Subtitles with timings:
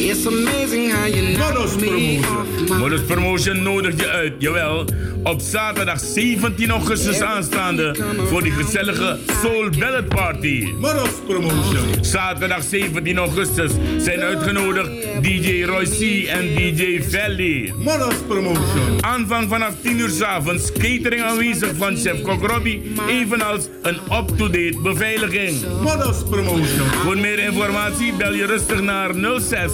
[0.00, 2.78] It's amazing how you Modus Promotion.
[2.78, 4.84] Modus Promotion nodigt je uit, jawel.
[5.22, 7.96] Op zaterdag 17 augustus aanstaande
[8.28, 10.72] voor die gezellige Soul Ballet Party.
[10.80, 12.04] Moros Promotion.
[12.04, 14.90] Zaterdag 17 augustus zijn uitgenodigd
[15.22, 17.72] DJ Roy C en DJ Valley.
[17.76, 19.04] Moros Promotion.
[19.04, 24.78] Aanvang vanaf 10 uur s avonds, catering aanwezig van chef Kok Robbie, evenals een up-to-date
[24.82, 25.56] beveiliging.
[25.82, 26.86] Moros Promotion.
[27.04, 29.10] Voor meer informatie bel je rustig naar
[29.40, 29.70] 06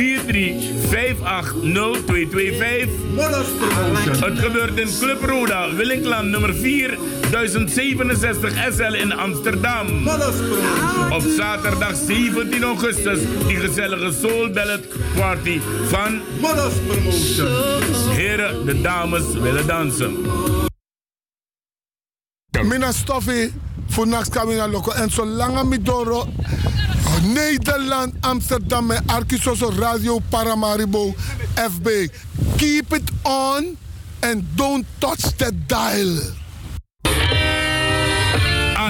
[0.00, 2.88] 43 58 0225.
[3.14, 4.30] Moros Promotion.
[4.30, 6.98] Het gebeurt in Club Roda, Willinkland nummer 4,
[7.30, 10.08] 1067 SL in Amsterdam.
[11.10, 17.48] Op zaterdag 17 augustus die gezellige Soul Ballet Party van Moros Promotion.
[18.10, 20.16] Heren, de dames willen dansen.
[22.62, 23.52] Mina stoffi
[23.90, 24.90] voor nachts kamina loko.
[24.90, 26.28] En zolang mi doro
[27.22, 31.14] Nederland, Amsterdam en Arkisoso Radio Paramaribo
[31.54, 32.08] FB.
[32.56, 33.76] Keep it on
[34.20, 36.39] and don't touch the dial.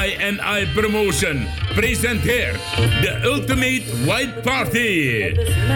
[0.01, 2.59] I&I Promotion presenteert
[3.01, 5.23] de Ultimate White Party.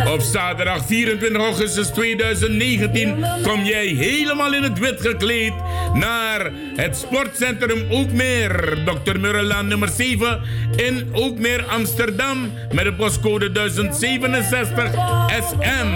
[0.06, 5.52] Op zaterdag 24 augustus 2019 kom jij helemaal in het wit gekleed
[5.92, 8.78] naar het sportcentrum Ookmeer.
[8.84, 9.18] Dr.
[9.18, 10.40] Murrelaan nummer 7
[10.76, 14.90] in Ookmeer, Amsterdam met de postcode 1067
[15.28, 15.86] SM.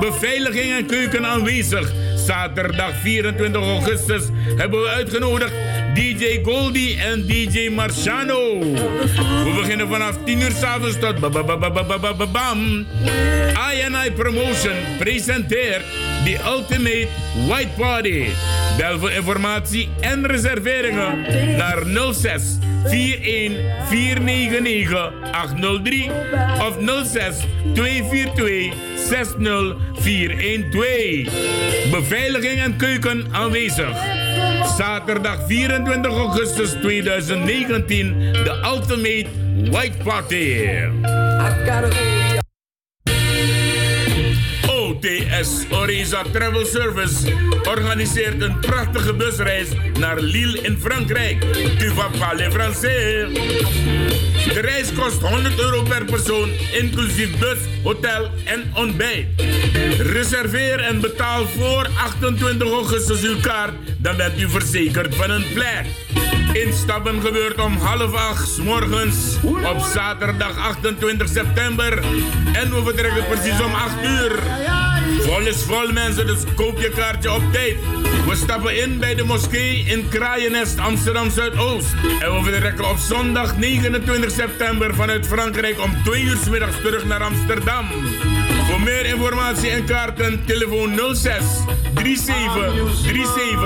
[0.00, 1.92] Beveiliging en keuken aanwezig.
[2.16, 4.22] Zaterdag 24 augustus
[4.56, 5.52] hebben we uitgenodigd
[5.94, 8.58] DJ Goldie en DJ Marciano.
[9.44, 11.20] We beginnen vanaf 10 uur s'avonds tot
[12.32, 12.86] bam.
[13.72, 16.09] INI Promotion presenteert...
[16.24, 17.08] The Ultimate
[17.48, 18.24] White Party.
[18.76, 21.20] Bel voor informatie en reserveringen
[21.56, 22.58] naar 06
[22.90, 23.52] 41
[23.88, 26.10] 499 803
[26.58, 27.36] of 06
[27.74, 31.90] 242 60412.
[31.90, 33.96] Beveiliging en keuken aanwezig.
[34.76, 39.26] Zaterdag 24 augustus 2019, de Ultimate
[39.70, 40.58] White Party.
[45.00, 47.32] OTS Oriza Travel Service
[47.64, 49.68] organiseert een prachtige busreis
[49.98, 51.42] naar Lille in Frankrijk.
[51.78, 53.32] Tu vas parler français.
[54.52, 59.26] De reis kost 100 euro per persoon, inclusief bus, hotel en ontbijt.
[59.98, 65.86] Reserveer en betaal voor 28 augustus uw kaart, dan bent u verzekerd van een plek.
[66.52, 71.98] Instappen gebeurt om half acht morgens op zaterdag 28 september.
[72.52, 74.89] En we vertrekken precies om 8 uur.
[75.38, 77.76] Is vol mensen, dus koop je kaartje op tijd.
[78.28, 81.94] We stappen in bij de moskee in Kraaiennest Amsterdam Zuidoost.
[82.20, 87.22] En we vertrekken op zondag 29 september vanuit Frankrijk om 2 uur middags terug naar
[87.22, 87.86] Amsterdam.
[88.70, 91.44] Voor meer informatie en kaarten telefoon 06
[91.94, 93.58] 37 37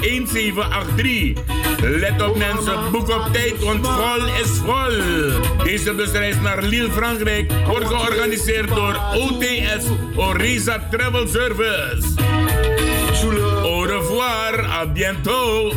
[0.00, 1.60] 1783.
[1.80, 5.64] Let op mensen, boek op tijd, want vol is vol.
[5.64, 9.84] Deze busreis naar Lille, Frankrijk wordt georganiseerd door OTS
[10.16, 12.08] Oriza Travel Service.
[13.62, 15.74] Au revoir, à bientôt.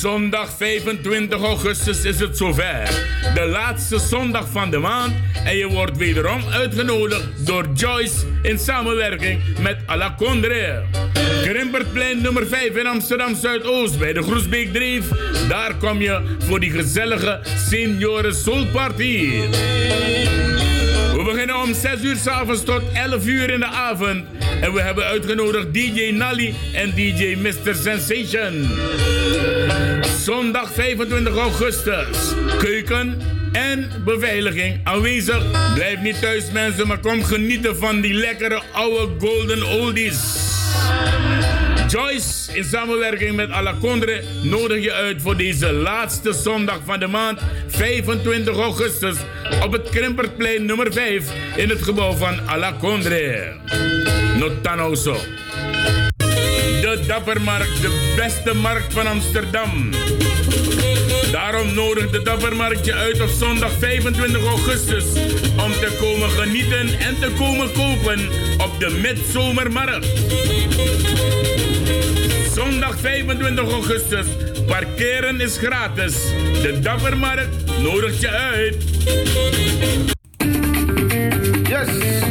[0.00, 2.88] Zondag 25 augustus is het zover.
[3.34, 5.14] De laatste zondag van de maand.
[5.44, 10.82] En je wordt wederom uitgenodigd door Joyce in samenwerking met Alacondre.
[11.42, 15.04] Grimpertplein nummer 5 in Amsterdam Zuidoost bij de Groesbeek Dreef.
[15.48, 19.30] Daar kom je voor die gezellige Senioren Soul Party.
[21.16, 24.24] We beginnen om 6 uur s'avonds tot 11 uur in de avond.
[24.60, 27.74] En we hebben uitgenodigd DJ Nally en DJ Mr.
[27.74, 28.68] Sensation.
[30.24, 32.32] Zondag 25 augustus.
[32.58, 33.20] Keuken
[33.52, 35.74] en beveiliging aanwezig.
[35.74, 40.45] Blijf niet thuis mensen, maar kom genieten van die lekkere oude golden oldies.
[41.88, 47.40] Joyce in samenwerking met Alacondre nodig je uit voor deze laatste zondag van de maand
[47.68, 49.16] 25 augustus
[49.62, 53.52] op het Krimpertplein nummer 5 in het gebouw van Alacondre.
[54.38, 55.16] Notanoso.
[56.86, 59.90] De Dappermarkt, de beste markt van Amsterdam.
[61.32, 65.04] Daarom nodigt de Dappermarkt je uit op zondag 25 augustus
[65.64, 68.20] om te komen genieten en te komen kopen
[68.58, 70.06] op de Midzomermarkt.
[72.54, 74.26] Zondag 25 augustus.
[74.66, 76.14] Parkeren is gratis.
[76.62, 78.76] De Dappermarkt nodigt je uit.
[81.68, 82.25] Yes,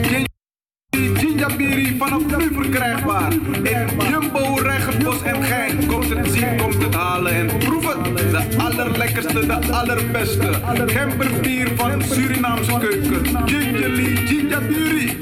[1.46, 3.32] Ginjabiri vanaf nu verkrijgbaar.
[3.64, 5.88] In Jumbo, Regenbos en Gein.
[5.88, 8.32] Komt het zien, komt het halen en proef het.
[8.32, 10.50] De allerlekkerste de allerbeste.
[10.86, 13.48] Gemberbier van Surinaamse keuken.
[13.48, 15.18] Gingerly Ginjaburi.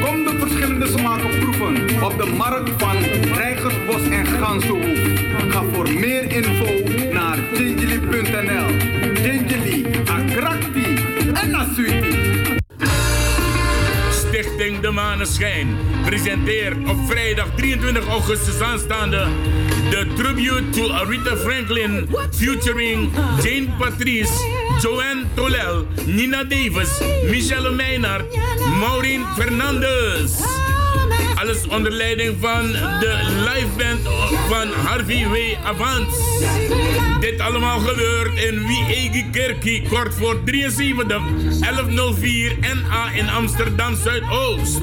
[0.00, 2.96] Kom de verschillende smaken proeven op de markt van
[3.34, 4.98] Rijgersbos en Gansenhoef.
[5.48, 6.66] Ga voor meer info
[7.12, 8.97] naar gingerly.nl.
[14.80, 19.26] De Maneschijn presenteert op vrijdag 23 augustus aanstaande
[19.90, 23.10] de tribute to Aretha Franklin featuring
[23.42, 24.32] Jane Patrice,
[24.82, 28.24] Joanne Tolel, Nina Davis, Michelle Meijnaert,
[28.78, 30.32] Maureen Fernandez.
[31.34, 34.00] Alles onder leiding van de liveband
[34.48, 35.36] van Harvey W.
[35.64, 36.16] Avans.
[37.20, 41.20] Dit allemaal gebeurt in Wiegi Kerkie, kort voor 73
[41.60, 44.78] 1104 NA in Amsterdam Zuidoost.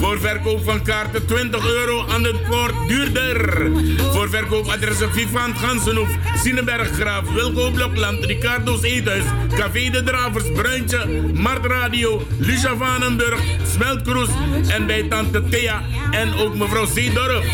[0.00, 3.70] Voor verkoop van kaarten 20 euro aan de poort duurder.
[4.12, 6.08] Voor verkoopadressen Vivant Gansenhoef,
[6.42, 9.24] Sinenberg Graaf, Wilco Blokland, Ricardo's Eethuis,
[9.54, 13.40] Café de Dravers, Bruintje, Mart Radio, Lucia Vanenburg,
[13.74, 14.28] Smeltkroes
[14.68, 15.75] en bij Tante Thea
[16.10, 17.46] en ook mevrouw Zeedorf.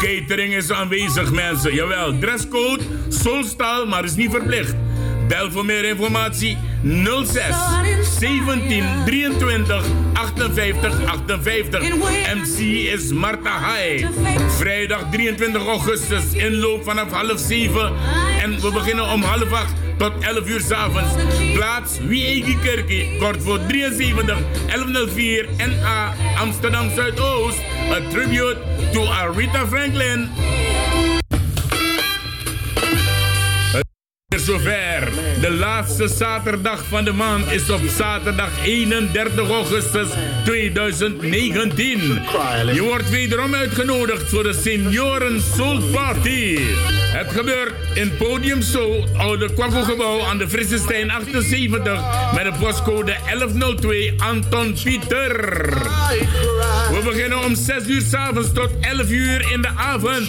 [0.00, 2.18] Catering is aanwezig mensen, jawel.
[2.18, 4.74] Dresscode, solstaal, maar is niet verplicht.
[5.28, 6.58] Bel voor meer informatie
[7.24, 7.44] 06
[8.18, 11.82] 17 23 58 58.
[12.34, 12.58] MC
[12.92, 14.06] is Marta Hai.
[14.48, 17.92] Vrijdag 23 augustus, inloop vanaf half 7.
[18.42, 21.12] En we beginnen om half 8 tot 11 uur s'avonds.
[21.54, 27.58] Plaats Wiegi Kerkie, kort voor 73 1104 NA Amsterdam Zuidoost.
[27.90, 28.56] A tribute
[28.92, 30.28] to Aretha Franklin.
[34.44, 35.08] Zover.
[35.40, 40.08] De laatste zaterdag van de maand is op zaterdag 31 augustus
[40.44, 42.22] 2019.
[42.72, 46.58] Je wordt wederom uitgenodigd voor de Senioren Soul Party.
[47.12, 52.00] Het gebeurt in Podium Soul, Oude Kwakkelgebouw aan de Frissestein 78
[52.34, 55.68] met de postcode 1102 Anton Pieter.
[56.90, 60.26] We beginnen om 6 uur s'avonds tot 11 uur in de avond.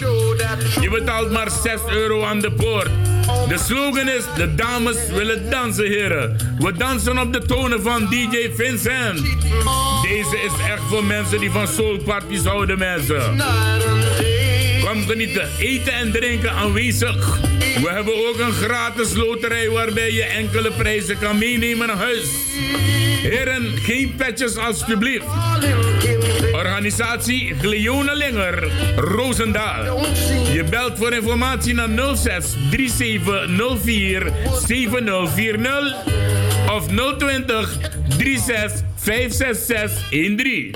[0.80, 2.90] Je betaalt maar 6 euro aan de poort.
[3.26, 6.36] De slogan is: De dames willen dansen, heren.
[6.58, 9.20] We dansen op de tonen van DJ Vincent.
[10.02, 13.42] Deze is echt voor mensen die van soulparties houden, mensen.
[14.84, 17.40] Kom genieten, eten en drinken aanwezig.
[17.82, 22.28] We hebben ook een gratis loterij waarbij je enkele prijzen kan meenemen naar huis.
[23.30, 25.26] Heren, geen petjes alstublieft.
[26.52, 30.06] Organisatie Gleone Linger, Roosendaal.
[30.52, 34.32] Je belt voor informatie naar 06 3704
[34.66, 35.94] 7040
[36.70, 36.86] of
[37.18, 37.78] 020
[38.18, 40.74] 36 566 13.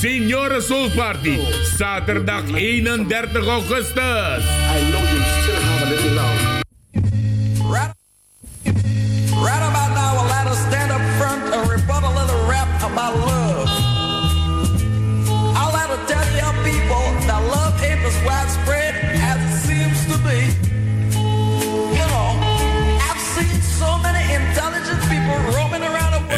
[0.00, 1.38] Senioren Soul Party,
[1.76, 3.94] zaterdag 31 augustus.
[3.96, 6.33] I know you still have a little love.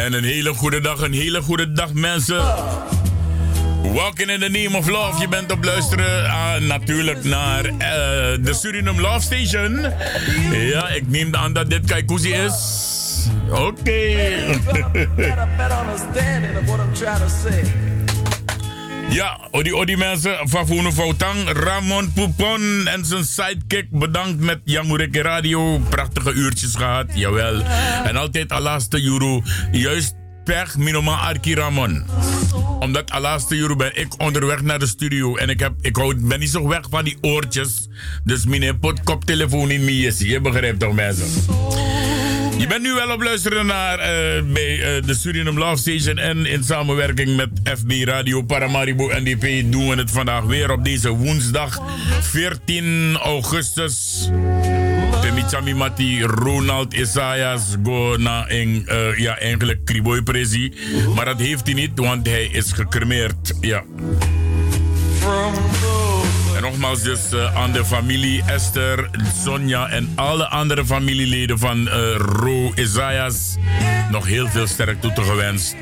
[0.06, 2.42] En een hele goede dag, een hele goede dag mensen.
[3.82, 5.20] Walking in the name of love.
[5.20, 7.72] Je bent op luisteren ah, natuurlijk naar eh,
[8.40, 9.86] de Suriname Love Station.
[10.50, 12.54] Ja, ik neem aan dat dit Kaikuzi is.
[13.50, 14.00] Oké.
[19.10, 23.90] Ja, odi odi mensen van Fono Foutang, Ramon Poupon en zijn sidekick.
[23.90, 25.78] Bedankt met Jamureke Radio.
[25.78, 27.62] Prachtige uurtjes gehad, jawel.
[28.04, 29.42] En altijd alaste euro.
[29.72, 32.04] Juist pech minoma Arki Ramon.
[32.80, 35.36] Omdat alaste euro ben ik onderweg naar de studio.
[35.36, 35.94] En ik, heb, ik
[36.28, 37.88] ben niet zo weg van die oortjes.
[38.24, 40.14] Dus mijn pot koptelefoon in mijn.
[40.18, 41.28] Je begrijpt toch mensen?
[42.58, 46.46] Je bent nu wel op luisteren naar eh, bij eh, de Suriname Love Station en
[46.46, 51.80] in samenwerking met FB Radio Paramaribo NDP doen we het vandaag weer op deze woensdag
[52.20, 54.28] 14 augustus.
[55.20, 60.72] Temichami Mati Ronald Isaias go naar een, eh, ja, eigenlijk Kriboy Prezi.
[61.14, 63.52] Maar dat heeft hij niet, want hij is gecremeerd.
[63.60, 63.82] Ja.
[66.70, 69.10] Nogmaals dus eh, aan de familie Esther,
[69.44, 73.56] Sonja en alle andere familieleden van eh, Ro Isaias
[74.10, 75.76] nog heel veel sterk toegewenst.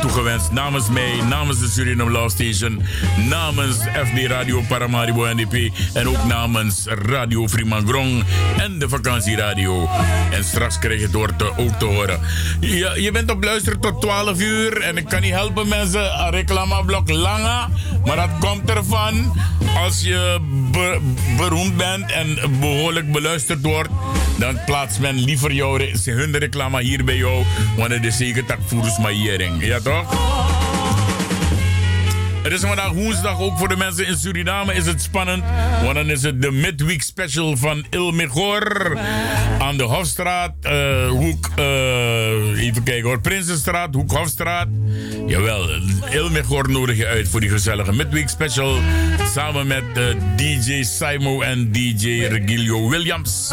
[0.00, 2.82] Toegewenst namens mij, namens de Suriname Law Station,
[3.28, 8.24] namens FB Radio Paramaribo NDP en ook namens Radio Frimangrong
[8.58, 9.88] en de vakantieradio.
[10.30, 12.20] En straks krijg je het door te, ook te horen.
[12.60, 17.10] Ja, je bent op luisteren tot 12 uur en ik kan niet helpen mensen, reclameblok
[17.10, 17.68] langer,
[18.04, 19.32] maar dat komt ervan
[19.76, 20.29] als je
[20.70, 21.00] be-
[21.36, 23.88] beroemd bent en behoorlijk beluisterd wordt,
[24.38, 27.44] dan plaatst men liever jouw hun reclame hier bij jou,
[27.76, 28.98] want het is zeker takvoerders.
[29.60, 30.69] Ja toch?
[32.42, 35.44] Het is vandaag woensdag, ook voor de mensen in Suriname is het spannend.
[35.82, 38.98] Want dan is het de midweek special van Il Mejor.
[39.58, 44.68] Aan de Hofstraat, eh, hoek, eh, even kijken hoor, Prinsenstraat, hoek Hofstraat.
[45.26, 45.68] Jawel,
[46.10, 48.78] Il Mejor nodig je uit voor die gezellige midweek special.
[49.32, 50.04] Samen met eh,
[50.36, 53.52] DJ Simo en DJ Regilio Williams.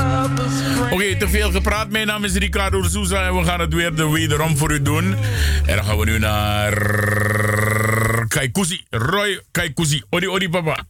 [0.92, 1.90] Oké, te veel gepraat.
[1.90, 5.16] Mijn naam is Ricardo Souza en we gaan het weer de wederom voor u doen.
[5.66, 6.74] En dan gaan we nu naar
[8.28, 8.84] Kaikuzi.
[8.90, 10.04] Roy Kaikuzi.
[10.10, 10.86] Odi, odi, papa.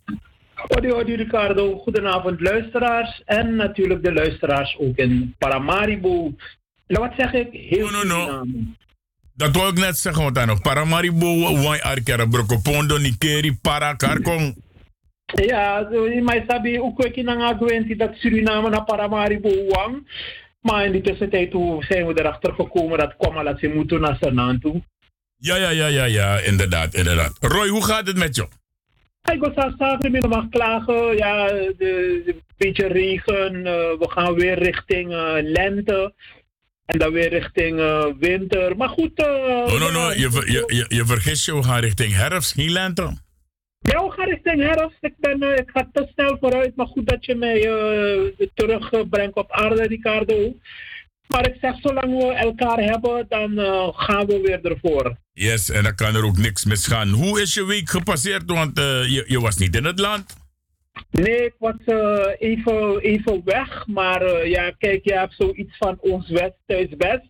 [0.67, 6.35] Odi, odi Ricardo, goedenavond luisteraars en natuurlijk de luisteraars ook in Paramaribo.
[6.87, 7.47] Nou, wat zeg ik?
[7.51, 8.45] Heel No, no, no.
[9.33, 14.55] Dat wil ik net zeggen, want dan nog Paramaribo, Wai Arkera, Brokopondo, Nikeri, Para, Karkong.
[15.25, 15.89] Ja,
[16.23, 20.07] maar sabi ook ik in een gewend dat Suriname naar Paramaribo wang.
[20.61, 24.59] Maar in die tussentijd zijn we erachter gekomen dat kwam dat ze moeten naar Sanaan
[24.59, 24.81] toe.
[25.37, 27.37] Ja, ja, ja, ja, ja, inderdaad, inderdaad.
[27.39, 28.47] Roy, hoe gaat het met je?
[29.33, 29.75] Ik was aan
[30.11, 31.15] met mag klagen.
[31.17, 33.55] Ja, de beetje regen.
[33.65, 36.13] eh, we gaan weer richting eh, lente.
[36.85, 38.77] En dan weer richting eh, winter.
[38.77, 39.11] Maar goed.
[39.15, 42.53] eh, Oh, no, no, je, ver- je, je, je vergist je, we gaan richting herfst,
[42.53, 43.01] geen lente.
[43.79, 44.97] Ja, we gaan richting herfst.
[45.01, 47.59] Ik, ben, ik ga te snel vooruit, maar goed dat je mij
[48.53, 50.55] terugbrengt op aarde, Ricardo.
[51.27, 55.17] Maar ik zeg, zolang we elkaar hebben, dan eh, gaan we weer ervoor.
[55.33, 57.09] Yes, en dan kan er ook niks misgaan.
[57.09, 58.43] Hoe is je week gepasseerd?
[58.45, 60.35] Want eh, je, je was niet in het land.
[61.11, 66.29] Nee, ik was eh, even, even weg, maar ja, kijk, je hebt zoiets van ons
[66.29, 67.29] West, thuis West.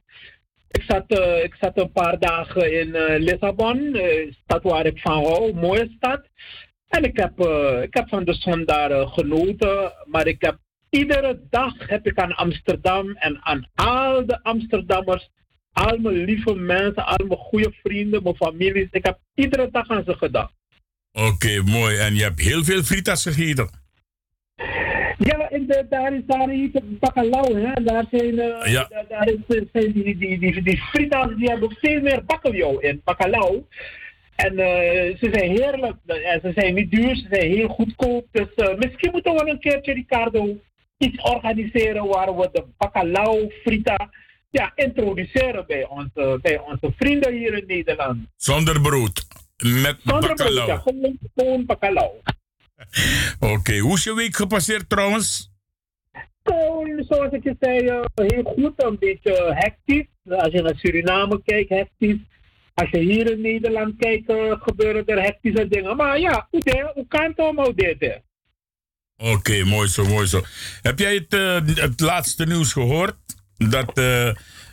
[0.71, 1.11] Ik zat,
[1.43, 3.99] ik zat een paar dagen in Lissabon,
[4.43, 6.21] stad waar ik van hou, mooie stad.
[6.87, 7.39] En ik heb,
[7.83, 10.57] ik heb van de zon daar genoten, maar ik heb
[10.89, 15.29] iedere dag heb ik aan Amsterdam en aan al de Amsterdammers,
[15.71, 20.03] al mijn lieve mensen, al mijn goede vrienden, mijn families, ik heb iedere dag aan
[20.05, 20.53] ze gedacht.
[21.11, 21.97] Oké, mooi.
[21.97, 23.69] En je hebt heel veel fritas gegeten.
[25.17, 27.83] Ja, en de, daar is daar iets bakkelau, hè.
[27.83, 28.85] Daar zijn, eh, Ja.
[28.89, 32.77] daar, daar is, eh, zijn die, die, die, die fritas, die hebben veel meer bakkeljauw
[32.79, 33.63] in, bakkelau.
[34.35, 35.95] En eh, ze zijn heerlijk.
[36.05, 38.25] En ze zijn niet duur, ze zijn heel goedkoop.
[38.31, 40.57] Dus eh, misschien moeten we een keertje, Ricardo,
[40.97, 44.09] iets organiseren waar we de bakkelau frita
[44.49, 48.17] ja, introduceren bij onze, bij onze vrienden hier in Nederland.
[48.35, 49.25] Zonder brood.
[49.57, 51.65] Met Zonder brood, ja, gewoon, gewoon.
[53.55, 55.51] Oké, hoe is je week gepasseerd trouwens?
[56.43, 58.83] Gewoon, zoals ik je zei, eh, heel goed.
[58.83, 60.05] Een beetje hectisch.
[60.29, 62.19] Als je naar Suriname kijkt, hectisch.
[62.73, 65.95] Als je hier in Nederland kijkt, eh, gebeuren er hectische dingen.
[65.95, 68.21] Maar ja, hoe kan het allemaal dit?
[69.17, 70.45] Oké, mooi zo, mooi zo.
[70.81, 73.15] Heb jij het, eh, het laatste nieuws gehoord?
[73.57, 74.29] Dat, eh,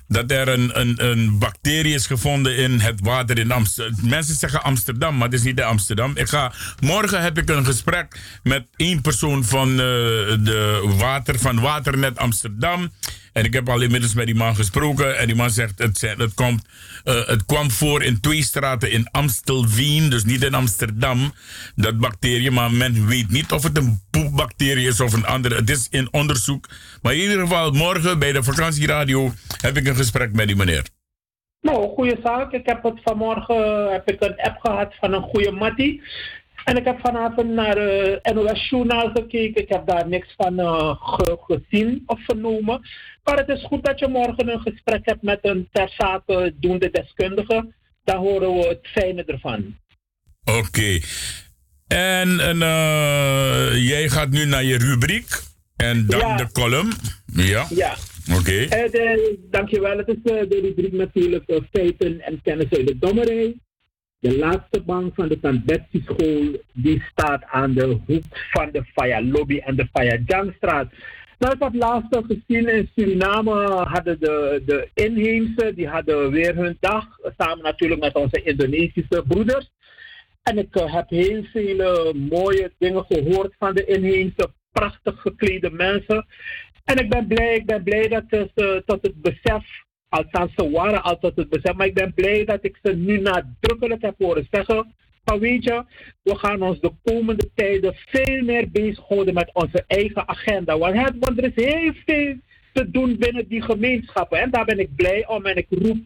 [0.08, 4.08] dat er een, een, een bacterie is gevonden in het water in Amsterdam.
[4.08, 6.12] Mensen zeggen Amsterdam, maar het is niet de Amsterdam.
[6.16, 11.60] Ik ga, morgen heb ik een gesprek met één persoon van, eh, de water, van
[11.60, 12.92] Waternet Amsterdam.
[13.32, 15.18] En ik heb al inmiddels met die man gesproken.
[15.18, 16.64] En die man zegt, het, het, komt,
[17.04, 20.11] eh, het kwam voor in twee straten in Amstelveen.
[20.11, 21.32] Dus niet in Amsterdam,
[21.75, 22.50] dat bacterie.
[22.50, 25.54] Maar men weet niet of het een poepbacterie is of een andere.
[25.54, 26.68] Het is in onderzoek.
[27.02, 30.84] Maar in ieder geval, morgen bij de vakantieradio heb ik een gesprek met die meneer.
[31.61, 32.52] Nou, goede zaak.
[32.52, 36.02] Ik heb het vanmorgen heb ik een app gehad van een goede mattie.
[36.64, 39.62] En ik heb vanavond naar het NOS Journaal gekeken.
[39.62, 42.80] Ik heb daar niks van eh, ge- gezien of vernomen.
[43.25, 46.90] Maar het is goed dat je morgen een gesprek hebt met een ter zake doende
[46.90, 47.73] deskundige.
[48.04, 49.76] Dan horen we het fijne ervan.
[50.45, 50.99] Oké.
[51.87, 55.43] En, en eh, jij gaat nu naar je rubriek.
[55.76, 56.37] En dan Ja.
[56.37, 56.93] de column.
[57.26, 57.95] Ja, Ja.
[58.38, 58.52] oké.
[58.62, 59.19] Eh,
[59.50, 59.99] dankjewel.
[59.99, 63.54] Het is eh, de rubriek natuurlijk eh, feiten en kennis uit de dommerij.
[64.19, 65.64] De laatste bank van de St.
[65.64, 70.93] Betsy school die staat aan de hoek van de Faya Lobby en de Faya Jangstraat.
[71.38, 76.76] Nou, ik had laatst gezien in Suriname hadden de, de inheemse, die hadden weer hun
[76.80, 79.70] dag, samen natuurlijk met onze Indonesische broeders.
[80.42, 86.26] En ik eh, heb heel veel mooie dingen gehoord van de inheemse, prachtig geklede mensen.
[86.84, 89.64] En ik ben blij, ik ben blij dat ze tot het besef,
[90.08, 93.20] althans ze waren al tot het besef, maar ik ben blij dat ik ze nu
[93.20, 94.94] nadrukkelijk heb horen zeggen.
[95.25, 95.85] Van weet je,
[96.23, 100.78] we gaan ons de komende tijden veel meer bezighouden met onze eigen agenda.
[100.78, 102.35] Want er is heel veel
[102.73, 104.40] te doen binnen die gemeenschappen.
[104.40, 105.47] En daar ben ik blij om.
[105.47, 105.99] En ik roep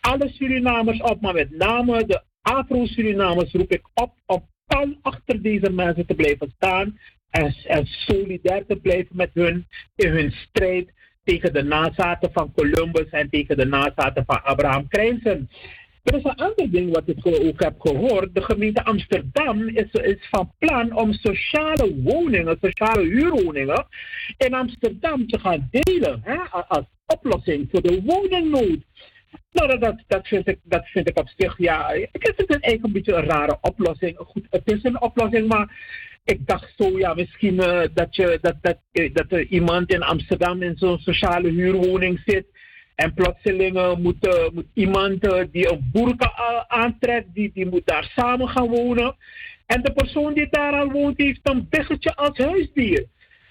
[0.00, 5.70] alle Surinamers op, maar met name de Afro-Surinamers roep ik op om pal achter deze
[5.70, 6.98] mensen te blijven staan
[7.30, 9.66] en, en solidair te blijven met hun
[9.96, 10.92] in hun strijd
[11.24, 15.50] tegen de nazaten van Columbus en tegen de nazaten van Abraham Krijnsen.
[16.04, 18.34] Er is een ander ding wat ik ook heb gehoord.
[18.34, 23.86] De gemeente Amsterdam is, is van plan om sociale woningen, sociale huurwoningen
[24.36, 26.36] in Amsterdam te gaan delen hè,
[26.68, 28.78] als oplossing voor de woningnood.
[29.52, 32.84] Nou, dat, dat, vind ik, dat vind ik op zich, ja, ik vind het eigenlijk
[32.84, 34.16] een beetje een rare oplossing.
[34.18, 35.76] Goed, het is een oplossing, maar
[36.24, 38.78] ik dacht zo, ja, misschien uh, dat, je, dat, dat,
[39.12, 42.46] dat er iemand in Amsterdam in zo'n sociale huurwoning zit.
[42.94, 45.20] En plotseling uh, moet, uh, moet iemand
[45.52, 49.16] die een burka aantrekt, die, die moet daar samen gaan wonen.
[49.66, 53.06] En de persoon die daar al woont, heeft een biggetje als huisdier.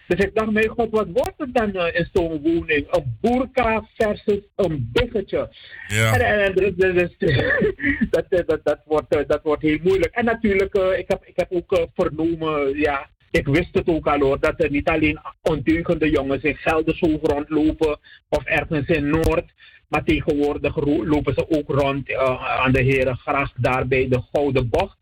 [0.07, 2.85] Dus ik dacht, mijn god, wat wordt het dan uh, in zo'n woning?
[2.89, 5.49] Een burka versus een biggetje.
[5.87, 6.13] Ja.
[6.13, 7.35] En, en, en, dus, dus,
[8.09, 10.15] dat, dat, dat, wordt, dat wordt heel moeilijk.
[10.15, 14.39] En natuurlijk, ik, heb, ik heb ook vernomen, ja, ik wist het ook al hoor,
[14.39, 17.99] dat er niet alleen ondeugende jongens in Gelderse rondlopen
[18.29, 19.53] of ergens in Noord.
[19.87, 24.97] Maar tegenwoordig lopen ze ook rond aan de Herengracht, daar bij de Gouden Bocht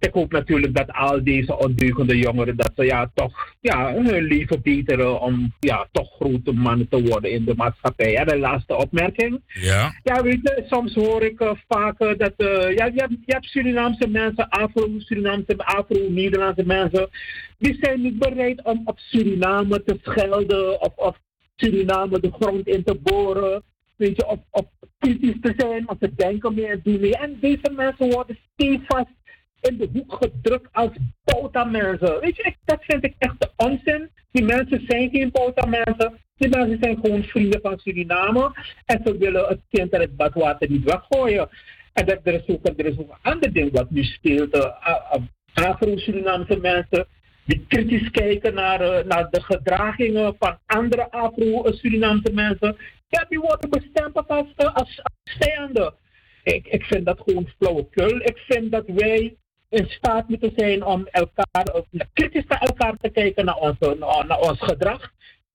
[0.00, 4.62] ik hoop natuurlijk dat al deze ondeugende jongeren, dat ze ja, toch ja, hun leven
[4.62, 8.16] beteren om ja, toch grote mannen te worden in de maatschappij.
[8.16, 9.40] En de laatste opmerking.
[9.46, 9.94] Ja.
[10.02, 13.32] Ja, weet je, soms hoor ik uh, vaak uh, dat uh, ja, je, hebt, je
[13.32, 17.08] hebt Surinaamse mensen, Afro-Surinaamse, Afro-Nederlandse mensen,
[17.58, 21.18] die zijn niet bereid om op Suriname te schelden of, of
[21.56, 23.62] Suriname de grond in te boren.
[23.96, 27.16] Weet je, op, op kritisch te zijn, om te denken meer en doen mee.
[27.16, 29.19] En deze mensen worden stevast
[29.60, 30.90] in de hoek gedrukt als
[31.70, 32.20] mensen.
[32.20, 34.10] Weet je, dat vind ik echt de onzin.
[34.32, 35.32] Die mensen zijn geen
[35.68, 36.18] mensen.
[36.36, 38.52] Die mensen zijn gewoon vrienden van Suriname.
[38.84, 41.48] En ze willen het kind en het badwater niet weggooien.
[41.92, 44.56] En dat, er, is ook, er is ook een ander ding wat nu speelt.
[44.56, 45.16] Uh,
[45.54, 47.06] Afro-Surinaamse mensen
[47.44, 52.76] die kritisch kijken naar, uh, naar de gedragingen van andere Afro-Surinaamse mensen.
[53.08, 55.92] Ja, die worden bestempeld als, als, als.
[56.42, 58.16] Ik, ik vind dat gewoon flauwekul.
[58.16, 59.36] Ik vind dat wij
[59.70, 64.60] in staat moeten zijn om elkaar, kritisch naar elkaar te kijken naar, onze, naar ons
[64.60, 65.12] gedrag.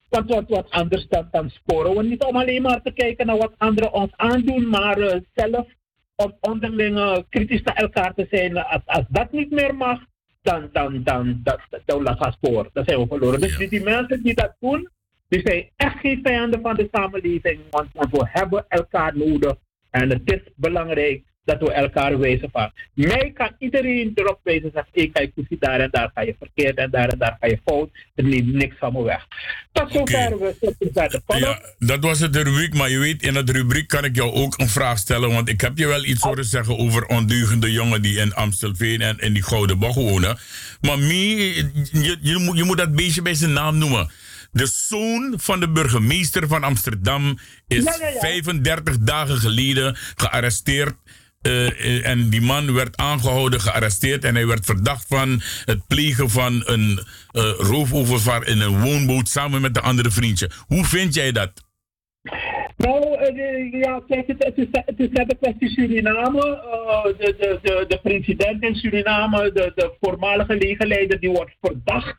[0.08, 3.36] Want wat, wat anders dan, dan sporen we niet om alleen maar te kijken naar
[3.36, 5.66] wat anderen ons aandoen, maar uh, zelf
[6.14, 8.56] op onderling uh, kritisch naar elkaar te zijn.
[8.56, 10.00] Als, als dat niet meer mag,
[10.42, 12.70] dan, dan, dan, dan, dan, dan gaan sporen.
[12.72, 13.40] Dan zijn we verloren.
[13.40, 14.88] Dus die, die mensen die dat doen,
[15.28, 19.54] die zijn echt geen vijanden van de samenleving, want, want we hebben elkaar nodig.
[19.90, 22.70] En het is belangrijk dat we elkaar wijzen van.
[22.94, 26.76] Mij kan iedereen erop wijzen dat ik ga je daar en daar ga je verkeerd
[26.76, 27.90] en daar en daar ga je fout.
[28.14, 29.26] Er neemt niks van me weg.
[29.72, 33.50] Tot zover we verder Ja, dat was het de rubriek, maar je weet, in het
[33.50, 36.44] rubriek kan ik jou ook een vraag stellen, want ik heb je wel iets horen
[36.44, 40.38] zeggen over ondeugende jongen die in Amstelveen en in die Gouden Bocht wonen.
[40.80, 41.54] Maar mee,
[41.92, 44.10] je, je, moet, je moet dat beestje bij zijn naam noemen.
[44.52, 48.20] De zoon van de burgemeester van Amsterdam is Ja, ja, ja.
[48.20, 50.94] 35 dagen geleden gearresteerd.
[51.46, 56.62] Eh, en die man werd aangehouden, gearresteerd en hij werd verdacht van het plegen van
[56.64, 57.00] een
[57.32, 60.50] eh roofoverval in een woonboot samen met een andere vriendje.
[60.66, 61.52] Hoe vind jij dat?
[62.76, 66.40] Nou, eh, ja, kijk, het, is, het is net een kwestie Suriname.
[66.40, 72.16] Eh, de, de, de, de president in Suriname, de, de voormalige legerleider, die wordt verdacht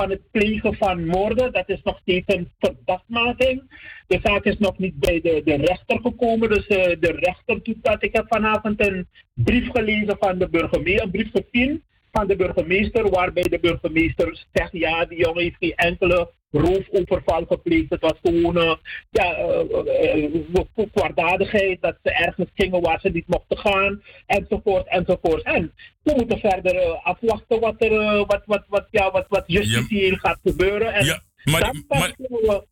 [0.00, 1.52] van het plegen van moorden.
[1.52, 3.62] Dat is nog steeds een verdachtmaking.
[4.06, 7.82] De zaak is nog niet bij de, de rechter gekomen, dus eh, de rechter doet
[7.82, 8.02] dat.
[8.02, 11.82] Ik heb vanavond een brief gelezen van de burgemeester, een brief gezien
[12.12, 17.90] van de burgemeester, waarbij de burgemeester zegt, ja, die jongen heeft geen enkele roofoverval gepleegd.
[17.90, 18.74] Het was gewoon uh,
[19.10, 25.42] ja, uh, kwaadaardigheid, dat ze ergens gingen waar ze niet mochten gaan, enzovoort, enzovoort.
[25.42, 30.38] En we moeten verder afwachten wat er, wat, wat, wat, ja, wat, wat justitieel gaat
[30.42, 30.94] gebeuren.
[30.94, 32.14] En Ja, maar, die, maar,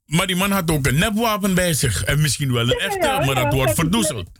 [0.06, 2.04] maar die man had ook een nepwapen bij zich.
[2.04, 4.30] En misschien wel een echte, ja, maar ja, dat wordt verdoezeld.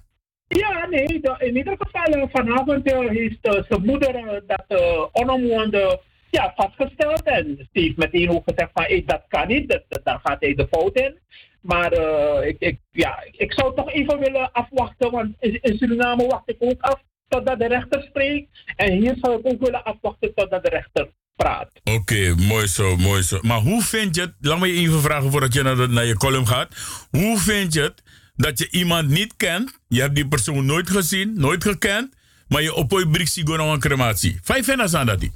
[0.48, 4.80] Ja, nee, de- in ieder geval vanavond heeft zijn moeder dat
[5.12, 7.22] onomwoonde ja, vastgesteld.
[7.22, 10.96] En heeft meteen ook gezegd van dat kan niet, dat, daar gaat hij de fout
[10.96, 11.18] in.
[11.60, 16.26] Maar eh, ik, ik, ja, ik zou toch even willen afwachten, want in, in Suriname
[16.26, 18.48] wacht ik ook af totdat de rechter spreekt.
[18.76, 21.70] En hier zou ik ook willen afwachten totdat de rechter praat.
[21.84, 23.38] Oké, mooi zo, mooi zo.
[23.42, 26.16] Maar hoe vind je het, laat me je even vragen voordat je naar, naar je
[26.16, 26.74] column gaat.
[27.10, 28.02] Hoe vind je het
[28.36, 32.14] dat je iemand niet kent, je hebt die persoon nooit gezien, nooit gekend,
[32.48, 34.38] maar je op gewoon naar een crematie.
[34.42, 35.32] Vijf vennas aan dat die.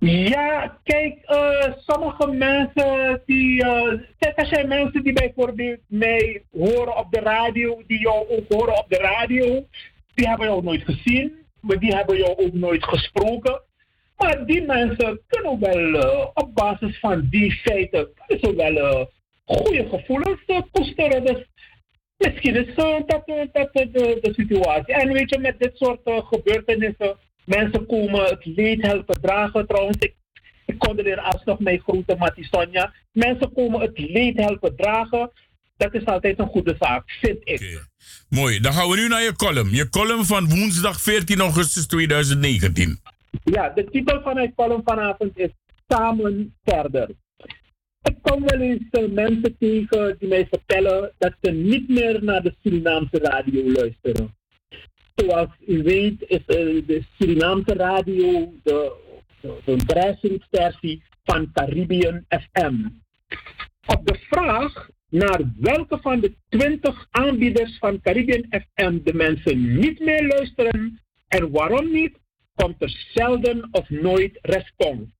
[0.00, 3.64] Ja, kijk, eh, sommige mensen die.
[4.18, 8.78] kijk, er zijn mensen die bijvoorbeeld mij horen op de radio, die jou ook horen
[8.78, 9.66] op de radio,
[10.14, 13.62] die hebben jou nooit gezien, maar die hebben jou ook nooit gesproken.
[14.16, 19.10] Maar die mensen kunnen wel eh, op basis van die feiten kunnen ze wel
[19.44, 21.24] goede gevoelens uh, koesteren.
[21.24, 21.46] Dus
[22.16, 24.94] misschien is uh, dat, dat de, de, situatie.
[24.94, 27.16] En weet je, met dit soort gebeurtenissen,
[27.48, 29.66] mensen komen het leed helpen dragen.
[29.66, 30.14] Trouwens, ik,
[30.66, 32.92] ik er alsnog mee groeten, Mati Sonja.
[33.12, 35.30] Mensen komen het leed helpen dragen.
[35.76, 37.86] Dat is altijd een goede zaak, vind ik.
[38.28, 39.70] Mooi, dan gaan we nu naar je column.
[39.70, 43.00] Je column van woensdag 14 augustus 2019.
[43.44, 45.50] Ja, de titel van mijn column vanavond is
[45.88, 47.08] Samen verder.
[48.02, 52.42] Ik kom wel eens uh, mensen tegen die mij vertellen dat ze niet meer naar
[52.42, 54.36] de Surinaamse radio luisteren.
[55.18, 58.92] Zoals u weet is uh, de Surinaamse radio de,
[59.40, 62.74] de, de van Caribbean FM.
[63.86, 70.00] Op de vraag naar welke van de 20 aanbieders van Caribbean FM de mensen niet
[70.00, 72.18] meer luisteren en waarom niet,
[72.54, 75.10] komt er zelden of nooit respons.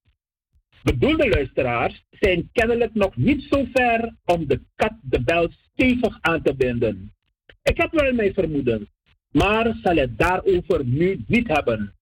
[0.83, 6.41] Bedoelde luisteraars zijn kennelijk nog niet zo ver om de kat de bel stevig aan
[6.41, 7.13] te binden.
[7.63, 8.89] Ik heb wel mijn vermoeden,
[9.31, 11.93] maar zal het daarover nu niet hebben.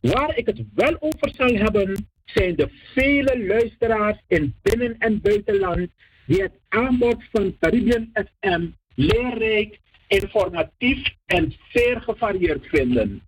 [0.00, 5.88] Waar ik het wel over zal hebben, zijn de vele luisteraars in binnen- en buitenland
[6.26, 13.22] die het aanbod van Caribbean FM leerrijk, informatief en zeer gevarieerd vinden.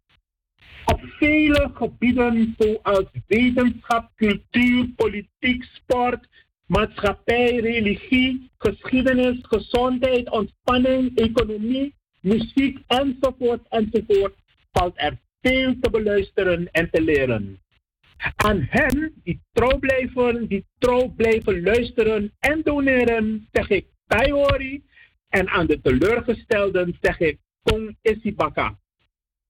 [0.84, 6.28] Op vele gebieden zoals wetenschap, cultuur, politiek, sport,
[6.66, 11.94] maatschappij, religie, geschiedenis, gezondheid, ontspanning, economie,
[12.26, 14.34] muziek enzovoort enzovoort
[14.72, 17.60] valt er veel te beluisteren en te leren.
[18.36, 24.84] Aan hen die trouw blijven, die trouw blijven luisteren en doneren, zeg ik Taiori.
[25.28, 28.78] En aan de teleurgestelden zeg ik Kong Isibaka.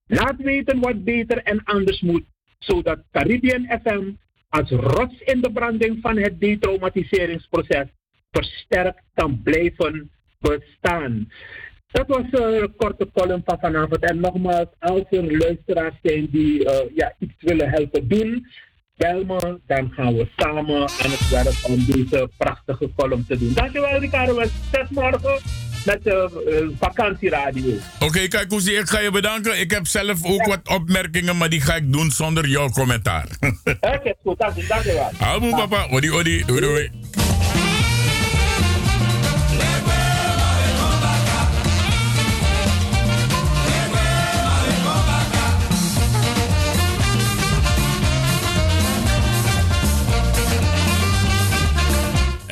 [0.07, 2.25] Laat weten wat beter en anders moet,
[2.59, 4.11] zodat Caribbean FM
[4.49, 7.87] als rots in de branding van het detraumatiseringsproces
[8.31, 10.11] versterkt kan blijven
[10.41, 11.29] bestaan.
[11.91, 14.01] Dat was een korte column van vanavond.
[14.01, 18.47] En nogmaals, als er luisteraars zijn die uh, ja, iets willen helpen doen,
[18.97, 19.61] bel me.
[19.67, 23.53] Dan gaan we samen aan het werk om deze prachtige column te doen.
[23.53, 24.43] Dankjewel Ricardo.
[24.71, 25.41] Tot morgen
[25.87, 27.75] met de uh, vakantieradio.
[27.95, 29.61] Oké, okay, kijk hoe ik ga je bedanken.
[29.61, 30.47] Ik heb zelf ook ja.
[30.47, 33.27] wat opmerkingen, maar die ga ik doen zonder jouw commentaar.
[33.41, 34.39] Oké, okay, goed.
[34.39, 35.11] Dank je, dankjewel.
[35.19, 35.87] Hou papa.
[35.91, 36.43] Odi, odi.
[36.47, 36.91] Doei, doei.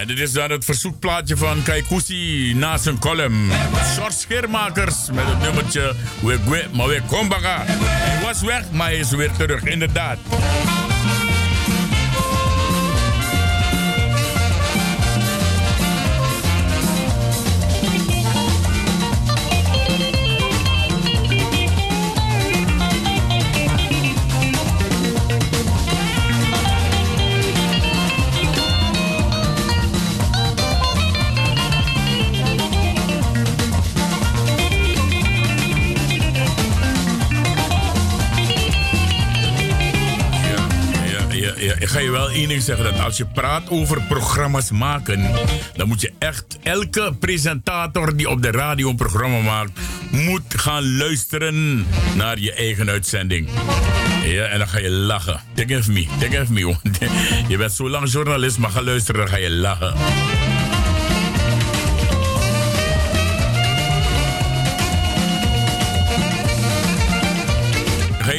[0.06, 3.50] Dit is dan het verzoekplaatje van Kaikousi na zijn column.
[3.94, 7.62] Short Scheermakers met het nummertje We maar we Kombaga.
[7.66, 10.18] Hij was weg, maar hij is weer terug, inderdaad.
[41.78, 45.30] Ik ga je wel één ding zeggen: dat als je praat over programma's maken,
[45.76, 49.70] dan moet je echt elke presentator die op de radio een programma maakt,
[50.10, 53.48] moet gaan luisteren naar je eigen uitzending.
[54.24, 55.40] Ja, en dan ga je lachen.
[55.54, 56.74] Take of me, take of me.
[57.48, 59.94] Je bent zo lang journalist, maar ga luisteren, dan ga je lachen.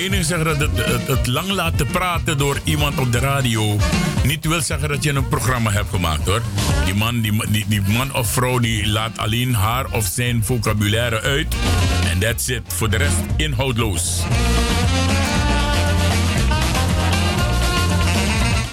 [0.06, 0.70] Één ding zeggen dat
[1.08, 3.78] het, lang laten praten door iemand op de radio
[4.24, 6.42] niet wil zeggen dat je een programma hebt gemaakt hoor.
[6.86, 11.22] Die man, die, die, die man of vrouw die laat alleen haar of zijn vocabulaire
[11.22, 11.56] uit.
[12.12, 12.62] En that's it.
[12.68, 14.22] Voor de rest inhoudloos.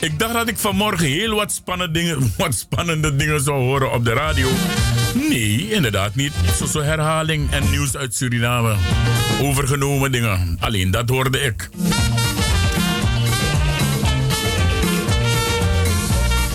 [0.00, 4.04] Ik dacht dat ik vanmorgen heel wat spannende dingen, wat spannende dingen zou horen op
[4.04, 4.48] de radio.
[5.32, 6.32] Nee, inderdaad niet.
[6.56, 8.74] Zo'n zo herhaling en nieuws uit Suriname.
[9.40, 10.56] Overgenomen dingen.
[10.60, 11.68] Alleen dat hoorde ik.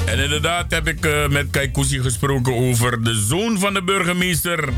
[0.06, 4.70] En inderdaad heb ik uh, met Kaikousi gesproken over de zoon van de burgemeester.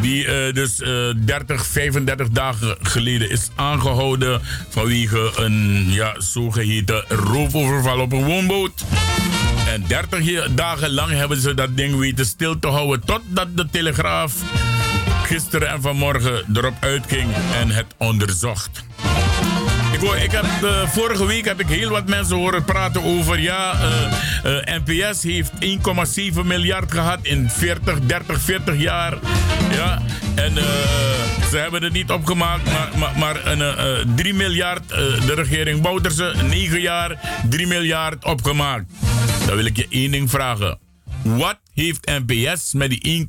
[0.00, 8.00] Die uh, dus uh, 30, 35 dagen geleden is aangehouden vanwege een ja, zogeheten roofoverval
[8.00, 8.84] op een woonboot.
[9.72, 14.34] En 30 dagen lang hebben ze dat ding weten stil te houden totdat de Telegraaf
[15.22, 17.30] gisteren en vanmorgen erop uitging
[17.60, 18.84] en het onderzocht.
[19.92, 23.40] Ik hoor, ik heb, eh, vorige week heb ik heel wat mensen horen praten over...
[23.40, 23.72] ja,
[24.42, 29.18] eh, eh, NPS heeft 1,7 miljard gehad in 40, 30, 40 jaar.
[29.70, 30.02] Ja,
[30.34, 30.52] en
[31.52, 34.88] ze hebben het niet opgemaakt, maar, maar, maar een, eh, eh, 3 miljard...
[35.26, 38.84] de regering Bouterse, 9 jaar, 3 miljard opgemaakt.
[39.46, 40.78] Dan wil ik je één ding vragen.
[41.22, 43.26] Wat heeft NPS met die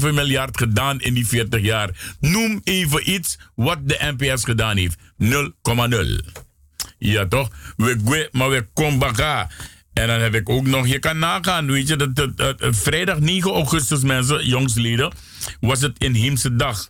[0.00, 2.16] 1,7 miljard gedaan in die 40 jaar?
[2.20, 4.96] Noem even iets wat de NPS gedaan heeft.
[5.24, 5.28] 0,0.
[6.98, 7.50] Ja toch?
[7.76, 9.48] We gwe, maar we komen baka.
[9.92, 14.02] En dan heb ik ook nog, je kan nagaan, weet je, dat vrijdag 9 augustus,
[14.02, 15.12] mensen, jongsleden,
[15.60, 16.88] was het inheemse dag.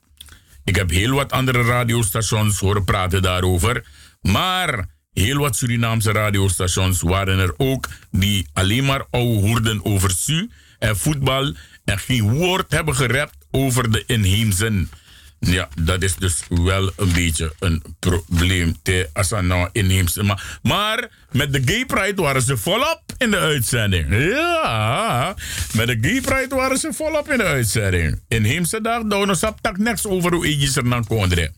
[0.64, 3.84] Ik heb heel wat andere radiostations horen praten daarover.
[4.20, 4.88] Maar
[5.22, 11.54] heel wat Surinaamse radiostations waren er ook die alleen maar hoorden over su en voetbal
[11.84, 14.90] en geen woord hebben gerept over de inheemsen.
[15.38, 18.76] Ja, dat is dus wel een beetje een probleem.
[18.82, 20.22] Te Asana inheemse.
[20.22, 24.06] Maar, maar met de Gay Pride waren ze volop in de uitzending.
[24.10, 25.34] Ja,
[25.72, 28.20] met de Gay Pride waren ze volop in de uitzending.
[28.28, 31.54] Inheemse dag, daar nog tak niks over hoe eentjes er dan konden.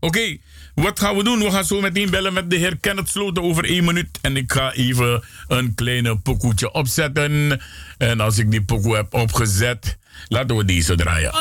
[0.00, 0.36] Oké,
[0.74, 1.38] wat gaan we doen?
[1.38, 4.18] We gaan zo meteen bellen met de heer Kenneth Sloten over één minuut.
[4.20, 7.60] En ik ga even een kleine pokoetje opzetten.
[7.98, 11.32] En als ik die pokoe heb opgezet, laten we deze draaien.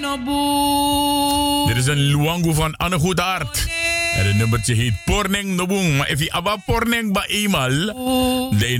[0.00, 1.66] No boe.
[1.68, 3.66] Dit is een Luango van Anne Goedaert.
[4.14, 5.96] En het nummertje heet Porneng no boom.
[5.96, 7.86] Maar if je abba porneng ba eenmaal,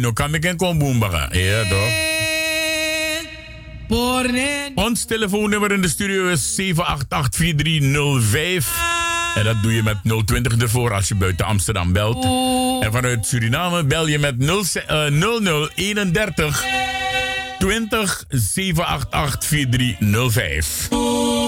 [0.00, 1.28] dan kan ik een kon boom baga.
[1.32, 2.19] Ja toch?
[4.74, 6.64] Ons telefoonnummer in de studio is 7884305.
[9.34, 12.24] En dat doe je met 020 ervoor als je buiten Amsterdam belt.
[12.84, 16.64] En vanuit Suriname bel je met 0, eh, 0031
[17.58, 20.88] 20 788 4305.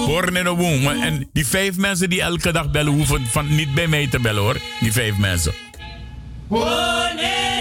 [0.05, 0.87] Hoor en boom.
[0.87, 4.41] En die vijf mensen die elke dag bellen hoeven van niet bij mij te bellen
[4.41, 4.57] hoor.
[4.79, 5.53] Die vijf mensen.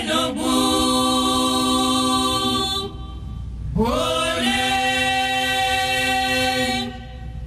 [0.07, 0.91] No boe.
[3.75, 4.22] Pone.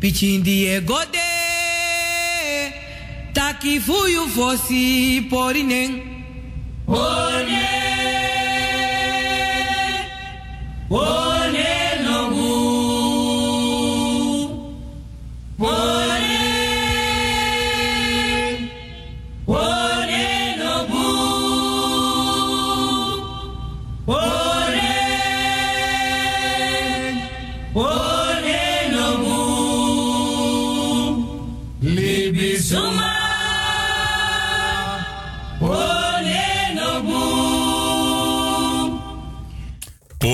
[0.00, 1.28] pitindie gode
[3.34, 5.90] taki fuyu fosi porinen.
[6.86, 7.60] One
[10.88, 11.66] one
[12.06, 12.50] nogu
[15.58, 15.99] one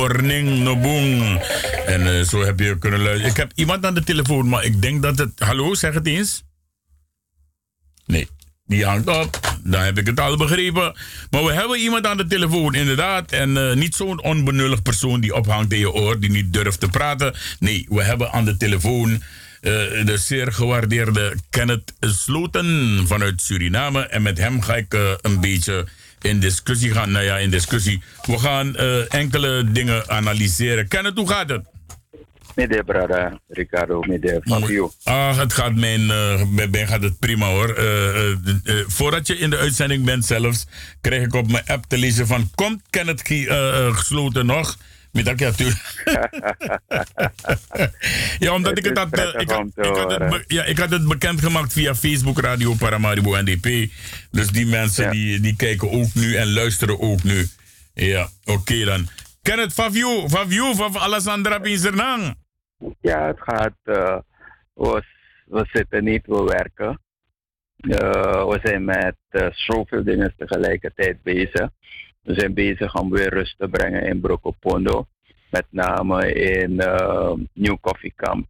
[0.07, 1.41] Boom.
[1.87, 3.31] En eh, zo heb je kunnen luisteren.
[3.31, 5.31] Ik heb iemand aan de telefoon, maar ik denk dat het.
[5.39, 6.45] Hallo, zeg het eens.
[8.07, 8.29] Nee,
[8.67, 9.59] die hangt op.
[9.65, 10.97] Dan heb ik het al begrepen.
[11.31, 13.33] Maar we hebben iemand aan de telefoon, inderdaad.
[13.33, 16.89] En eh, niet zo'n onbenullig persoon die ophangt in je oor, die niet durft te
[16.89, 17.35] praten.
[17.59, 19.73] Nee, we hebben aan de telefoon eh,
[20.05, 24.01] de zeer gewaardeerde Kenneth Sloten vanuit Suriname.
[24.01, 25.87] En met hem ga ik een beetje
[26.29, 27.11] in discussie gaan.
[27.11, 28.03] Nou ja, in discussie.
[28.23, 30.89] We gaan eh, enkele dingen analyseren.
[30.89, 31.65] Kenneth, hoe gaat het?
[32.57, 34.93] Meneer Brada, Ricardo, meneer Fabio.
[35.05, 37.69] Ah, het gaat mijn, eh, bij mij gaat het prima hoor.
[37.75, 38.37] Eh, eh,
[38.87, 40.67] voordat je in de uitzending bent zelfs,
[41.01, 42.51] krijg ik op mijn app te lezen van...
[42.55, 43.23] Komt Kenneth
[43.93, 44.77] gesloten nog?
[45.25, 46.03] Ja, tuurlijk.
[48.39, 51.09] ja, omdat ik het had, eh, ik, had, ik, had het ja, ik had het
[51.09, 53.91] bekendgemaakt via Facebook Radio Paramaribo NDP.
[54.31, 55.11] Dus die mensen Ja.
[55.11, 57.47] die, die kijken ook nu en luisteren ook nu.
[57.95, 59.07] Ja, oké dan.
[59.43, 62.35] Kenneth, Favio, Favio, van Alessandra Pinzernang.
[63.01, 63.73] Ja, het gaat.
[63.85, 64.17] eh,
[64.75, 65.03] we,
[65.47, 67.01] we zitten niet, we werken.
[67.77, 71.69] Eh, we zijn met eh, zoveel dingen tegelijkertijd bezig.
[72.27, 75.07] We zijn bezig om weer rust te brengen in Brokopondo.
[75.51, 78.47] Met name in eh, New Coffee Camp.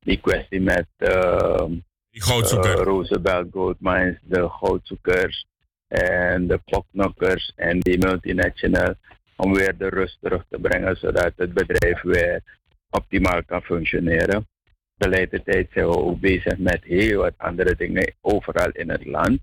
[0.00, 1.64] Die kwestie met uh,
[2.10, 2.76] Die goudzoeker.
[2.76, 5.46] Roosevelt Gold Mines, de goudzoekers
[5.88, 8.94] en de kloknokkers en die multinational.
[9.36, 12.42] Om weer de rust terug te brengen zodat het bedrijf weer
[12.90, 14.48] optimaal kan functioneren.
[14.96, 19.40] Tegelijkertijd zijn we ook bezig met heel wat andere dingen overal in het land.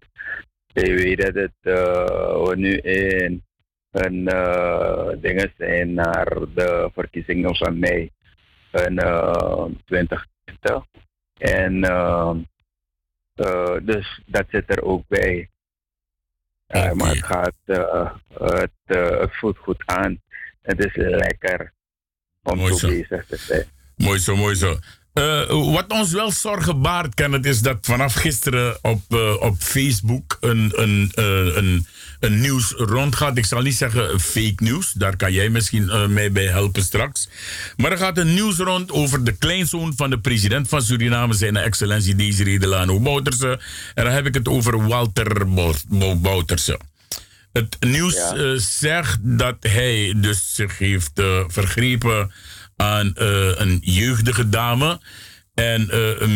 [0.67, 3.45] Je weet dat het, eh, we nu in
[3.91, 8.11] een uh, dingen zijn naar de verkiezingen van mei
[8.71, 10.85] in, uh, 2020.
[11.37, 12.35] En uh,
[13.35, 15.49] uh, dus dat zit er ook bij.
[16.67, 17.55] Maar het gaat,
[18.33, 20.21] het, het voelt goed aan.
[20.61, 21.73] Het is lekker
[22.43, 23.65] om Mooi zo bezig te zijn.
[23.95, 24.77] Mooi zo, mooi zo.
[25.17, 30.37] Eh, wat ons wel zorgen baart, Kenneth, is dat vanaf gisteren op, eh, op Facebook
[30.39, 31.87] een, een, eh, een, een
[32.19, 33.37] nieuws rondgaat.
[33.37, 37.27] Ik zal niet zeggen fake nieuws, daar kan jij misschien eh, mee bij helpen straks.
[37.77, 41.57] Maar er gaat een nieuws rond over de kleinzoon van de president van Suriname, zijn
[41.57, 43.59] excellentie Desiree Delano Bouterse.
[43.93, 46.79] En dan heb ik het over Walter Bou- Bou- Bouterse.
[47.53, 48.35] Het nieuws Ja.
[48.35, 52.31] eh, zegt dat hij dus zich heeft eh, vergrepen
[52.75, 54.99] aan een jeugdige dame.
[55.57, 56.27] En eh,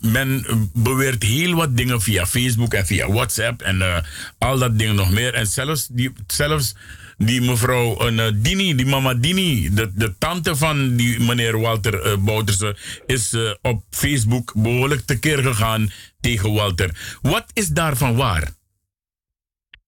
[0.00, 4.02] men beweert heel wat dingen via Facebook en via WhatsApp en eh,
[4.38, 5.34] al dat ding nog meer.
[5.34, 6.76] En zelfs die, zelfs
[7.16, 12.16] die mevrouw eh, Dini, die mama Dini, de, de tante van die meneer Walter eh
[12.24, 17.18] Bouterse, is op Facebook behoorlijk tekeer gegaan tegen Walter.
[17.22, 18.50] Wat is daarvan waar?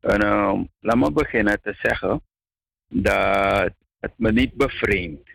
[0.00, 2.22] Ehm, laat me beginnen te zeggen
[2.88, 5.31] dat het me niet bevreemdt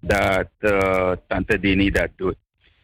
[0.00, 0.48] dat
[1.28, 2.40] Tante Dini dat doet.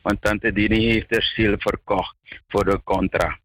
[0.09, 2.17] Want Tante Dini heeft haar ziel verkocht
[2.47, 3.39] voor de contra.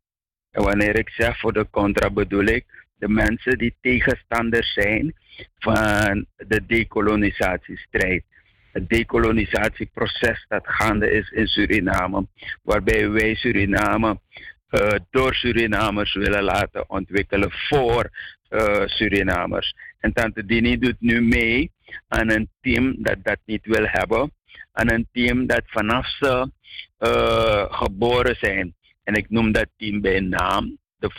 [0.52, 2.66] En wanneer ik zeg voor de contra bedoel ik
[2.98, 5.14] de mensen die tegenstanders zijn
[5.58, 8.24] van de decolonisatiestrijd.
[8.72, 12.28] Het decolonisatieproces dat gaande is in Suriname,
[12.62, 14.20] waarbij wij Suriname
[14.68, 18.10] eh, door Surinamers willen laten ontwikkelen voor
[18.50, 19.76] eh, Surinamers.
[20.00, 21.72] En Tante Dini doet nu mee
[22.08, 24.32] aan een team dat dat niet wil hebben.
[24.74, 26.52] Aan een team dat vanaf ze
[26.98, 31.10] eh, geboren zijn, en ik noem dat team bij naam, de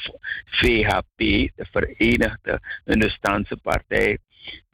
[0.44, 1.16] VHP,
[1.56, 4.18] de Verenigde Hindustanse Partij,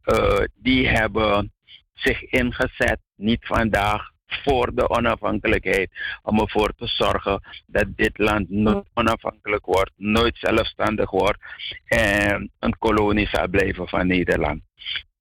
[0.02, 1.52] eh, die hebben
[1.92, 5.90] zich ingezet, niet vandaag, voor de onafhankelijkheid,
[6.22, 11.38] om ervoor te zorgen dat dit land nooit onafhankelijk wordt, nooit zelfstandig wordt
[11.84, 14.62] en een kolonie zal blijven van Nederland.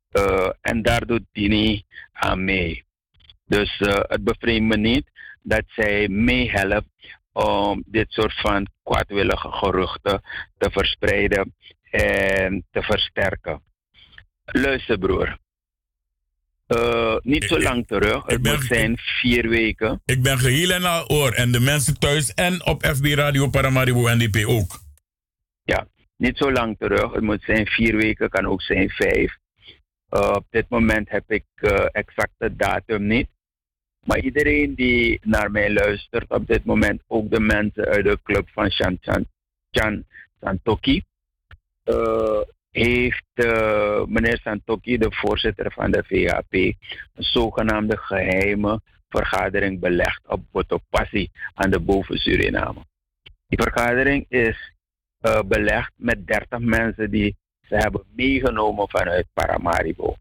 [0.09, 2.87] Eh, en daar doet Dini aan mee.
[3.49, 5.05] Dus eh, het bevreemdt me niet
[5.41, 6.87] dat zij meehelpt
[7.31, 10.21] om dit soort van kwaadwillige geruchten
[10.57, 11.55] te verspreiden
[11.89, 13.61] en te versterken.
[14.45, 15.37] Luister broer,
[16.69, 20.01] Eh, niet zo lang terug, het moet zijn vier weken.
[20.05, 21.31] Ik ben geheel en al oor.
[21.31, 24.79] En de mensen thuis en op FB Radio Paramaribo NDP ook.
[25.63, 27.13] Ja, niet zo lang terug.
[27.13, 29.37] Het moet zijn vier weken, kan ook zijn vijf.
[30.11, 33.27] Uh, op dit moment heb ik uh, exacte datum niet.
[34.09, 38.49] Maar iedereen die naar mij luistert op dit moment, ook de mensen uit de club
[38.49, 39.25] van Chan, Chan,
[39.71, 40.05] Chan
[40.41, 41.03] Santoki,
[41.85, 42.41] uh,
[42.71, 50.41] heeft uh, meneer Santoki, de voorzitter van de VHP, een zogenaamde geheime vergadering belegd op
[50.51, 52.85] Botopassi aan de boven Suriname.
[53.47, 54.73] Die vergadering is
[55.21, 60.15] uh, belegd met 30 mensen die ze hebben meegenomen vanuit Paramaribo.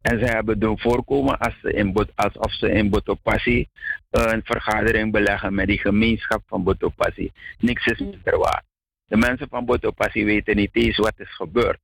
[0.00, 3.68] En ze hebben doen voorkomen als ze in, alsof ze in Botopassi
[4.10, 7.32] een vergadering beleggen met die gemeenschap van Botopassi.
[7.58, 8.62] Niks is minder waar.
[9.06, 11.78] De mensen van Botopassi weten niet eens wat is gebeurd.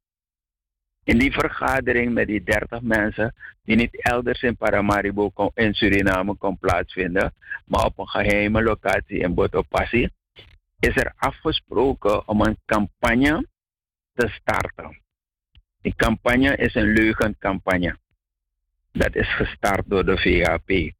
[1.04, 6.58] In die vergadering met die 30 mensen, die niet elders in Paramaribo in Suriname kon
[6.58, 10.08] plaatsvinden, maar op een geheime locatie in Botopassi,
[10.78, 13.46] is er afgesproken om een campagne
[14.14, 15.00] te starten.
[15.80, 17.98] Die campagne is een leugencampagne.
[18.96, 20.92] Dat is gestart door de VHP.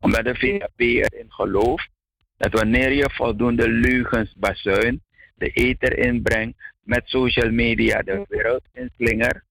[0.00, 1.88] Omdat de VHP erin gelooft
[2.36, 5.00] dat wanneer je voldoende leugens bazuint,
[5.34, 9.44] de ether inbrengt, met social media de wereld inslinger,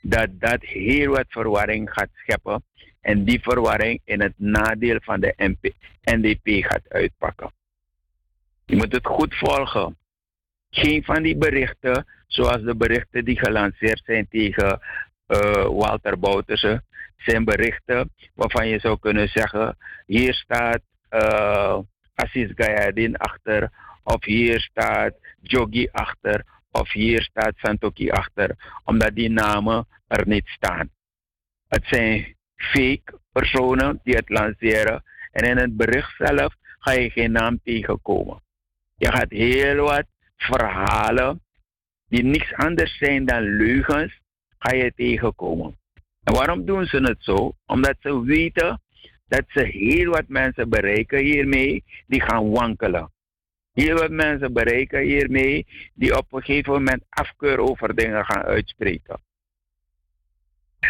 [0.00, 2.64] dat dat heel wat verwarring gaat scheppen
[3.00, 7.52] en die verwarring in het nadeel van de MP, NDP gaat uitpakken.
[8.66, 9.96] Je moet het goed volgen.
[10.70, 14.80] Geen van die berichten, zoals de berichten die gelanceerd zijn tegen
[15.28, 16.82] uh, Walter Bouterse,
[17.24, 21.78] zijn berichten waarvan je zou kunnen zeggen: hier staat uh,
[22.14, 23.70] Assis Gayadin achter,
[24.02, 30.46] of hier staat Jogi achter, of hier staat Santoki achter, omdat die namen er niet
[30.46, 30.90] staan.
[31.68, 37.32] Het zijn fake personen die het lanceren en in het bericht zelf ga je geen
[37.32, 38.42] naam tegenkomen.
[38.96, 40.06] Je gaat heel wat
[40.36, 41.40] verhalen
[42.08, 44.20] die niks anders zijn dan leugens,
[44.58, 45.78] ga je tegenkomen.
[46.24, 47.52] En waarom doen ze het zo?
[47.66, 48.82] Omdat ze weten
[49.28, 53.12] dat ze heel wat mensen bereiken hiermee die gaan wankelen.
[53.72, 59.20] Heel wat mensen bereiken hiermee die op een gegeven moment afkeur over dingen gaan uitspreken.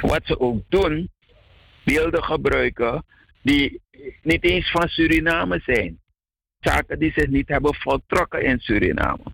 [0.01, 1.11] Wat ze ook doen,
[1.85, 3.05] beelden gebruiken
[3.43, 3.83] die
[4.23, 6.01] niet eens van Suriname zijn.
[6.61, 9.25] Zaken die zich niet hebben voltrokken in Suriname.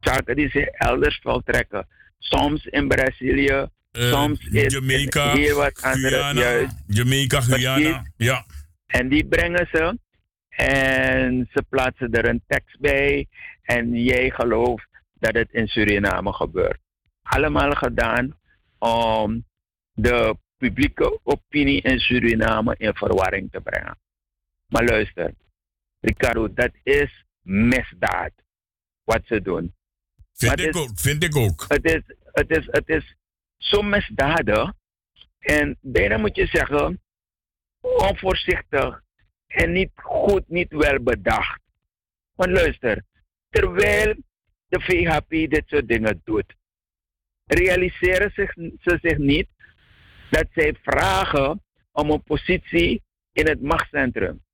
[0.00, 1.88] Zaken die zich elders voltrekken.
[2.18, 6.74] Soms in Brazilië, soms in, Jamaica, heel wat andere Guyana, juist.
[6.86, 8.06] Jamaica, Guyana.
[8.16, 8.46] Ja.
[8.86, 9.98] En die brengen ze
[10.48, 13.26] en ze plaatsen er een tekst bij
[13.62, 16.78] en jij gelooft dat het in Suriname gebeurt.
[17.22, 18.38] Allemaal gedaan
[18.78, 19.44] om
[19.92, 23.98] de publieke opinie in Suriname in verwarring te brengen.
[24.66, 25.34] Maar luister,
[26.00, 28.32] Ricardo, dat is misdaad
[29.04, 29.74] wat ze doen.
[30.32, 31.64] Vind ik is- ook, vind ik ook.
[31.68, 33.16] Het is, het is, het is
[33.58, 34.72] zo misdadig.
[35.38, 37.00] En bijna moet je zeggen,
[37.80, 39.02] onvoorzichtig
[39.46, 41.60] en niet goed, niet wel bedacht.
[42.34, 43.04] Want luister,
[43.50, 44.14] terwijl
[44.68, 46.54] de VHP dit soort dingen doet,
[47.44, 49.48] realiseren zich, ze zich niet
[50.30, 53.02] dat zij vragen om een positie
[53.32, 54.44] in het machtscentrum.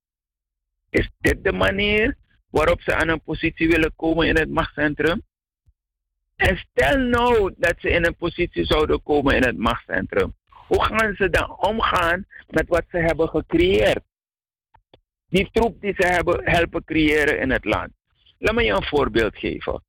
[0.89, 2.17] Is dit de manier
[2.49, 5.23] waarop ze aan een positie willen komen in het machtscentrum?
[6.35, 10.35] En stel nou dat ze in een positie zouden komen in het machtscentrum.
[10.49, 14.03] Hoe gaan ze dan omgaan met wat ze hebben gecreëerd?
[15.29, 17.89] Die troep die ze hebben helpen creëren in het land.
[18.37, 19.83] Laat me je een voorbeeld geven.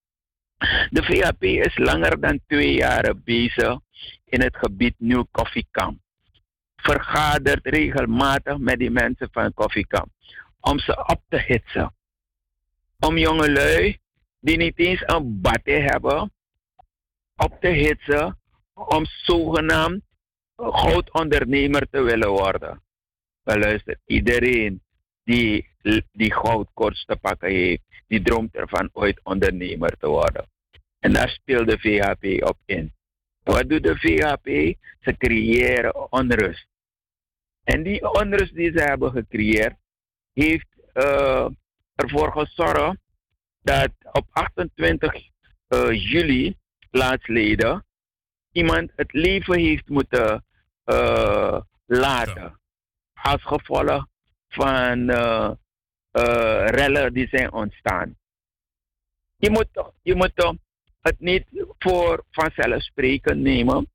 [0.91, 3.79] De VHP is langer dan twee jaren bezig
[4.25, 5.99] in het gebied Nieuw Koffiekamp.
[6.77, 10.09] Vergadert regelmatig met die mensen van Koffiekamp.
[10.61, 11.95] Om ze op te hitsen.
[12.99, 13.99] Om jongelui
[14.47, 16.33] die niet eens een badje hebben,
[17.37, 18.39] op te hitsen
[18.75, 20.03] om zogenaamd
[20.57, 22.83] goudondernemer te willen worden.
[23.43, 24.83] Maar luister, iedereen
[25.25, 25.69] die,
[26.13, 30.51] die goudkorts te pakken heeft, die droomt ervan ooit ondernemer te worden.
[30.99, 32.95] En daar speelt de VHP op in.
[33.43, 34.77] Wat doet de VHP?
[35.01, 36.69] Ze creëren onrust.
[37.65, 39.77] En die onrust die ze hebben gecreëerd,
[40.33, 41.49] heeft uh,
[41.95, 43.05] ervoor gezorgd
[43.67, 46.57] dat op 28 uh, juli
[46.91, 47.85] laatsleden
[48.53, 50.45] iemand het leven heeft moeten
[50.85, 52.61] uh, laten.
[53.23, 54.07] Als gevolg
[54.49, 55.51] van uh,
[56.67, 58.17] rellen die zijn ontstaan.
[59.37, 59.69] Je moet,
[60.03, 60.57] je moet
[61.01, 61.47] het niet
[61.79, 63.91] voor vanzelfsprekend nemen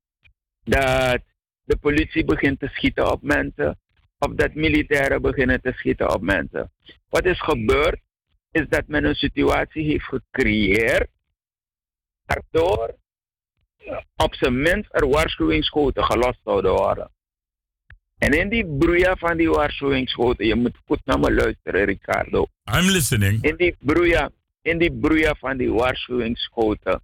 [0.64, 1.22] dat
[1.64, 3.78] de politie begint te schieten op mensen
[4.18, 6.72] of dat militairen beginnen te schieten op mensen.
[7.08, 8.00] Wat is gebeurd
[8.52, 11.08] is dat men een situatie heeft gecreëerd
[12.24, 12.94] waardoor
[14.16, 17.10] op zijn minst er waarschuwingsschoten gelost zouden worden.
[18.18, 22.46] En in die broeia van die waarschuwingsschoten, je moet goed naar me luisteren, Ricardo.
[22.64, 23.42] I'm listening.
[23.42, 24.30] In die broeia,
[24.62, 27.02] in die broeia van die waarschuwingsschoten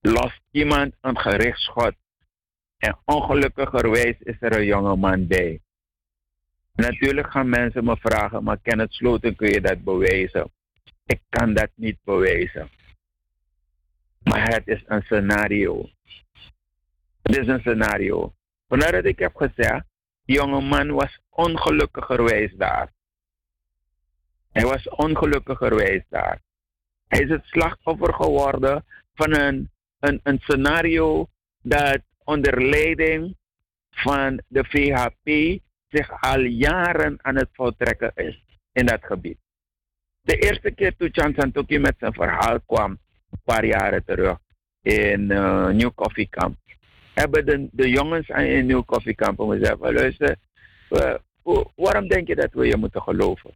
[0.00, 1.94] lost iemand een gerichtschot.
[2.78, 5.60] En ongelukkigerwijs is er een jonge man bij.
[6.74, 10.50] Natuurlijk gaan mensen me vragen, maar Kenneth Sloten, kun je dat bewijzen?
[11.08, 12.70] Ik kan dat niet bewijzen.
[14.22, 15.90] Maar het is een scenario.
[17.22, 18.34] Het is een scenario.
[18.66, 19.84] Vandaar dat ik heb gezegd,
[20.24, 22.92] die jonge man was ongelukkigerwijs daar.
[24.50, 26.40] Hij was ongelukkigerwijs daar.
[27.06, 28.84] Hij is het slachtoffer geworden
[29.14, 31.28] van een, een, een scenario
[31.62, 33.36] dat onder leiding
[33.90, 39.38] van de VHP zich al jaren aan het voltrekken is in dat gebied.
[40.28, 42.90] De eerste keer toen Chan Santoki met zijn verhaal kwam,
[43.30, 44.38] een paar jaren terug,
[44.82, 46.56] in uh, New Coffee Camp,
[47.14, 50.36] hebben de, jongens in New Coffee Camp gezegd: luister,
[51.74, 53.54] waarom denk je dat we je moeten geloven?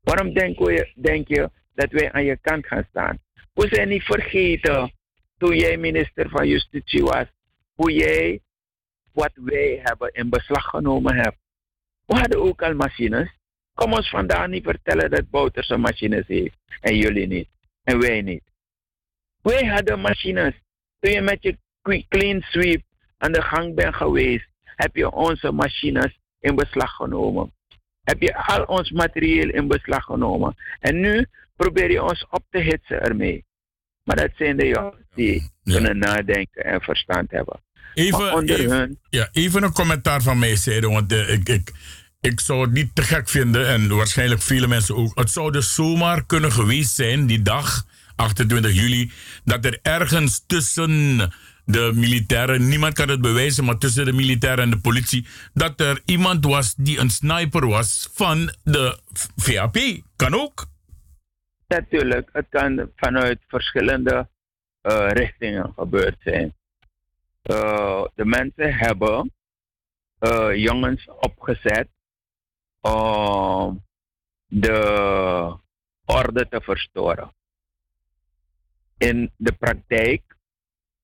[0.00, 0.58] Waarom denk
[0.94, 3.18] denk je dat wij aan je kant gaan staan?
[3.52, 4.92] We zijn niet vergeten
[5.38, 7.26] toen jij minister van Justitie was,
[7.74, 8.40] hoe jij
[9.12, 11.38] wat wij hebben in beslag genomen hebt.
[12.06, 13.42] We hadden ook al machines.
[13.74, 17.48] Kom ons vandaag niet vertellen dat Bouters een machines heeft en jullie niet
[17.84, 18.42] en wij niet.
[19.42, 20.54] Wij hadden machines.
[21.00, 21.58] Toen je met je
[22.08, 22.82] clean sweep
[23.18, 27.52] aan de gang bent geweest, heb je onze machines in beslag genomen.
[28.02, 30.54] Heb je al ons materieel in beslag genomen.
[30.80, 33.44] En nu probeer je ons op te hitsen ermee.
[34.02, 35.74] Maar dat zijn de jongens die ja.
[35.74, 37.62] kunnen nadenken en verstand hebben.
[37.94, 41.72] Even, even, ja, even een commentaar van mij, Zijde, want uh, ik, ik,
[42.24, 45.18] ik zou het niet te gek vinden en waarschijnlijk vele mensen ook.
[45.18, 49.12] Het zou dus zomaar kunnen geweest zijn, die dag, 28 juli,
[49.44, 51.18] dat er ergens tussen
[51.64, 56.02] de militairen, niemand kan het bewijzen, maar tussen de militairen en de politie, dat er
[56.04, 58.98] iemand was die een sniper was van de
[59.36, 59.76] VAP.
[60.16, 60.66] Kan ook.
[61.68, 64.28] Natuurlijk, het kan vanuit verschillende
[64.82, 66.54] uh, richtingen gebeurd zijn.
[67.42, 69.32] Uh, de mensen hebben
[70.20, 71.88] uh, jongens opgezet
[72.92, 73.82] om
[74.46, 75.58] de
[76.04, 77.32] orde te verstoren.
[78.98, 80.22] In de praktijk,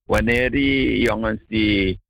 [0.05, 2.01] wanneer die jongens die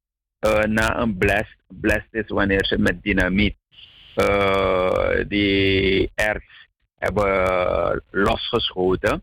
[0.68, 3.56] na een blast, blast is wanneer ze met dynamiet
[5.28, 6.68] die erts
[6.98, 9.22] hebben losgeschoten,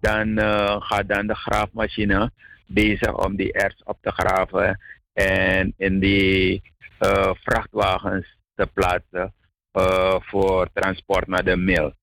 [0.00, 2.30] dan uh, gaat dan de graafmachine
[2.66, 4.80] bezig om die erts op te graven
[5.12, 6.62] en in die
[7.00, 9.32] uh, vrachtwagens te plaatsen
[9.72, 11.94] uh, voor transport naar de mill.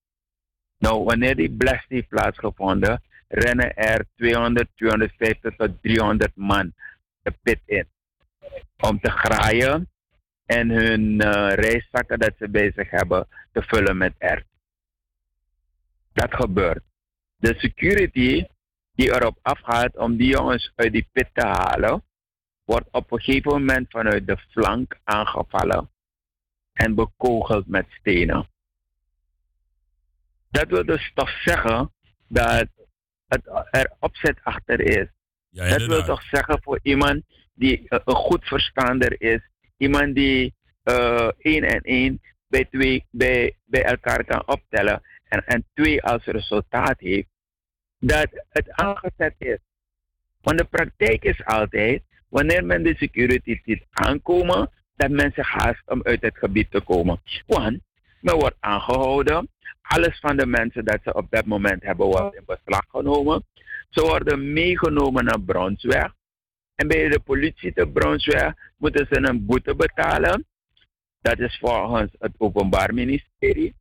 [0.78, 6.74] Nou, wanneer die blast heeft plaatsgevonden, rennen er 200, 250 tot 300 man
[7.22, 7.88] de pit in
[8.80, 9.89] om te graaien
[10.45, 11.22] en hun
[11.53, 14.47] reiszakken dat ze bezig hebben te vullen met erts.
[16.13, 16.84] Dat gebeurt.
[17.36, 18.45] De security
[18.99, 22.03] die erop afgaat om die jongens uit die pit te halen,
[22.65, 25.89] wordt op een gegeven moment vanuit de flank aangevallen
[26.80, 28.47] en bekogeld met stenen.
[30.49, 31.93] Dat wil dus toch zeggen
[32.27, 32.67] dat
[33.27, 35.07] het er opzet achter is.
[35.49, 37.23] Ja, dat wil toch zeggen voor iemand
[37.53, 39.41] die uh, een goed verstaander is,
[39.77, 40.53] iemand die
[40.84, 46.25] uh, één en één bij, twee, bij, bij elkaar kan optellen en, en twee als
[46.25, 47.30] resultaat heeft,
[47.99, 49.57] dat het aangezet is.
[50.41, 56.04] Want de praktijk is altijd, wanneer men de security ziet aankomen, dat mensen haast om
[56.04, 57.22] uit het gebied te komen.
[57.47, 57.80] Want
[58.22, 59.50] men wordt aangehouden.
[59.82, 63.45] Alles van de mensen dat ze op dat moment hebben wordt in beslag genomen.
[63.89, 66.14] Ze worden meegenomen naar Brunsweg.
[66.76, 70.45] En bij de politie te Brunsweg moeten ze een boete betalen.
[71.22, 73.76] Dat is volgens het Openbaar Ministerie.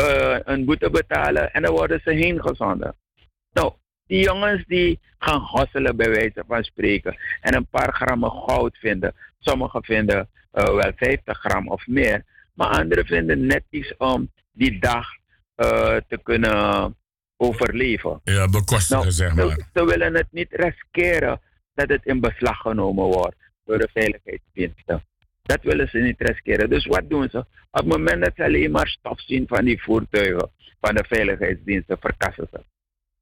[0.00, 2.96] Uh, een boete betalen en dan worden ze heen gezonden.
[3.52, 3.72] Nou,
[4.08, 9.14] die jongens die gaan hosselen bij wijze van spreken en een paar grammen goud vinden.
[9.38, 14.80] Sommigen vinden uh, wel 50 gram of meer, maar anderen vinden net iets om die
[14.80, 15.06] dag
[15.56, 16.96] uh, te kunnen
[17.36, 18.20] overleven.
[18.24, 19.48] Ja, bekostigen nou, zeg maar.
[19.48, 21.40] Ze, ze, willen het niet riskeren
[21.74, 25.04] dat het in beslag genomen wordt door de veiligheidsdiensten.
[25.42, 26.70] Dat willen ze niet riskeren.
[26.70, 27.38] Dus wat doen ze?
[27.38, 30.50] Op het moment dat ze alleen maar stof zien van die voertuigen
[30.80, 32.60] van de veiligheidsdiensten, verkassen ze.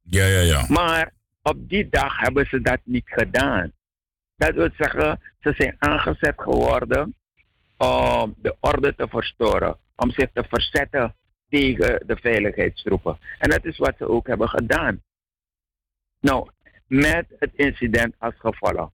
[0.08, 0.66] Ja, ja, ja.
[0.68, 3.72] Maar op die dag hebben ze dat niet gedaan.
[4.36, 7.14] Dat wil zeggen, ze zijn aangezet geworden
[7.76, 11.14] om de orde te verstoren, om zich te verzetten
[11.48, 13.18] tegen de veiligheidstroepen.
[13.38, 15.02] En dat is wat ze ook hebben gedaan.
[16.20, 16.50] Nou,
[16.86, 18.90] met het incident als gevolg.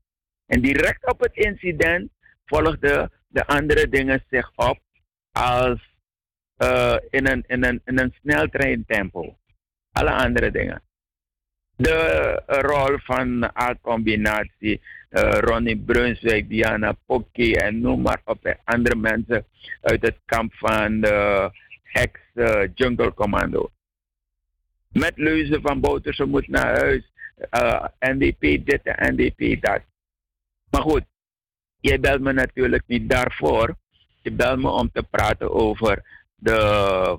[0.47, 2.11] En direct op het incident
[2.45, 4.81] volgden de andere dingen zich op
[5.33, 5.81] als
[6.59, 9.37] uh, in, een, in, een, in een sneltreintempo.
[9.93, 10.83] Alle andere dingen
[11.77, 18.57] de rol van A-combinatie, uh, Ronnie Brunswijk, Diana Pokki en noem maar op.
[18.65, 19.45] Andere mensen
[19.81, 21.51] uit het kamp van de
[21.93, 23.71] ex-Jungle Commando.
[24.93, 27.11] Met leuzen van Bouterse moet naar huis.
[27.51, 29.81] Uh, NDP dit en NDP dat.
[30.71, 31.05] Maar goed,
[31.81, 33.77] jij belt me natuurlijk niet daarvoor.
[34.23, 36.03] Je belt me om te praten over
[36.35, 37.19] de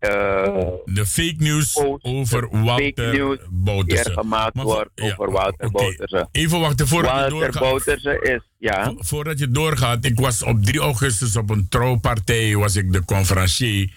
[0.00, 4.12] de fake news over Walter Bouterse.
[4.12, 5.70] gemaakt maar, wordt ja, over okay.
[5.70, 6.28] Bouterse.
[6.32, 7.62] Even wachten voordat Walter je doorgaat.
[7.62, 8.94] Bouterse is, ja.
[8.98, 13.92] Voordat je doorgaat, ik was op 3 augustus op een trouwpartij, was ik de conferencier.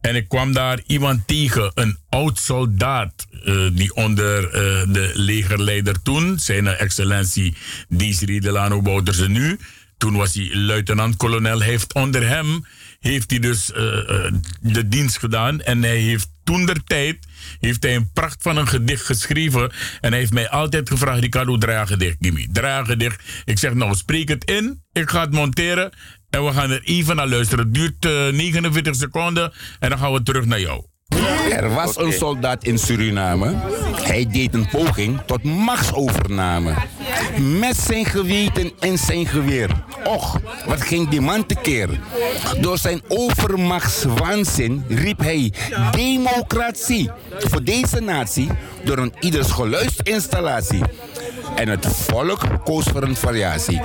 [0.00, 4.52] En ik kwam daar iemand tegen, een oud soldaat, uh, die onder uh,
[4.94, 7.56] de legerleider toen, zijn excellentie
[7.88, 9.58] Desiree Delano Bouterse nu,
[9.98, 12.64] toen was hij luitenant-kolonel, heeft onder hem
[13.00, 15.60] heeft hij dus uh, uh, de dienst gedaan.
[15.60, 17.26] En hij heeft toen der tijd
[17.60, 19.72] heeft hij een pracht van een gedicht geschreven.
[20.00, 22.48] En hij heeft mij altijd gevraagd, Ricardo, draai een gedicht, Gimme.
[22.52, 23.22] Draai een gedicht.
[23.44, 24.82] Ik zeg, nou, spreek het in.
[24.92, 25.92] Ik ga het monteren.
[26.30, 27.64] En we gaan er even naar luisteren.
[27.64, 29.52] Het duurt uh, 49 seconden.
[29.78, 30.89] En dan gaan we terug naar jou.
[31.50, 33.54] Er was een soldaat in Suriname.
[34.02, 36.74] Hij deed een poging tot machtsovername.
[37.58, 39.84] Met zijn geweten en zijn geweer.
[40.04, 41.88] Och, wat ging die man tekeer.
[42.60, 45.52] Door zijn overmachtswaanzin riep hij
[45.90, 47.10] democratie.
[47.38, 48.48] Voor deze natie
[48.84, 50.82] door een ieders geluidsinstallatie.
[51.56, 53.80] En het volk koos voor een variatie.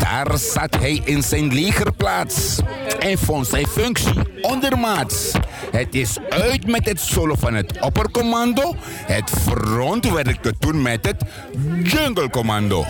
[0.00, 2.60] Daar zat hij in zijn legerplaats.
[2.98, 5.32] en vond zijn functie ondermaats.
[5.70, 8.74] Het is uit met het solo van het oppercommando.
[9.06, 11.22] Het front werkte toen met het
[11.82, 12.84] jungle commando.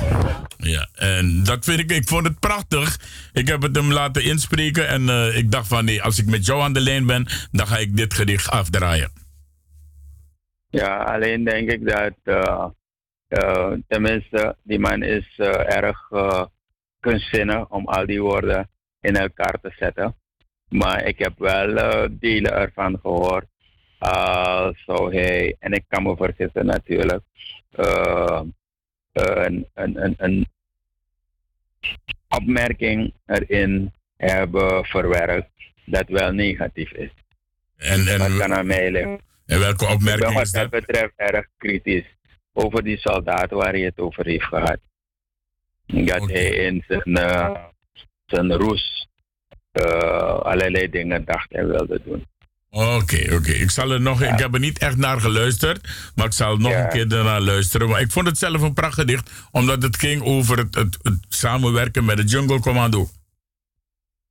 [0.56, 2.98] Ja, en dat vind ik, ik vond het prachtig.
[3.32, 6.46] Ik heb het hem laten inspreken en eh, ik dacht van nee, als ik met
[6.46, 9.10] jou aan de lijn ben, dan ga ik dit gedicht afdraaien.
[10.68, 12.64] Ja, alleen denk ik dat, eh,
[13.88, 16.44] tenminste, die man is eh, erg eh,
[17.00, 18.68] kunstzinnig om al die woorden
[19.00, 20.14] in elkaar te zetten.
[20.68, 23.46] Maar ik heb wel eh, delen ervan gehoord.
[23.98, 27.22] Als zou hij, en ik kan me vergissen natuurlijk,
[27.70, 28.40] eh,
[29.12, 30.46] een, een, een, een
[32.28, 35.50] opmerking erin hebben verwerkt
[35.84, 37.10] dat wel negatief is.
[37.76, 39.20] En, en, dat kan aan mij liggen.
[39.46, 40.80] En welke opmerking wat is dat dat?
[40.80, 42.06] betreft erg kritisch
[42.52, 44.78] over die soldaat waar hij het over heeft gehad.
[45.86, 47.54] Dat hij in zijn, eh,
[48.26, 49.08] zijn roes
[49.72, 52.26] eh, allerlei dingen dacht hij wilde doen.
[52.70, 53.50] Oké, oké.
[53.50, 56.72] Ik zal er nog, ik heb er niet echt naar geluisterd, maar ik zal nog
[56.72, 57.88] een keer ernaar luisteren.
[57.88, 61.18] Maar ik vond het zelf een prachtig gedicht, omdat het ging over het, het, het
[61.28, 63.06] samenwerken met het Jungle Commando.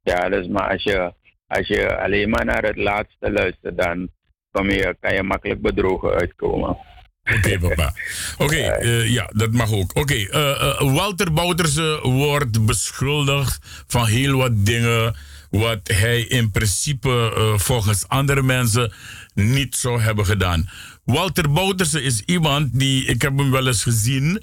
[0.01, 1.13] Ja, dus maar als je,
[1.47, 4.09] als je alleen maar naar het laatste luistert, dan
[4.51, 6.77] kom je, kan je makkelijk bedrogen uitkomen.
[7.23, 7.93] Oké, papa.
[8.37, 9.97] Oké, eh, ja, dat mag ook.
[9.97, 15.15] Oké, eh, eh, Walter Bouterse wordt beschuldigd van heel wat dingen
[15.49, 18.93] wat hij in principe volgens andere mensen
[19.33, 20.69] niet zou hebben gedaan.
[21.03, 24.41] Walter Bouterse is iemand die, ik heb hem wel eens gezien.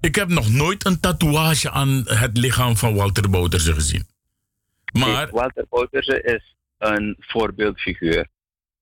[0.00, 4.06] Ik heb nog nooit een tatoeage aan het lichaam van Walter Bouterse gezien.
[4.92, 8.26] Maar, Walter Bouterse is een voorbeeldfiguur.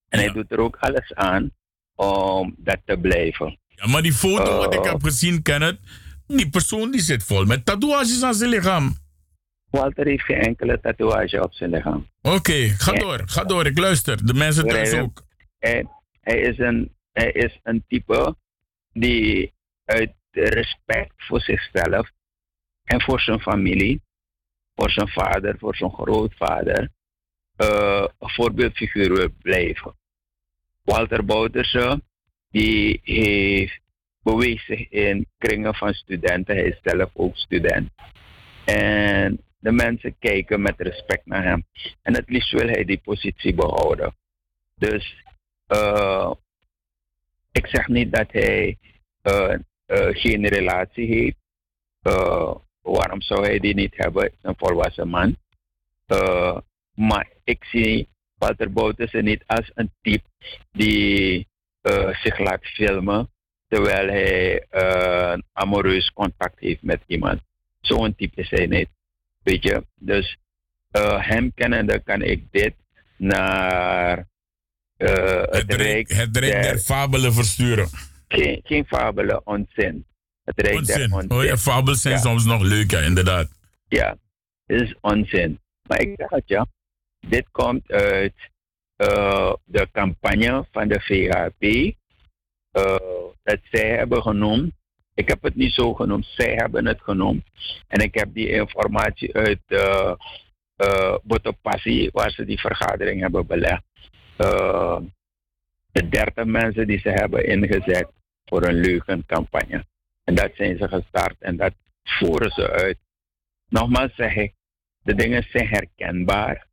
[0.09, 1.53] En hij doet er ook alles aan
[1.99, 3.59] om dat te blijven.
[3.67, 5.79] ja, maar die foto wat ik Eh, heb gezien, Kenneth,
[6.27, 8.97] die persoon die zit vol met tatoeages aan zijn lichaam.
[9.71, 12.09] Walter heeft geen enkele tatoeage op zijn lichaam.
[12.23, 14.27] Oké, ga door, ga door, ik luister.
[14.27, 15.23] De mensen thuis ook.
[15.59, 15.87] Hij,
[16.21, 18.37] hij, is een, hij is een type
[18.93, 22.11] die uit respect voor zichzelf
[22.85, 24.03] en voor zijn familie,
[24.75, 26.89] voor zijn vader, voor zijn grootvader,
[27.57, 29.97] eh, een voorbeeldfiguur wil blijven.
[30.89, 32.03] Walter Bouterse,
[32.51, 33.81] die heeft
[34.23, 36.57] beweegt zich in kringen van studenten.
[36.57, 37.91] Hij is zelf ook student.
[38.65, 41.65] En de mensen kijken met respect naar hem.
[42.03, 44.15] En het liefst wil hij die positie behouden.
[44.75, 45.25] Dus
[45.67, 46.33] eh,
[47.53, 48.79] ik zeg niet dat hij
[49.23, 49.61] eh, eh,
[50.17, 51.37] geen relatie heeft.
[52.83, 54.33] Waarom zou hij die niet hebben?
[54.43, 55.37] Een volwassen man.
[56.95, 58.09] Maar ik zie
[58.39, 60.29] Walter Bouterse niet als een type
[60.73, 61.47] die
[61.81, 63.31] eh, zich laat filmen
[63.69, 67.41] terwijl hij eh, een amoureus contact heeft met iemand.
[67.81, 68.89] Zo'n type is hij niet.
[69.43, 69.87] Weet je?
[69.95, 70.37] Dus
[70.91, 72.75] eh, hem kennende kan ik dit
[73.17, 74.27] naar
[74.97, 77.89] eh, het, Rijk, Het Rijk der Fabelen versturen.
[78.29, 80.07] Geen, geen fabelen, onzin.
[80.45, 81.13] Het Rijk der Onzin.
[81.13, 81.31] onzin.
[81.31, 82.21] Oh ja, fabels zijn Ja.
[82.21, 83.49] soms nog leuk, ja, inderdaad.
[83.89, 84.17] Ja,
[84.67, 85.61] dit is onzin.
[85.83, 86.67] Maar ik zeg het ja,
[87.21, 88.35] dit komt uit
[88.97, 91.95] eh, de campagne van de VHP.
[92.71, 92.97] eh,
[93.43, 94.73] dat zij hebben genoemd.
[95.15, 97.45] Ik heb het niet zo genoemd, zij hebben het genoemd.
[97.87, 100.13] En ik heb die informatie uit uh,
[100.77, 101.17] uh,
[102.13, 103.83] waar ze die vergadering hebben belegd.
[105.93, 108.09] De 30 mensen die ze hebben ingezet
[108.45, 109.85] voor een leugencampagne.
[110.25, 112.99] En dat zijn ze gestart en dat voeren ze uit.
[113.69, 114.55] Nogmaals zeg ik,
[115.03, 116.68] de dingen zijn herkenbaar.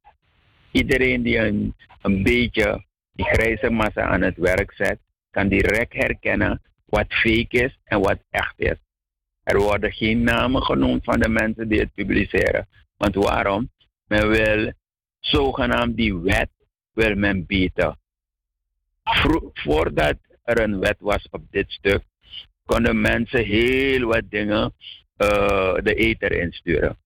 [0.75, 4.99] Iedereen die een, beetje die grijze massa aan het werk zet,
[5.31, 8.77] kan direct herkennen wat fake is en wat echt is.
[9.43, 12.67] Er worden geen namen genoemd van de mensen die het publiceren.
[12.97, 13.69] Want waarom?
[14.07, 14.71] Men wil
[15.19, 16.51] zogenaamd die wet
[16.93, 17.99] wil men bieden.
[19.53, 22.03] Voordat er een wet was op dit stuk,
[22.65, 24.73] konden mensen heel wat dingen
[25.17, 26.97] uh, de ether insturen.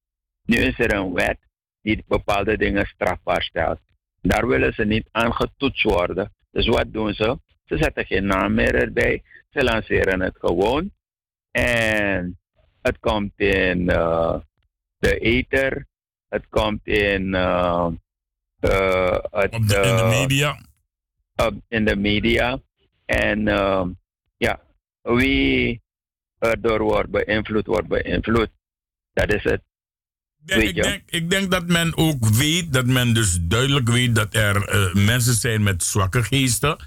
[0.45, 1.48] Nu is er een wet
[2.07, 3.79] bepaalde dingen strafbaar stelt.
[4.21, 6.33] Daar willen ze niet aan getoetst worden.
[6.51, 7.39] Dus wat doen ze?
[7.65, 9.23] Ze zetten geen naam meer erbij.
[9.49, 10.91] Ze lanceren het gewoon.
[11.51, 12.39] En
[12.81, 14.39] het komt in uh,
[14.97, 15.87] de ether.
[16.27, 17.87] Het komt in, uh,
[18.59, 20.59] uh, het, in de media.
[21.67, 22.59] in de media.
[23.05, 23.43] En
[24.37, 24.61] ja,
[25.01, 25.81] wie
[26.39, 28.49] erdoor wordt beïnvloed, wordt beïnvloed.
[29.13, 29.61] Dat is het.
[30.45, 34.35] Denk, ik, denk, ik denk dat men ook weet, dat men dus duidelijk weet dat
[34.35, 36.77] er uh, mensen zijn met zwakke geesten.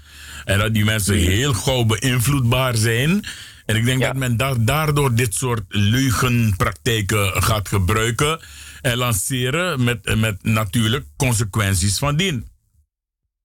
[0.45, 3.23] En dat die mensen heel gauw beïnvloedbaar zijn.
[3.65, 4.07] En ik denk ja.
[4.07, 8.39] dat men da daardoor dit soort leugenpraktijken gaat gebruiken.
[8.81, 12.47] en lanceren met, met natuurlijk consequenties van dien.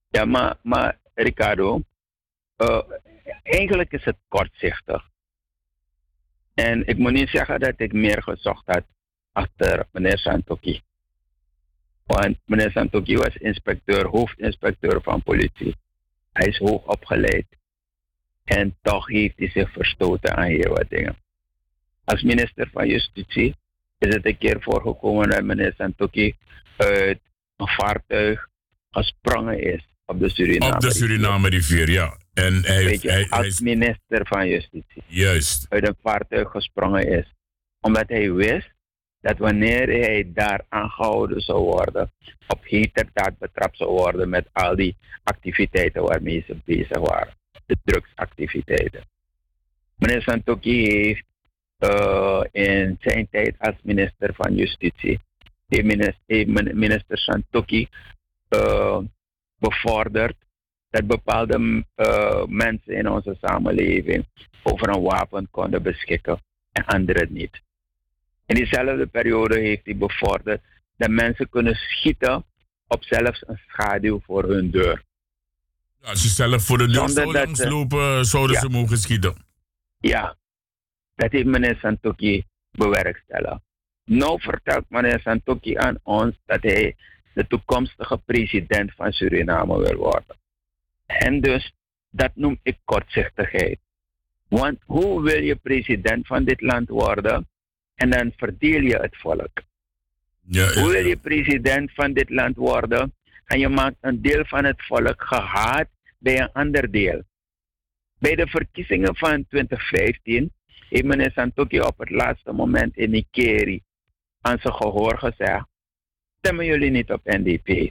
[0.08, 1.82] Ja, maar, maar Ricardo,
[2.56, 2.80] uh,
[3.42, 5.02] eigenlijk is het kortzichtig.
[6.54, 8.84] En ik moet niet zeggen dat ik meer gezocht had
[9.42, 10.80] achter meneer Santoki.
[12.06, 15.74] Want meneer Santoki was inspecteur, hoofdinspecteur van politie.
[16.32, 17.46] Hij is hoog opgeleid.
[18.44, 21.16] En toch heeft hij zich verstoten aan heel wat dingen.
[22.04, 23.54] Als minister van Justitie
[23.98, 26.36] is het een keer voorgekomen dat meneer Santoki
[26.76, 27.20] uit
[27.56, 28.48] een vaartuig
[28.90, 32.16] gesprongen is op de Suriname Op de Suriname rivier, ja.
[32.34, 35.66] En hij, Weet je, hij, hij als is- minister van Justitie juist.
[35.68, 37.34] uit een vaartuig gesprongen is.
[37.80, 38.72] Omdat hij wist
[39.20, 42.10] dat wanneer hij daar aangehouden zou worden,
[42.46, 47.34] op heterdaad betrapt zou worden met al die activiteiten waarmee ze bezig waren.
[47.66, 49.02] De drugsactiviteiten.
[49.96, 51.24] Meneer Santoki heeft
[51.78, 55.20] eh, in zijn tijd als minister van Justitie,
[55.68, 57.88] heeft minister, minister Santoki
[58.48, 58.98] eh,
[59.58, 60.36] bevorderd
[60.90, 64.26] dat bepaalde eh, mensen in onze samenleving
[64.62, 66.40] over een wapen konden beschikken
[66.72, 67.62] en anderen niet.
[68.48, 70.60] In diezelfde periode heeft hij bevorderd
[70.96, 72.44] dat mensen kunnen schieten
[72.86, 75.02] op zelfs een schaduw voor hun deur.
[76.02, 78.60] Als ze zelf voor de deur Zonder zo dat langs ze- lopen, zouden Ja.
[78.60, 79.34] ze mogen schieten.
[80.00, 80.36] Ja,
[81.14, 83.60] dat heeft meneer Santoki bewerkstelligd.
[84.04, 86.96] Nou vertelt meneer Santoki aan ons dat hij
[87.32, 90.36] de toekomstige president van Suriname wil worden.
[91.06, 91.72] En dus,
[92.10, 93.78] dat noem ik kortzichtigheid.
[94.48, 97.48] Want hoe wil je president van dit land worden
[97.98, 99.62] en dan verdeel je het volk?
[100.50, 104.82] Hoe wil je president van dit land worden en je maakt een deel van het
[104.86, 105.88] volk gehaat
[106.18, 107.22] bij een ander deel?
[108.18, 110.52] Bij de verkiezingen van 2015
[110.88, 113.82] heeft meneer Santoki op het laatste moment in Nikeri
[114.40, 115.66] aan zijn gehoor gezegd:
[116.38, 117.90] stemmen jullie niet op NDP?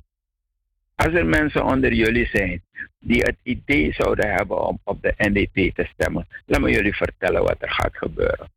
[0.95, 2.63] Als er mensen onder jullie zijn
[2.99, 7.43] die het idee zouden hebben om op de NDP te stemmen, laat me jullie vertellen
[7.43, 8.55] wat er gaat gebeuren.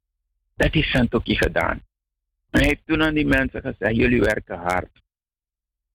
[0.61, 1.83] Dat heeft Santoki gedaan.
[2.51, 4.91] Hij heeft toen aan die mensen gezegd: jullie werken hard.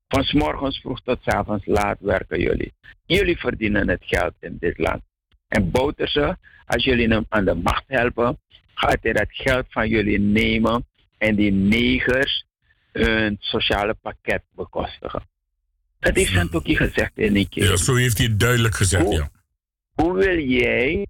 [0.08, 2.74] Van 's morgens vroeg tot 's avonds laat werken jullie.
[3.06, 5.04] Jullie verdienen het geld in dit land.
[5.48, 8.40] En Bouterse, als jullie hem aan de macht helpen,
[8.74, 10.86] gaat hij dat geld van jullie nemen
[11.18, 12.46] en die negers
[12.92, 15.24] hun sociale pakket bekostigen.
[16.00, 17.70] Dat heeft Santoki gezegd in die keer.
[17.70, 19.30] Ja, zo heeft hij het duidelijk gezegd, Hoe- ja.
[19.94, 21.08] Hoe wil jij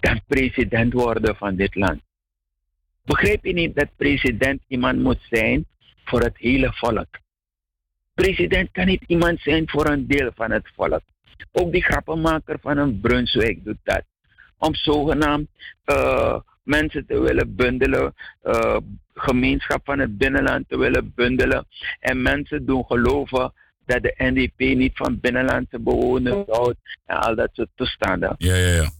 [0.00, 2.08] dan president worden van dit land?
[3.10, 5.66] Begrijp je niet dat president iemand moet zijn
[6.04, 7.08] voor het hele volk?
[8.14, 11.00] President kan niet iemand zijn voor een deel van het volk.
[11.52, 14.02] Ook die grappenmaker van een Brunswijk doet dat.
[14.58, 15.48] Om zogenaamd
[15.84, 18.76] eh, mensen te willen bundelen, eh,
[19.14, 21.66] gemeenschap van het binnenland te willen bundelen.
[22.00, 23.52] En mensen doen geloven
[23.86, 28.34] dat de NDP niet van binnenlandse bewoners houdt en al dat soort toestanden.
[28.38, 28.90] Ja, ja, ja.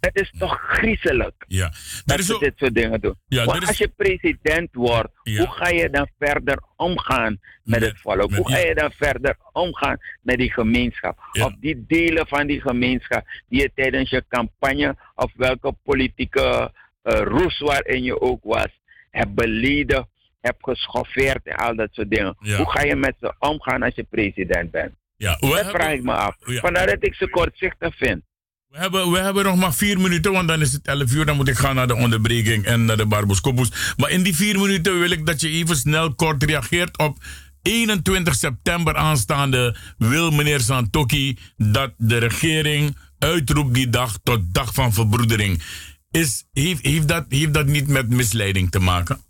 [0.00, 1.72] Het is toch griezelig Ja,
[2.04, 3.14] dat ze dit soort dingen doen.
[3.26, 5.38] Ja, Want is- als je president wordt, Ja.
[5.38, 8.34] hoe ga je dan verder omgaan met, het volk?
[8.34, 11.18] hoe ga je dan verder omgaan met die gemeenschap?
[11.42, 16.72] Of die delen van die gemeenschap die je tijdens je campagne of welke politieke
[17.02, 18.80] eh roes waarin je ook was,
[19.10, 20.08] hebt beleden,
[20.40, 22.36] hebt geschoffeerd en al dat soort dingen.
[22.38, 24.92] Hoe ga je met ze omgaan als je president bent?
[25.16, 26.36] Ja, dat vraag ik me af.
[26.38, 28.22] Vandaar dat ik ze kortzichtig vind.
[28.68, 31.26] We hebben, we hebben nog maar vier minuten, want dan is het 11 uur.
[31.26, 33.94] Dan moet ik gaan naar de onderbreking en naar de Barboskopus.
[33.96, 37.18] Maar in die vier minuten wil ik dat je even snel kort reageert op
[37.62, 39.76] 21 september aanstaande.
[39.98, 45.62] Wil meneer Santoki dat de regering uitroept die dag tot dag van verbroedering.
[46.10, 49.20] Is, heeft, heeft, dat, heeft dat niet met misleiding te maken?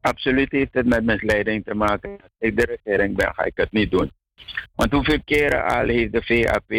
[0.00, 2.10] Absoluut heeft het met misleiding te maken.
[2.10, 4.10] Als ik de regering ben, ga ik het niet doen.
[4.74, 6.70] Want hoeveel keren al heeft de VAP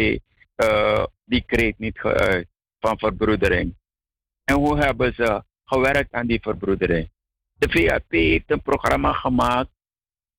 [0.54, 2.48] eh, die kreet niet geuit
[2.78, 3.74] van verbroedering?
[4.44, 7.10] En hoe hebben ze gewerkt aan die verbroedering?
[7.58, 9.70] De VAP heeft een programma gemaakt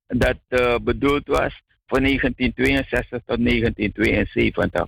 [0.07, 4.87] dat eh, bedoeld was van 1962 tot 1972.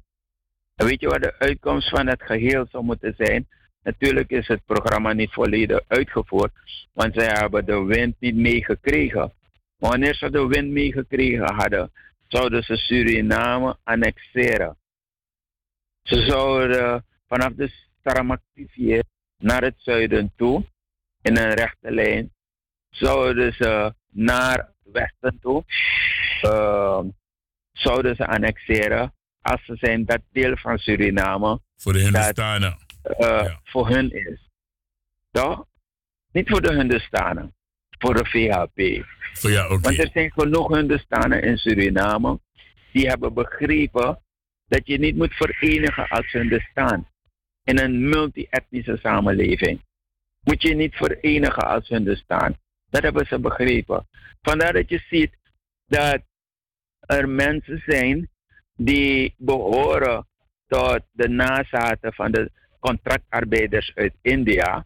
[0.76, 3.48] En weet je wat de uitkomst van het geheel zou moeten zijn?
[3.84, 6.52] Natuurlijk is het programma niet volledig uitgevoerd,
[6.94, 9.34] want zij hebben de wind niet meegekregen.
[9.78, 11.92] Maar wanneer ze de wind meegekregen hadden,
[12.28, 14.78] zouden ze Suriname annexeren.
[16.08, 17.72] Ze zouden vanaf de
[18.04, 19.04] Saramactivier
[19.38, 20.66] naar het zuiden toe,
[21.22, 22.34] in een rechte lijn,
[22.90, 25.64] zouden ze naar het westen toe,
[26.42, 27.00] eh,
[27.72, 32.78] zouden ze annexeren als ze zijn dat deel van Suriname Voor de dat Hindustanen.
[33.02, 34.50] eh, voor hun is.
[35.32, 35.66] Toch?
[36.32, 37.56] Niet voor de Hindustanen.
[38.00, 39.06] voor de VHP.
[39.42, 39.68] Ja.
[39.68, 42.40] Want er zijn genoeg Hindustanen in Suriname
[42.92, 44.22] die hebben begrepen
[44.68, 47.08] dat je niet moet verenigen als Hindustan.
[47.64, 49.82] In een multi-etnische samenleving
[50.44, 52.58] moet je niet verenigen als Hindustan.
[52.90, 54.08] Dat hebben ze begrepen.
[54.42, 55.38] Vandaar dat je ziet
[55.86, 56.22] dat
[57.00, 58.30] er mensen zijn
[58.76, 60.28] die behoren
[60.68, 64.86] tot de nazaten van de contractarbeiders uit India,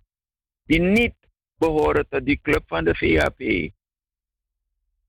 [0.63, 1.15] die niet
[1.57, 3.71] behoren tot die club van de VHP.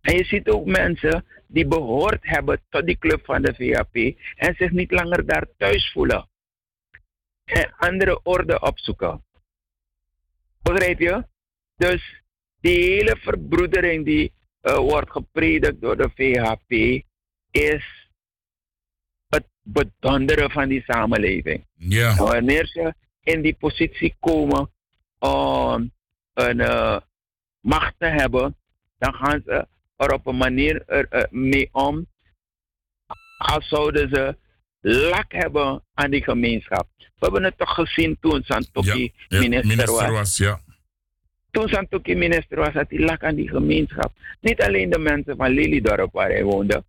[0.03, 4.55] En je ziet ook mensen die behoord hebben tot die club van de VHP en
[4.55, 6.29] zich niet langer daar thuis voelen.
[7.45, 9.25] En andere orde opzoeken.
[10.63, 11.25] Begrijp je?
[11.77, 12.23] Dus
[12.61, 14.33] die hele verbroedering die
[14.63, 17.03] uh, wordt gepredikt door de VHP
[17.51, 18.11] is
[19.29, 21.67] het bedonderen van die samenleving.
[21.75, 22.17] Ja.
[22.17, 24.71] Wanneer ze in die positie komen
[25.19, 25.93] om
[26.35, 26.99] een uh,
[27.61, 28.57] macht te hebben,
[28.99, 29.67] dan gaan ze
[30.03, 32.07] er op een manier er, uh, mee om
[33.39, 34.37] als zouden ze
[34.81, 36.89] lak hebben aan die gemeenschap.
[36.99, 40.37] We hebben het toch gezien toen Santoki ja, minister, was.
[40.37, 40.61] Ja.
[41.51, 44.13] Toen Santoki minister was, had hij lak aan die gemeenschap.
[44.41, 46.85] Niet alleen de mensen van Lelydorp waar hij woonde.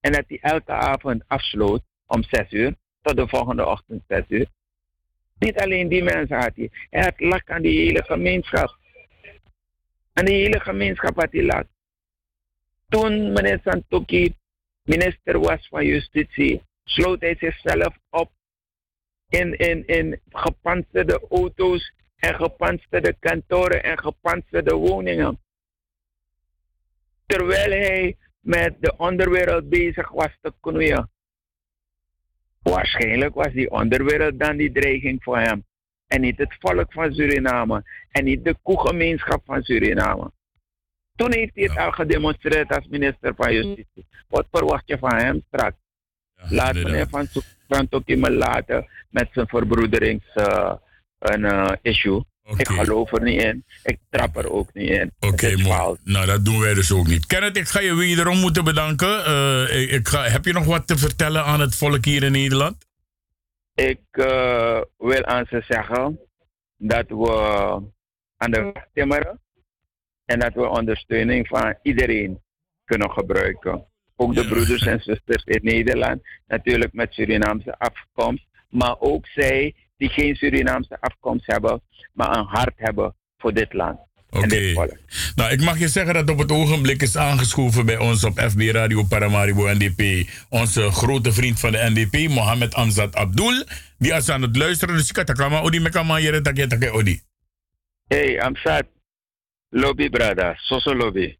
[0.00, 4.46] En dat hij elke avond afsloot om zes uur tot de volgende ochtend zes uur.
[5.38, 6.70] Niet alleen die mensen had hij.
[6.90, 8.78] Hij had lak aan die hele gemeenschap.
[10.12, 11.66] Aan die hele gemeenschap had hij lak.
[12.94, 14.34] Toen meneer Santoki
[14.82, 18.30] minister was van Justitie, sloot hij zichzelf op
[19.28, 25.40] in, in, in gepantserde auto's en gepantserde kantoren en gepantserde woningen.
[27.26, 31.10] Terwijl hij met de onderwereld bezig was te knoeien.
[32.62, 35.64] Waarschijnlijk was die onderwereld dan die dreiging voor hem.
[36.06, 37.82] En niet het volk van Suriname.
[38.10, 40.32] En niet de koegemeenschap van Suriname.
[41.16, 44.06] Toen heeft hij het al gedemonstreerd als minister van Justitie.
[44.28, 45.76] Wat verwacht je van hem straks?
[46.48, 47.28] Laat meneer Van
[47.68, 50.72] Santoki me laten met zijn verbroederings uh,
[51.18, 52.24] een, uh, issue.
[52.56, 53.64] Ik geloof er niet in.
[53.82, 55.12] Ik trap er ook niet in.
[55.20, 55.96] Oké, okay, mooi.
[56.02, 57.26] Nou, dat doen wij dus ook niet.
[57.26, 59.30] Kenneth, ik ga je wederom moeten bedanken.
[59.30, 62.32] Uh, ik, ik ga, heb je nog wat te vertellen aan het volk hier in
[62.32, 62.86] Nederland?
[63.74, 66.20] Ik uh, wil aan ze zeggen
[66.76, 67.32] dat we
[68.36, 69.40] aan de weg timmeren
[70.24, 72.40] en dat we ondersteuning van iedereen
[72.84, 73.84] kunnen gebruiken.
[74.16, 80.08] Ook de broeders en zusters in Nederland, natuurlijk met Surinaamse afkomst, maar ook zij die
[80.08, 81.80] geen Surinaamse afkomst hebben,
[82.12, 83.98] maar een hart hebben voor dit land.
[84.30, 84.44] Oké.
[84.44, 84.98] Okay.
[85.34, 88.60] Nou, ik mag je zeggen dat op het ogenblik is aangeschoven bij ons op FB
[88.60, 90.28] Radio Paramaribo NDP.
[90.48, 93.64] Onze grote vriend van de NDP, Mohamed Amzad Abdul.
[93.98, 94.96] Die is aan het luisteren.
[94.96, 97.20] Dus ik had kama odi me kama jere take take odi.
[98.06, 98.93] Hey, Amzad.
[99.74, 100.54] Lobby, brada.
[100.56, 101.36] Soso lobby.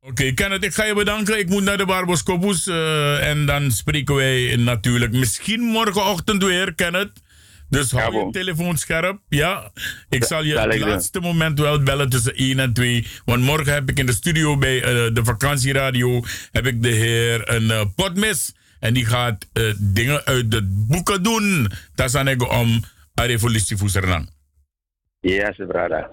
[0.00, 1.38] Oké, okay, Kenneth, ik ga je bedanken.
[1.38, 2.66] Ik moet naar de Barbos Kobus.
[2.66, 7.22] Uh, en dan spreken wij natuurlijk misschien morgenochtend weer, Kenneth.
[7.68, 9.20] Dus hou je telefoon scherp.
[9.28, 9.70] Ja,
[10.08, 13.06] ik zal je het laatste moment wel bellen tussen 1 en 2.
[13.24, 16.22] Want morgen heb ik in de studio bij uh, de vakantieradio
[16.52, 18.54] heb ik de heer een uh, potmis.
[18.80, 21.72] En die gaat uh, dingen uit de boeken doen.
[21.94, 22.84] Dat is aan om
[23.14, 24.26] een revolutie voor.
[25.20, 26.10] Yes, brada.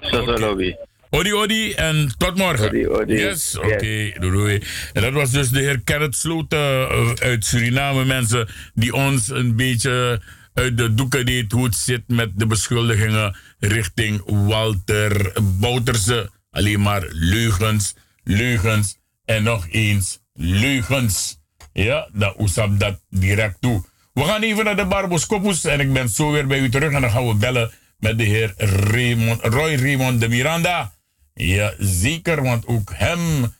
[0.00, 0.38] Okay.
[0.38, 0.76] lobby.
[1.10, 2.68] Odi, odi en tot morgen.
[2.68, 3.14] Odi, odi.
[3.14, 3.66] Yes, oké.
[3.66, 4.14] Okay, yes.
[4.18, 4.62] doei, doei.
[4.92, 6.88] En dat was dus de heer Kenneth Sloten
[7.18, 8.04] uit Suriname.
[8.04, 10.22] Mensen die ons een beetje
[10.54, 16.30] uit de doeken deed hoe het zit met de beschuldigingen richting Walter Bouterse.
[16.50, 17.94] Alleen maar leugens,
[18.24, 21.38] leugens en nog eens leugens.
[21.72, 23.84] Ja, dat oesap dat direct toe.
[24.12, 26.92] We gaan even naar de Barbos Kopus en ik ben zo weer bij u terug
[26.92, 27.70] en dan gaan we bellen
[28.00, 30.92] met de heer Raymond, Roy Raymond de Miranda.
[31.34, 33.54] Ja, zeker, want ook hem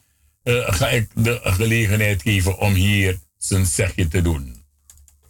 [0.45, 4.63] uh, ga ik de gelegenheid geven om hier zijn zegje te doen.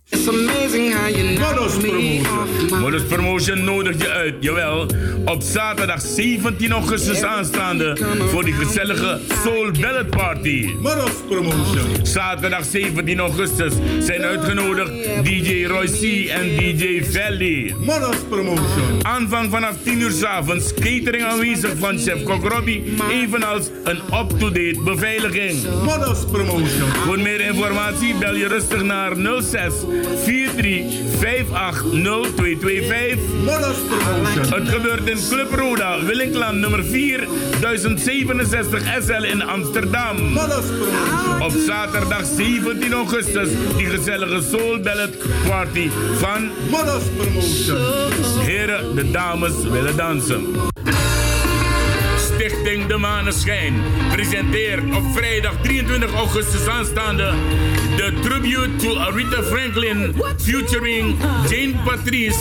[0.08, 2.59] It's amazing how you Promotion.
[2.78, 4.86] Modus Promotion nodigt je uit, jawel.
[5.24, 7.96] Op zaterdag 17 augustus aanstaande
[8.30, 10.70] voor die gezellige Soul Ballet Party.
[10.80, 12.06] Modus Promotion.
[12.06, 14.92] Zaterdag 17 augustus zijn uitgenodigd
[15.22, 17.74] DJ Roy C en DJ Valley.
[17.78, 18.98] Modus Promotion.
[19.02, 24.80] Aanvang vanaf 10 uur s avonds, catering aanwezig van chef Kok Robbie, evenals een up-to-date
[24.84, 25.62] beveiliging.
[25.84, 26.88] Modus Promotion.
[27.06, 29.12] Voor meer informatie bel je rustig naar
[29.42, 29.72] 06
[32.60, 32.64] 43580225.
[34.54, 37.28] Het gebeurt in Club Roda, Willinkland nummer 4,
[37.60, 40.16] 1067 SL in Amsterdam.
[41.40, 46.50] Op zaterdag 17 augustus die gezellige Soul Ballet Party van
[48.38, 50.46] Heren, de dames willen dansen.
[52.50, 53.74] Stichting De Maneschijn
[54.12, 57.32] presenteert op vrijdag 23 augustus aanstaande
[57.96, 62.38] de tribute to Aretha Franklin featuring Jane Patrice,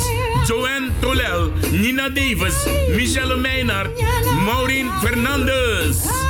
[0.48, 2.56] Joanne Tolel, Nina Davis,
[2.96, 4.02] Michelle Meijnaert,
[4.46, 6.29] Maureen Fernandez.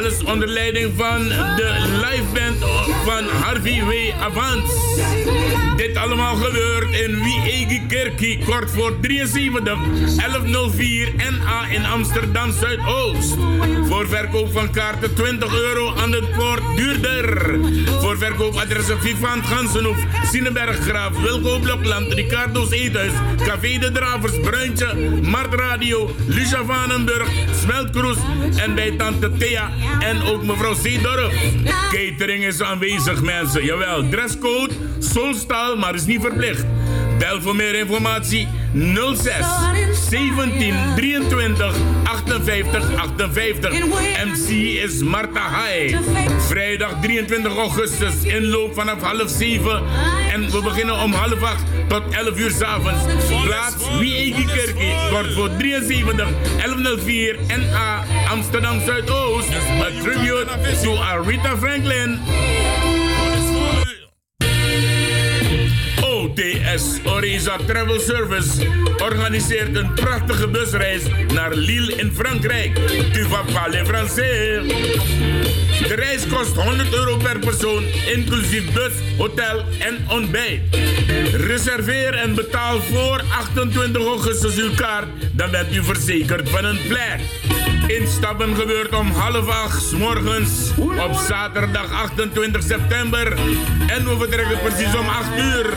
[0.00, 2.56] Alles onder leiding van de liveband
[3.04, 4.22] van Harvey W.
[4.22, 4.70] Avans.
[5.76, 9.78] Dit allemaal gebeurt in Wiege Kerkie, kort voor 73
[10.16, 13.34] 1104 NA in Amsterdam Zuidoost.
[13.88, 17.58] Voor verkoop van kaarten 20 euro aan het poort duurder.
[18.00, 23.12] Voor verkoopadressen Vivant Gansenhoef, Sinenberg Graaf, Wilco Blokland, Ricardo's Eethuis,
[23.44, 27.28] Café de Dravers, Bruintje, Mart Radio, Lucia Vanenburg,
[27.62, 28.16] Smeltkroes
[28.56, 31.34] en bij Tante Thea en ook mevrouw Zeedorf.
[31.90, 34.08] Catering is aanwezig mensen, jawel.
[34.08, 36.64] Dresscode, solstaal, maar is niet verplicht.
[37.20, 38.48] Bel voor meer informatie
[39.14, 39.34] 06
[40.08, 43.72] 17 23 58 58.
[44.24, 44.48] MC
[44.84, 45.96] is Marta Hai.
[46.46, 49.82] Vrijdag 23 augustus inloop vanaf half 7.
[50.32, 53.04] En we beginnen om half 8 tot 11 uur s'avonds.
[53.44, 59.48] Plaats Wiegi Kerkie wordt voor 73 1104 NA Amsterdam Zuidoost.
[59.80, 60.46] A tribute
[60.82, 62.18] to Aretha Franklin.
[66.30, 68.66] OTS Oriza Travel Service
[68.98, 71.02] organiseert een prachtige busreis
[71.34, 72.74] naar Lille in Frankrijk.
[73.12, 74.66] Tu vas parler français.
[75.88, 80.60] De reis kost 100 euro per persoon, inclusief bus, hotel en ontbijt.
[81.32, 87.20] Reserveer en betaal voor 28 augustus uw kaart, dan bent u verzekerd van een plek.
[87.98, 93.32] Instappen gebeurt om half acht morgens op zaterdag 28 september.
[93.86, 95.74] En we vertrekken precies om 8 uur.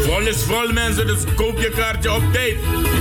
[0.00, 2.56] Vol is vol mensen, dus koop je kaartje op tijd.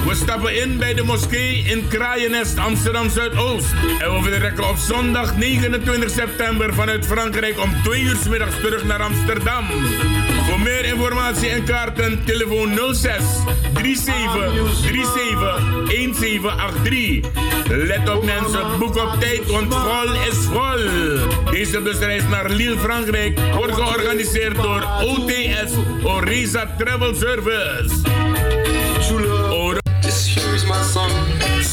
[0.08, 3.74] We stappen in bij de moskee in Kraaienest, Amsterdam Zuidoost.
[4.00, 8.84] En we vertrekken op zondag 29 september vanuit Frankrijk om 2 uur 's middags terug
[8.84, 9.66] naar Amsterdam.
[10.48, 13.24] Voor meer informatie en kaarten, telefoon 06
[13.74, 15.40] 37 37
[15.86, 17.32] 1783.
[17.68, 21.52] Let op mensen, boek op tijd, want vol is vol.
[21.52, 25.74] Deze busreis naar Lille, Frankrijk, wordt georganiseerd door OTS,
[26.04, 27.94] Orisa Travel Service.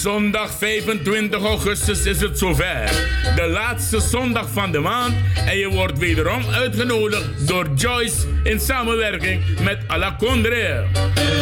[0.03, 2.91] Zondag 25 augustus is het zover.
[3.37, 5.15] De laatste zondag van de maand.
[5.47, 10.85] En je wordt wederom uitgenodigd door Joyce in samenwerking met La Condre.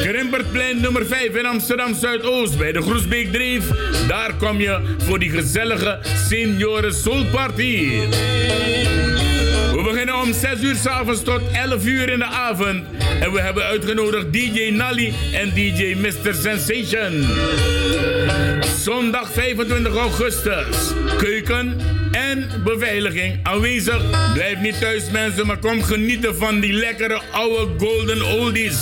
[0.01, 3.65] Grimpertplein nummer 5 in Amsterdam Zuidoost bij de Groesbeek Dreef.
[4.09, 5.99] Daar kom je voor die gezellige
[6.29, 8.01] Senioren Soul Party.
[9.77, 12.85] We beginnen om 6 uur s'avonds tot 11 uur in de avond.
[13.21, 16.35] En we hebben uitgenodigd DJ Nally en DJ Mr.
[16.35, 17.27] Sensation.
[18.79, 20.93] Zondag 25 augustus.
[21.19, 21.81] Keuken
[22.13, 24.33] en beveiliging aanwezig.
[24.35, 28.79] Blijf niet thuis mensen, maar kom genieten van die lekkere oude golden oldies.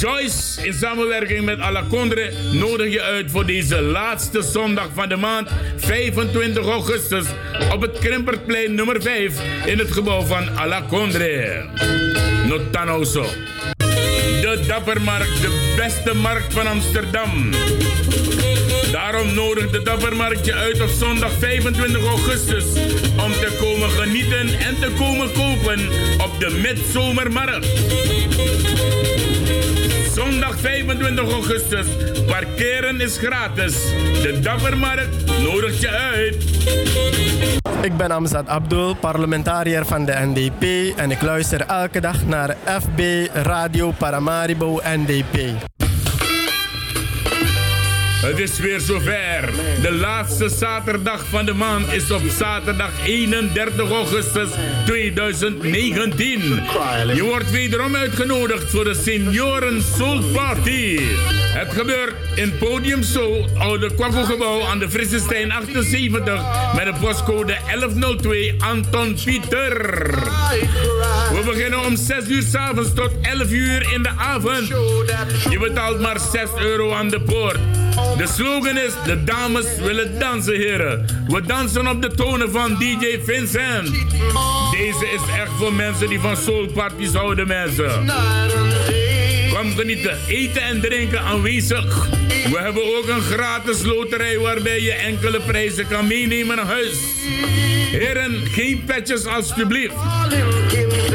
[0.00, 5.50] Joyce in samenwerking met Alacondre nodig je uit voor deze laatste zondag van de maand
[5.76, 7.26] 25 augustus
[7.72, 11.64] op het Krimpertplein nummer 5 in het gebouw van Alacondre.
[12.46, 13.24] Notanoso.
[14.40, 17.50] De Dappermarkt, de beste markt van Amsterdam.
[18.92, 22.64] Daarom nodigt de Dappermarkt je uit op zondag 25 augustus
[23.24, 25.80] om te komen genieten en te komen kopen
[26.20, 27.66] op de Midzomermarkt.
[30.14, 31.86] Zondag 25 augustus.
[32.26, 33.72] Parkeren is gratis.
[34.22, 36.44] De Dappermarkt nodigt je uit.
[37.82, 43.28] Ik ben Amzad Abdul, parlementariër van de NDP en ik luister elke dag naar FB
[43.32, 45.38] Radio Paramaribo NDP.
[48.20, 49.50] Het is weer zover.
[49.82, 54.48] De laatste zaterdag van de maand is op zaterdag 31 augustus
[54.86, 56.40] 2019.
[57.14, 61.00] Je wordt wederom uitgenodigd voor de Senioren Soul Party.
[61.52, 66.42] Het gebeurt in Podium Soul, oude Kwakkelgebouw aan de Frissestein 78
[66.74, 70.10] met de postcode 1102 Anton Pieter.
[71.32, 74.66] We beginnen om 6 uur s'avonds tot 11 uur in de avond.
[75.50, 77.79] Je betaalt maar 6 euro aan de poort.
[78.16, 81.06] De slogan is: De dames willen dansen, heren.
[81.28, 83.90] We dansen op de tonen van DJ Vincent.
[84.70, 88.06] Deze is echt voor mensen die van soulparties houden, mensen.
[90.28, 92.08] Eten en drinken aanwezig.
[92.50, 96.98] We hebben ook een gratis loterij waarbij je enkele prijzen kan meenemen naar huis.
[97.90, 99.94] Heren, geen petjes alstublieft.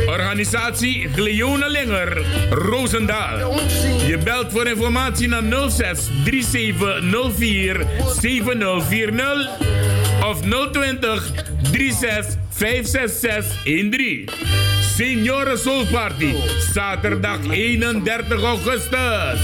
[0.08, 3.60] Organisatie Gleone Linger, Roosendaal.
[4.08, 7.86] Je belt voor informatie naar 06 3704
[8.22, 9.50] 7040
[10.24, 10.42] of
[10.72, 11.32] 020
[11.72, 14.75] 36 566 13.
[14.96, 16.36] Senioren Soul Party,
[16.74, 19.40] zaterdag 31 augustus.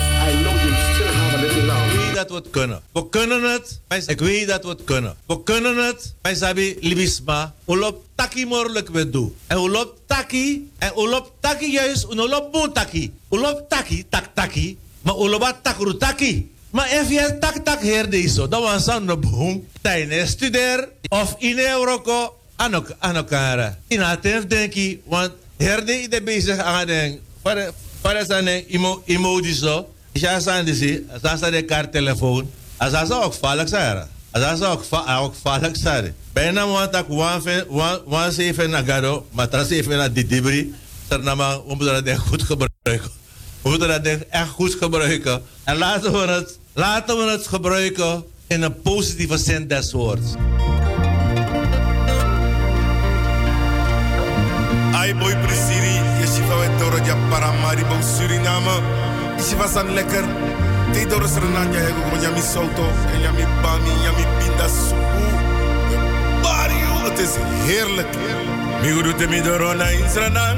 [1.76, 2.82] Ik weet dat we het kunnen.
[2.92, 3.80] We kunnen het.
[4.08, 5.16] Ik weet dat we het kunnen.
[5.26, 6.14] We kunnen het.
[6.22, 7.54] Wij sabi libisma.
[7.68, 9.36] Ulop taki morlijk we doen.
[9.48, 10.72] En ulop taki.
[10.78, 12.06] En ulop taki juist.
[12.12, 13.14] Ulop boe taki.
[13.30, 14.78] Ulop taki, tak taki.
[15.02, 16.52] Maar ulop takru taki.
[16.70, 19.68] Maar je tak tak her deze, dan was aan de boom.
[19.82, 22.36] Tijdens studeer of in Euroko
[23.00, 23.78] aan elkaar.
[23.88, 25.32] In atef denk ik, want
[25.62, 27.20] herde de bezig aan den.
[28.02, 28.66] Para zijn
[29.06, 29.94] emoties zo.
[30.12, 32.52] Ja, zijn de zie, als dat de kaarttelefoon.
[32.78, 34.08] Als dat ook vallig zijn.
[34.32, 36.16] Als dat ook ook vallig zijn.
[36.34, 37.06] Bijna want ik
[38.06, 40.66] wan zeven naar gado, maar tras even naar die debris.
[41.08, 43.12] Ternama, we moeten dat goed gebruiken.
[43.62, 45.42] We moeten dat echt goed gebruiken.
[45.64, 50.32] En laten we het, laten we het gebruiken in een positieve zin des woords.
[55.02, 58.76] Ai boy presiri, je shiva wet toro ja paramaribo Suriname.
[59.38, 60.26] Je shiva san lekker.
[60.94, 62.86] Te doro srenanja hego mo nyami soto,
[63.22, 65.26] nyami bami, nyami pinda supu.
[66.44, 67.34] Barrio, het is
[67.66, 68.14] heerlijk.
[68.82, 70.58] Mi gudu te mi doro na insranan.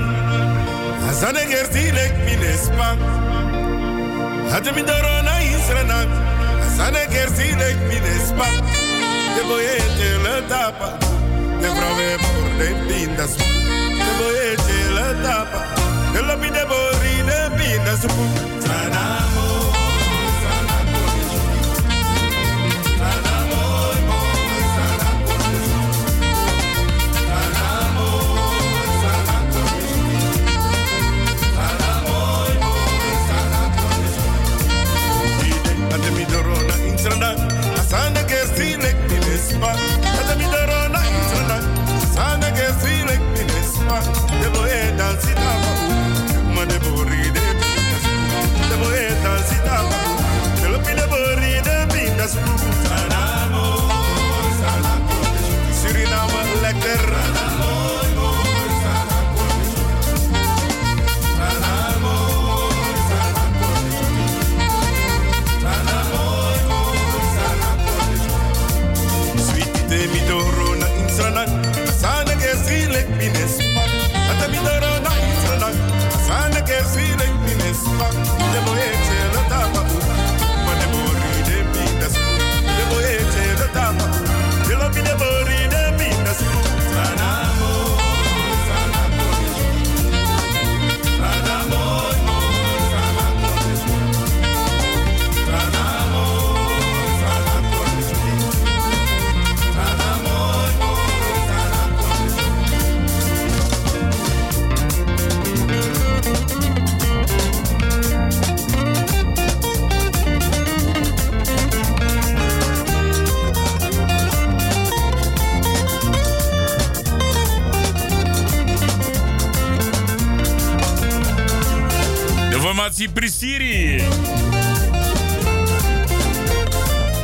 [1.10, 2.90] Azane gerti lek minespa.
[4.52, 6.10] Hade mi doro na insranan.
[6.66, 8.48] Azane gerti lek minespa.
[9.36, 10.98] De boye te le tapa.
[11.62, 13.63] De vrove por de pinda.
[14.14, 15.66] De boye te le tapa.
[16.14, 18.63] De lo mi de bori de pinda supu.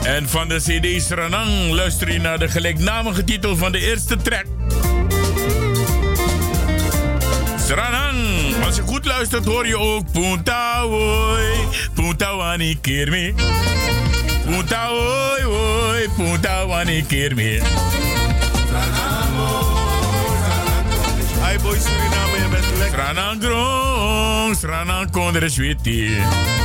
[0.04, 4.46] En van de CD Sranang luister je naar de gelijknamige titel van de eerste track.
[7.66, 8.18] Sranang.
[8.66, 11.44] Als je goed luistert hoor je ook Punta woi,
[11.94, 13.34] Punta wani kermi.
[14.46, 17.62] Punta woi woi, Punta wani kermi.
[21.42, 21.78] Hi boy
[22.80, 22.96] Lekker.
[22.96, 26.16] Sranang grong, Sranang kondre switi.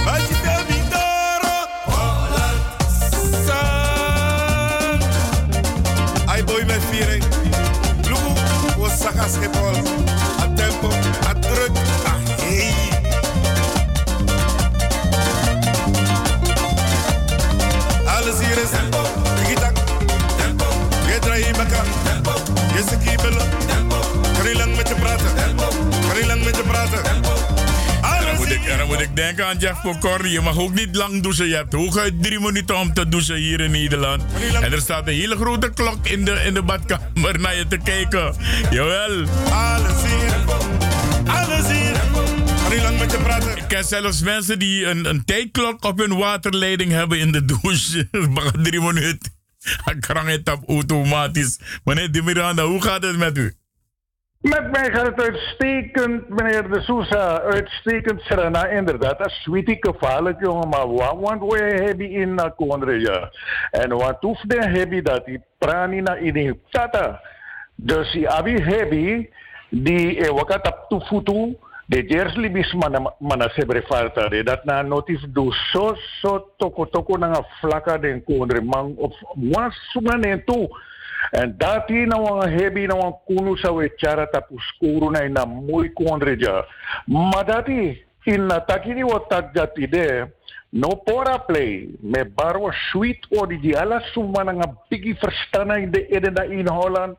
[0.06, 2.60] Agita mi doro, Holland
[3.46, 5.00] San.
[6.30, 7.24] Hi boy met viering.
[8.06, 8.30] Lugu,
[8.78, 9.74] was saka schepol.
[10.38, 10.88] A tempo,
[11.26, 11.74] a druk,
[12.06, 12.14] a
[12.46, 12.70] hey.
[18.06, 19.02] Alles hier is tempo,
[19.42, 19.74] tigitak,
[20.38, 20.66] tempo.
[21.06, 22.32] Je draai je baka, tempo.
[22.74, 22.82] Je
[23.22, 23.63] bellen, tempo.
[28.88, 30.26] Dan, moet ik, denken aan Jeff Pokor.
[30.26, 31.48] Je mag ook niet lang douchen.
[31.48, 34.22] Je hebt hooguit drie minuten om te douchen hier in Nederland.
[34.62, 37.76] En er staat een hele grote klok in de, in de badkamer naar je te
[37.76, 38.34] kijken.
[38.70, 39.24] Jawel.
[39.50, 40.34] Alles hier,
[41.26, 42.02] alles hier.
[42.82, 43.56] Lang met je praten.
[43.56, 48.08] Ik ken zelfs mensen die een, een tijdklok op hun waterleiding hebben in de douche.
[48.34, 49.32] Maar drie minuten.
[49.84, 51.58] Dan krang het op automatisch.
[51.84, 53.54] Meneer Di Miranda, hoe gaat het met u?
[54.44, 57.40] Met mij gaat het uitstekend, meneer De Sousa.
[57.40, 58.66] Uitstekend, Serena.
[58.66, 60.68] Inderdaad, dat is sweetie gevaarlijk, jongen.
[60.68, 62.54] Maar wat want we hebben in na
[62.86, 63.30] ja.
[63.70, 67.20] En wat hoeft de hebben dat die prani na die tata.
[67.74, 69.28] Dus die abi hebben
[69.68, 71.72] die e wakat op.
[71.86, 73.84] De jers libis mana mana sebre
[74.28, 79.14] de dat na notif do so so toko toko na flaka den kondre man of
[79.34, 80.52] was sumane tu.
[80.52, 80.68] En
[81.56, 85.44] dat hier nou een hebi nou een kunu sa we chara tapu skuru na ina
[85.44, 86.66] muy kondreja.
[87.06, 90.32] Maar dat hier in na takini wat tak dat ide
[90.68, 96.06] no pora play me barwa sweet odi di ala suma nga bigi verstana in de
[96.08, 97.16] ede da in Holland.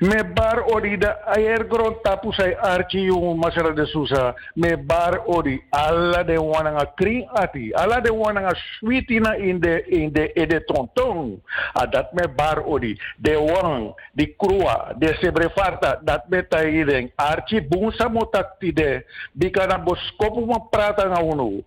[0.00, 1.06] Me bar odi de
[1.36, 4.34] airgrond tapu sai archi yung masara de susa.
[4.56, 7.72] Me bar odi alla de wana nga kring ati.
[7.72, 11.38] Alla de wana nga sweetina in de in de ede tontong.
[11.74, 12.98] A dat me bar odi.
[13.16, 16.00] De wang, di krua, de sebrefarta.
[16.02, 17.10] Dat me taideng.
[17.14, 19.04] Archi bunsa mo takti de.
[19.32, 21.62] Di ka na boskopu mo prata nga uno.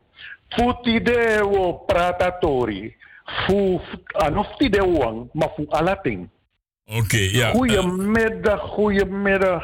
[0.52, 2.92] Futi de wo pratatori.
[3.46, 3.80] Fu,
[4.20, 6.28] anofti de wang, ma fu alating.
[6.94, 7.50] Oké, ja.
[7.50, 9.64] Goedemiddag, goedemiddag.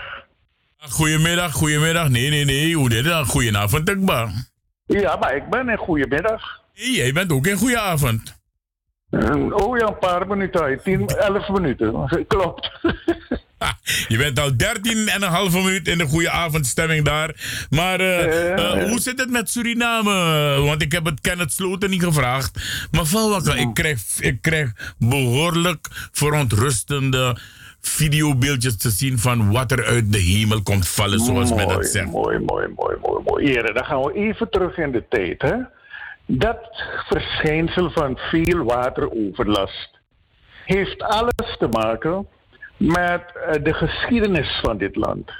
[0.77, 2.09] Goedemiddag, goedemiddag.
[2.09, 2.75] Nee, nee, nee.
[2.75, 3.25] Hoe dit dan?
[3.25, 4.47] Goedenavond, ik ben.
[4.85, 6.61] Ja, maar ik ben in goedemiddag.
[6.75, 8.36] Nee, jij bent ook in goede avond.
[9.61, 10.79] Oh ja, een paar minuten.
[10.83, 12.07] 10, 11 minuten.
[12.27, 12.71] Klopt.
[14.07, 17.35] Je bent al 13 en een halve minuut in de goede avondstemming daar.
[17.69, 20.11] Maar uh, uh, hoe zit het met Suriname?
[20.61, 22.87] Want ik heb het Kenneth Sloten niet gevraagd.
[22.91, 27.37] Maar Valwakka, ik krijg, ik krijg behoorlijk verontrustende
[27.81, 32.11] videobeeldjes te zien van wat er uit de hemel komt vallen, zoals men dat zegt.
[32.11, 33.45] Mooi, mooi, mooi, mooi, mooi.
[33.45, 35.41] Heren, dan gaan we even terug in de tijd.
[35.41, 35.55] Hè?
[36.29, 39.99] Dat verschijnsel van veel wateroverlast
[40.65, 42.27] heeft alles te maken
[42.77, 43.23] met
[43.63, 45.31] de geschiedenis van dit land.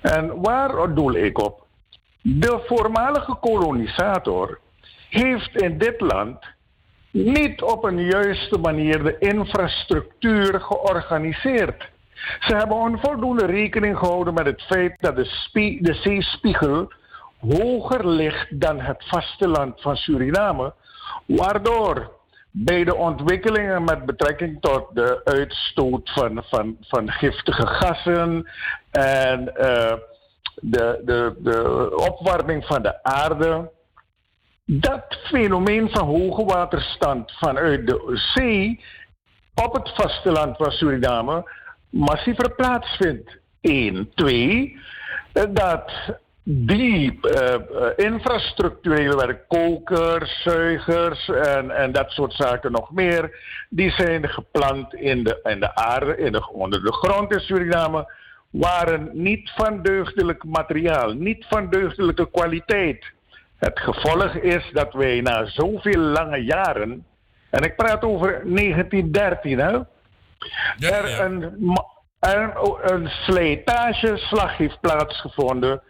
[0.00, 1.66] En waar doel ik op?
[2.22, 4.58] De voormalige kolonisator
[5.08, 6.44] heeft in dit land
[7.10, 11.88] niet op een juiste manier de infrastructuur georganiseerd.
[12.40, 16.92] Ze hebben onvoldoende rekening gehouden met het feit dat de zeespiegel
[17.40, 20.74] hoger ligt dan het vasteland van Suriname,
[21.26, 22.18] waardoor
[22.50, 28.48] bij de ontwikkelingen met betrekking tot de uitstoot van, van, van giftige gassen
[28.90, 29.92] en uh,
[30.54, 33.70] de, de, de opwarming van de aarde.
[34.64, 38.84] Dat fenomeen van hoge waterstand vanuit de zee
[39.54, 41.50] op het vasteland van Suriname
[41.90, 43.38] massiever plaatsvindt.
[43.60, 44.10] Eén.
[44.14, 44.78] Twee,
[45.32, 45.92] dat
[46.52, 47.54] die uh,
[47.96, 53.36] infrastructurele werk, kokers, zuigers en, en dat soort zaken nog meer,
[53.68, 58.12] die zijn geplant in de, in de aarde, in de, onder de grond in Suriname,
[58.50, 63.04] waren niet van deugdelijk materiaal, niet van deugdelijke kwaliteit.
[63.56, 67.04] Het gevolg is dat wij na zoveel lange jaren,
[67.50, 69.70] en ik praat over 1913, hè,
[70.76, 71.42] ja, er een,
[72.20, 72.52] een,
[72.92, 75.82] een slijtageslag heeft plaatsgevonden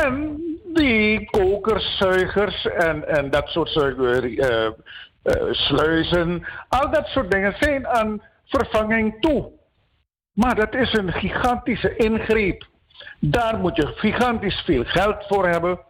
[0.00, 0.40] en
[0.74, 4.72] die kokers, zuigers en, en dat soort uh, uh,
[5.50, 9.50] sluizen, al dat soort dingen zijn aan vervanging toe.
[10.32, 12.66] Maar dat is een gigantische ingreep.
[13.18, 15.80] Daar moet je gigantisch veel geld voor hebben.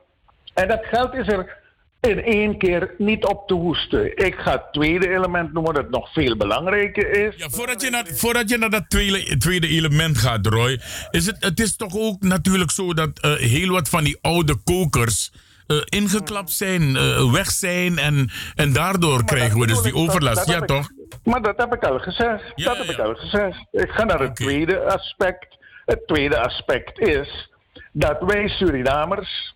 [0.55, 1.62] En dat geld is er
[2.09, 4.17] in één keer niet op te hoesten.
[4.17, 7.35] Ik ga het tweede element noemen dat nog veel belangrijker is.
[7.37, 10.81] Ja, voordat, je naar, voordat je naar dat tweede, tweede element gaat, Roy,
[11.11, 14.57] is het, het is toch ook natuurlijk zo dat uh, heel wat van die oude
[14.65, 15.33] kokers.
[15.67, 20.37] Uh, ingeklapt zijn, uh, weg zijn en, en daardoor maar krijgen we dus die overlast.
[20.37, 20.89] Dat, dat ja, toch?
[21.25, 22.53] Maar dat heb ik al gezegd.
[22.55, 22.93] Ja, dat heb ja.
[22.93, 23.67] ik al gezegd.
[23.71, 24.47] Ik ga naar het okay.
[24.47, 25.57] tweede aspect.
[25.85, 27.51] Het tweede aspect is
[27.93, 29.55] dat wij Surinamers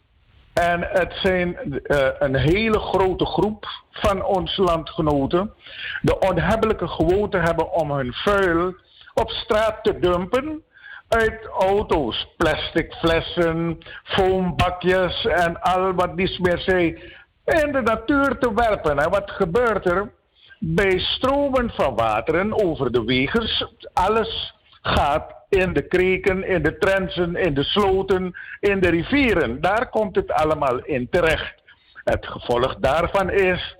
[0.62, 5.52] en het zijn uh, een hele grote groep van onze landgenoten.
[6.00, 8.74] De onhebbelijke gewoonte hebben om hun vuil
[9.14, 10.62] op straat te dumpen.
[11.08, 16.98] Uit auto's, plastic flessen, foambakjes en al wat niets meer zijn.
[17.44, 18.98] In de natuur te werpen.
[18.98, 20.12] En wat gebeurt er?
[20.58, 23.48] Bij stromen van wateren over de wegen,
[23.92, 29.60] alles gaat in de kreken, in de trensen, in de sloten, in de rivieren.
[29.60, 31.62] Daar komt het allemaal in terecht.
[32.04, 33.76] Het gevolg daarvan is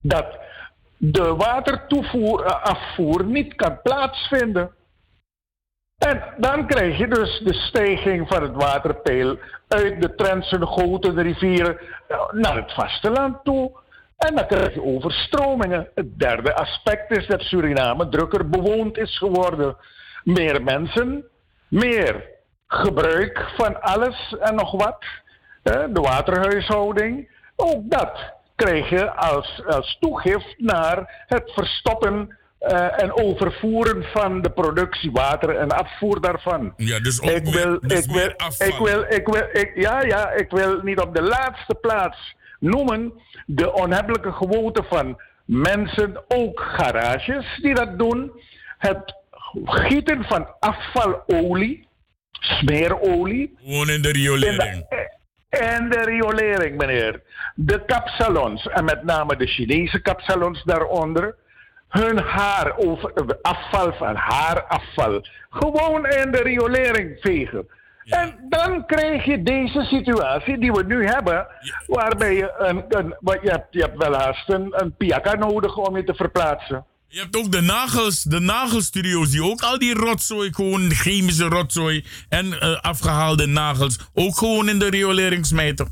[0.00, 0.38] dat
[0.96, 4.70] de watertoevoer, afvoer niet kan plaatsvinden.
[5.98, 11.78] En dan krijg je dus de stijging van het waterpeil uit de Trentse goten, rivieren
[12.08, 13.80] eh, naar het vasteland toe.
[14.16, 15.88] En dan krijg je overstromingen.
[15.94, 19.76] Het derde aspect is dat Suriname drukker bewoond is geworden.
[20.24, 21.24] Meer mensen,
[21.68, 22.28] meer
[22.66, 25.04] gebruik van alles en nog wat.
[25.62, 27.28] De waterhuishouding.
[27.56, 34.50] Ook dat krijg je als, als toegift naar het verstoppen eh, en overvoeren van de
[34.50, 36.72] productie water en afvoer daarvan.
[36.76, 38.28] Ja, dus ook ik wil, dus ik wil,
[38.58, 43.12] ik wil, ik wil, ik, ja, ja, ik wil niet op de laatste plaats noemen
[43.46, 48.32] de onhebbelijke gewoonte van mensen, ook garages die dat doen.
[48.78, 49.14] Het
[49.64, 51.88] gieten van afvalolie,
[52.30, 53.56] smeerolie.
[53.64, 54.86] Gewoon in de riolering.
[55.48, 57.22] En de riolering, meneer.
[57.54, 61.36] De kapsalons, en met name de Chinese kapsalons daaronder.
[61.88, 65.24] Hun haar, over, afval van haarafval.
[65.50, 67.68] Gewoon in de riolering vegen.
[68.04, 71.46] En dan krijg je deze situatie die we nu hebben,
[71.86, 75.76] waarbij je een, een wat je, hebt, je hebt wel haast een, een piaka nodig
[75.76, 76.84] om je te verplaatsen.
[77.10, 82.04] Je hebt ook de nagels, de nagelstudio's die ook al die rotzooi, gewoon chemische rotzooi
[82.28, 85.86] en eh, afgehaalde nagels, ook gewoon in de riolering smijten.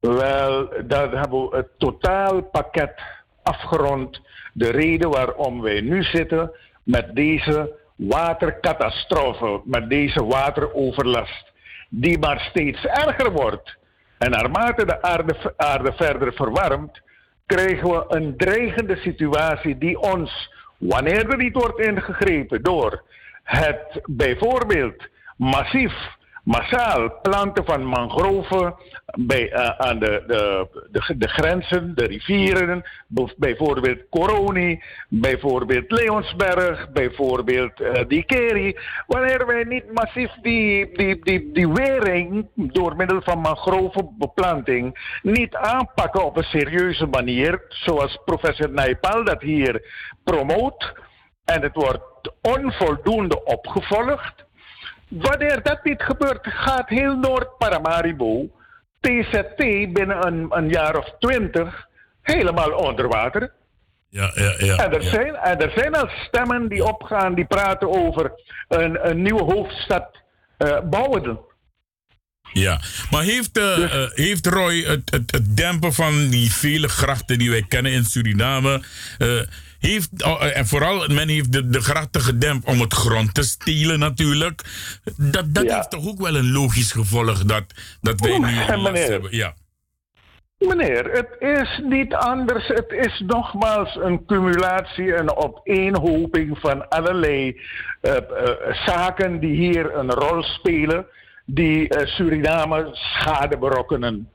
[0.00, 3.00] Wel, daar hebben we het totaalpakket
[3.42, 4.20] afgerond.
[4.52, 6.50] De reden waarom wij nu zitten
[6.82, 11.52] met deze watercatastrofe, met deze wateroverlast,
[11.88, 13.76] die maar steeds erger wordt.
[14.18, 17.00] En naarmate de aarde, aarde verder verwarmt,
[17.46, 23.02] krijgen we een dreigende situatie die ons, wanneer er niet wordt ingegrepen door
[23.42, 25.94] het bijvoorbeeld massief,
[26.42, 28.74] massaal planten van mangroven
[29.06, 32.84] bij, eh, aan de, de, de, grenzen, de rivieren,
[33.36, 38.76] bijvoorbeeld Coroni, bijvoorbeeld Leonsberg, bijvoorbeeld eh die Keri.
[39.06, 46.36] Wanneer wij niet massief die, die, die, wering door middel van mangrovenbeplanting niet aanpakken op
[46.36, 49.82] een serieuze manier, zoals professor Naipal dat hier
[50.24, 50.94] promoot,
[51.44, 54.44] en het wordt onvoldoende opgevolgd,
[55.08, 58.48] Wanneer dat niet gebeurt, gaat heel Noord-Paramaribo,
[59.06, 61.86] TZT, binnen een, een jaar of twintig
[62.22, 63.52] helemaal onder water.
[64.08, 64.76] Ja, ja, ja.
[64.76, 65.10] en, er ja.
[65.10, 68.32] zijn, en er zijn al stemmen die opgaan, die praten over
[68.68, 70.22] een, een nieuwe hoofdstad
[70.56, 71.38] eh, bouwen.
[72.52, 72.80] Ja,
[73.10, 77.50] maar heeft, eh, eh, heeft Roy het, het, het dempen van die vele grachten die
[77.50, 78.82] wij kennen in Suriname.
[79.78, 83.42] Heeft, oh, eh, en vooral, men heeft de, de grachten gedempt om het grond te
[83.42, 84.62] stelen natuurlijk.
[85.16, 87.64] Dat, dat heeft toch ook wel een logisch gevolg dat,
[88.00, 89.36] dat wij nu En last meneer, hebben.
[89.36, 89.54] Ja.
[90.58, 92.66] Meneer, het is niet anders.
[92.68, 97.60] Het is nogmaals een cumulatie, een opeenhoping van allerlei
[98.00, 98.22] eh, eh,
[98.86, 101.06] zaken die hier een rol spelen,
[101.44, 104.30] die Suriname schade berokkenen.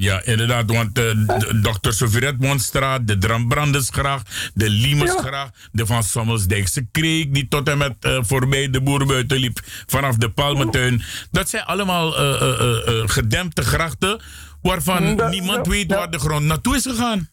[0.00, 1.24] Ja, inderdaad, want de
[1.62, 1.90] Dr.
[1.90, 8.18] Sofie Redmondstraat, de Drambrandersgracht, de Liemesgracht, de Van Sommelsdijkse Kreek, die tot en met eh,
[8.22, 11.02] voorbij de Boerbuiten liep vanaf de Palmentuin.
[11.30, 14.20] Dat zijn allemaal eh, gedempte grachten
[14.62, 17.28] waarvan Dat- niemand dat- weet waar de grond naartoe is gegaan.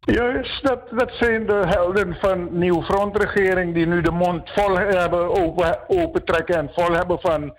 [0.00, 5.28] Juist, dat, dat zijn de helden van Nieuw Frontregering die nu de mond vol hebben,
[5.44, 7.54] open, opentrekken en vol hebben van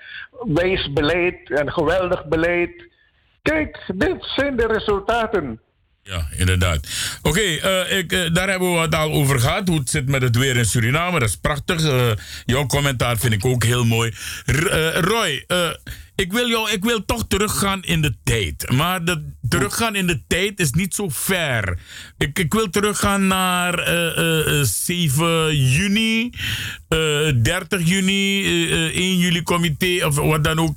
[0.54, 2.90] wijs beleid en geweldig beleid.
[3.42, 5.60] Kijk, dit zijn de resultaten.
[6.04, 6.88] Ja, inderdaad.
[7.22, 9.68] Oké, eh, eh, daar hebben we het al over gehad.
[9.68, 11.20] Hoe het zit met het weer in Suriname.
[11.20, 11.84] Dat is prachtig.
[11.84, 12.12] Eh,
[12.46, 14.14] jouw commentaar vind ik ook heel mooi.
[14.94, 15.46] Roy,
[16.22, 18.72] ik, wil jou, ik wil toch teruggaan in de tijd.
[18.72, 21.78] Maar de, teruggaan in de tijd is niet zo ver.
[22.18, 26.30] Ik, ik wil teruggaan naar eh, eh, eh, 7 juni,
[26.88, 30.76] eh, 30 juni, eh, eh, 1 juli comité of wat dan ook.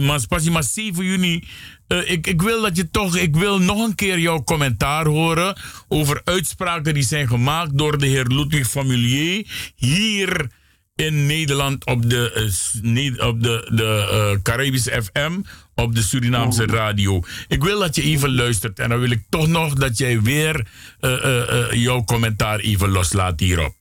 [0.00, 0.20] Maar
[0.50, 1.44] maar 7 juni.
[1.90, 5.56] Eh, ik, ik wil dat je toch, ik wil nog een keer jouw commentaar horen
[5.88, 9.46] over uitspraken die zijn gemaakt door de heer Ludwig Formulier
[9.76, 10.50] hier
[10.96, 12.50] in Nederland op de,
[12.82, 15.40] ne- op de, de eh, Caribische FM,
[15.74, 17.22] op de Surinaamse radio.
[17.48, 20.66] Ik wil dat je even luistert en dan wil ik toch nog dat jij weer
[21.00, 23.74] eh, eh, eh, jouw commentaar even loslaat hierop.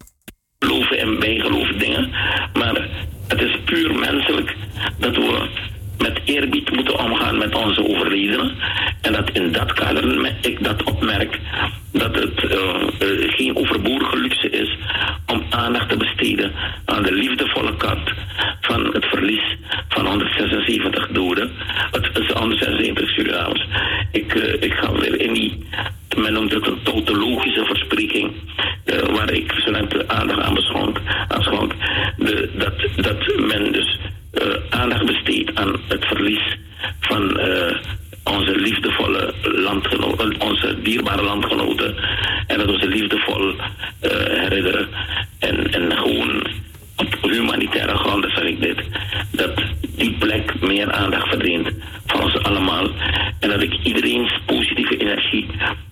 [0.60, 2.10] geloven en bijgeloven dingen.
[2.54, 2.88] Maar
[3.28, 4.56] het is puur menselijk
[5.00, 5.69] dat we
[6.00, 8.56] met eerbied moeten omgaan met onze overledenen.
[9.02, 11.40] En dat in dat kader ik dat opmerk
[11.92, 12.60] dat het eh,
[13.00, 14.78] eh, geen overbodige luxe is
[15.26, 16.52] om aandacht te besteden
[16.86, 18.12] aan de liefdevolle kant
[18.62, 19.58] van het verlies
[19.88, 21.52] van 176 doden.
[21.92, 23.68] Het is 176 Surinamers.
[24.12, 25.66] Ik, eh, ik ga weer in die,
[26.18, 28.32] men noemt het een tautologische verspreking,
[29.12, 31.00] waar ik zo net de aandacht aan beschonk.
[34.70, 35.26] Aan schonk.
[35.26, 36.58] De, van het verlies
[37.00, 37.76] van eh,
[38.24, 41.96] onze liefdevolle landgenoten, onze dierbare landgenoten.
[42.48, 43.54] En dat we ze liefdevol
[44.00, 44.88] eh, herinneren.
[45.40, 46.48] En, en gewoon
[46.96, 48.84] op humanitaire gronden zeg ik dit.
[49.32, 49.62] Dat
[49.96, 51.70] die plek meer aandacht verdient
[52.06, 52.90] van ons allemaal.
[53.40, 55.46] En dat ik iedereen's positieve energie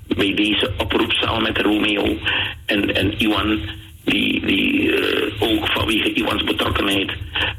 [0.07, 2.17] bij deze oproep samen met Romeo
[2.65, 3.59] en, en Iwan
[4.07, 7.11] die, die eh, ook vanwege Iwans betrokkenheid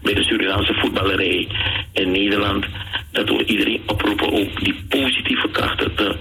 [0.03, 1.49] bij de Surinaamse voetballerij
[1.93, 2.67] in Nederland,
[3.13, 6.17] dat we iedereen oproepen ook die positieve krachten te,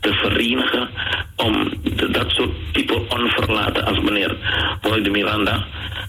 [0.00, 0.88] te verenigen
[1.36, 1.72] om
[2.12, 4.36] dat soort type onverlaten als meneer
[4.80, 5.66] Roy de Miranda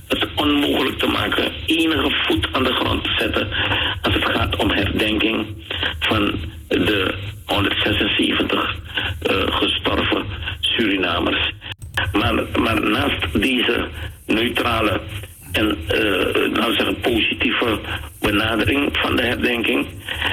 [0.08, 3.48] het onmogelijk te maken enige voet aan de grond te zetten
[4.02, 5.45] als het gaat om herdenking
[6.00, 6.36] van
[6.68, 7.14] de
[7.45, 8.76] 176
[9.22, 10.26] eh, gestorven
[10.60, 11.54] Surinamers.
[12.11, 13.88] Maar, maar naast deze
[14.26, 15.02] neutrale
[15.52, 15.78] en
[16.53, 17.80] nou zeggen positieve
[18.20, 19.88] benadering van de herdenking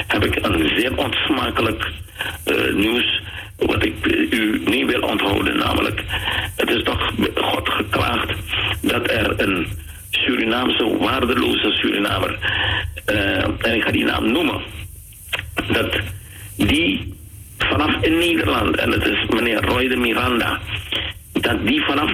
[0.07, 1.91] heb ik een zeer onsmakelijk
[2.45, 3.23] eh, nieuws
[3.57, 5.57] wat ik u niet wil onthouden.
[5.57, 6.03] Namelijk,
[6.57, 8.33] het is toch God geklaagd
[8.83, 9.67] dat er een
[10.11, 12.39] Surinaamse waardeloze Surinamer,
[13.05, 14.61] eh, en ik ga die naam noemen,
[15.73, 16.01] dat
[16.57, 17.15] die
[17.59, 20.59] vanaf in Nederland, en het is meneer Roy de Miranda,
[21.33, 22.11] dat die vanaf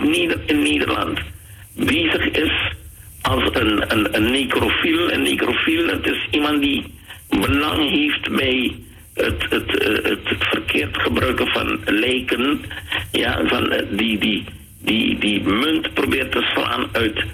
[0.46, 1.20] in Nederland
[1.74, 2.74] bezig is
[3.22, 5.12] als een, een, een necrofiel.
[5.12, 6.84] Een necrofiel, dat is iemand die
[7.28, 8.74] belang heeft bij
[9.14, 12.60] het, het, eh, het, verkeerd gebruiken van lijken.
[13.12, 14.44] Ja, van eh, die, die,
[14.78, 17.24] die, die munt probeert te slaan uit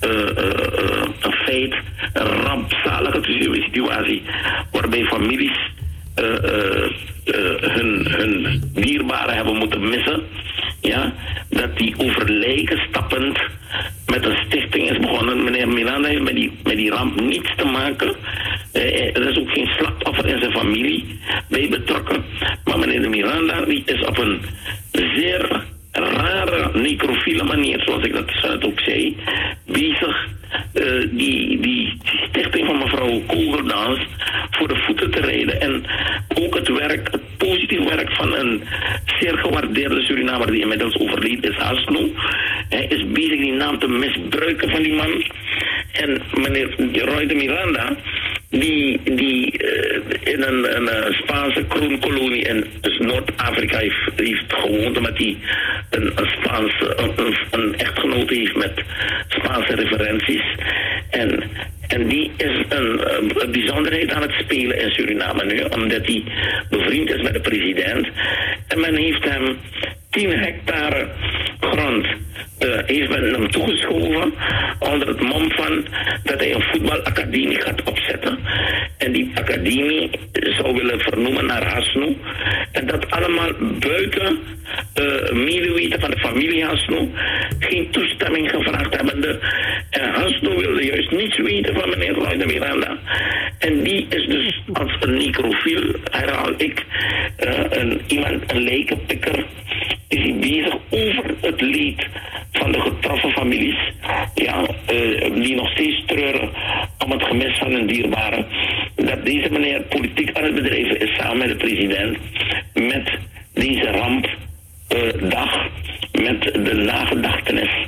[0.00, 0.10] eh,
[1.20, 1.74] een feit,
[2.12, 3.20] een rampzalige
[3.62, 4.22] situatie,
[4.72, 5.58] waarbij families
[7.60, 10.22] hun, hun dierbaren hebben moeten missen.
[10.80, 11.12] Ja,
[11.48, 13.38] dat die over lijken stappend
[14.06, 15.44] met een stichting is begonnen.
[15.44, 18.14] Meneer Miranda heeft met die, met die ramp niets te maken.
[18.72, 22.24] Eh, eh, er is ook geen slachtoffer in zijn familie bij betrokken.
[22.64, 24.40] Maar meneer Miranda die is op een
[24.92, 26.39] zeer rare
[26.74, 29.16] necrofiele manier, zoals ik dat net ook zei,
[29.66, 30.28] bezig
[30.72, 33.98] eh, die, die stichting van mevrouw Kogeldans
[34.50, 35.60] voor de voeten te rijden.
[35.60, 35.84] En
[36.34, 38.62] ook het werk, het positief werk van een
[39.18, 42.08] zeer gewaardeerde Surinamer die inmiddels overleden is, Hasno.
[42.68, 45.24] Hij is bezig die naam te misbruiken van die man.
[45.92, 46.74] En meneer
[47.04, 47.96] Roy de Miranda,
[48.50, 52.64] die, die eh, in een, eh, Spaanse kroonkolonie in
[52.98, 54.10] Noord-Afrika heeft,
[54.48, 55.36] gewoond, omdat hij
[55.90, 57.74] een, een Spaanse, een, een,
[58.28, 58.82] heeft met
[59.28, 60.42] Spaanse referenties.
[61.10, 61.42] En,
[61.88, 66.24] en die is een, eh, een bijzonderheid aan het spelen in Suriname nu, omdat hij
[66.70, 68.08] bevriend is met de president.
[68.68, 69.56] En men heeft hem
[70.10, 71.08] 10 hectare
[71.60, 72.06] grond
[72.58, 74.32] eh, heeft men hem toegeschoven
[74.78, 75.84] onder het mom van
[76.24, 78.38] dat hij een voetbalacademie gaat opzetten.
[78.98, 82.16] En die academie zou willen vernoemen naar Hasno.
[82.72, 84.38] En dat allemaal buiten
[85.00, 87.08] uh, medeweten van de familie Hasno.
[87.58, 89.38] Geen toestemming gevraagd hebbende.
[89.90, 92.98] En Hasno wilde juist niets weten van meneer Roy de Miranda.
[93.58, 96.84] En die is dus als een necrofiel, herhaal ik,
[97.44, 99.44] uh, een, iemand, een lijkenpikker
[100.10, 102.06] is hij bezig over het leed
[102.52, 103.92] van de getroffen families.
[104.34, 106.50] Ja, uh, die nog steeds treuren
[107.04, 108.46] om het gemis van hun dierbaren.
[108.94, 112.18] Dat deze meneer politiek aan het bedrijven is samen met de president.
[112.74, 113.18] Met
[113.54, 115.54] deze rampdag.
[115.54, 117.86] Uh, met de nagedachtenis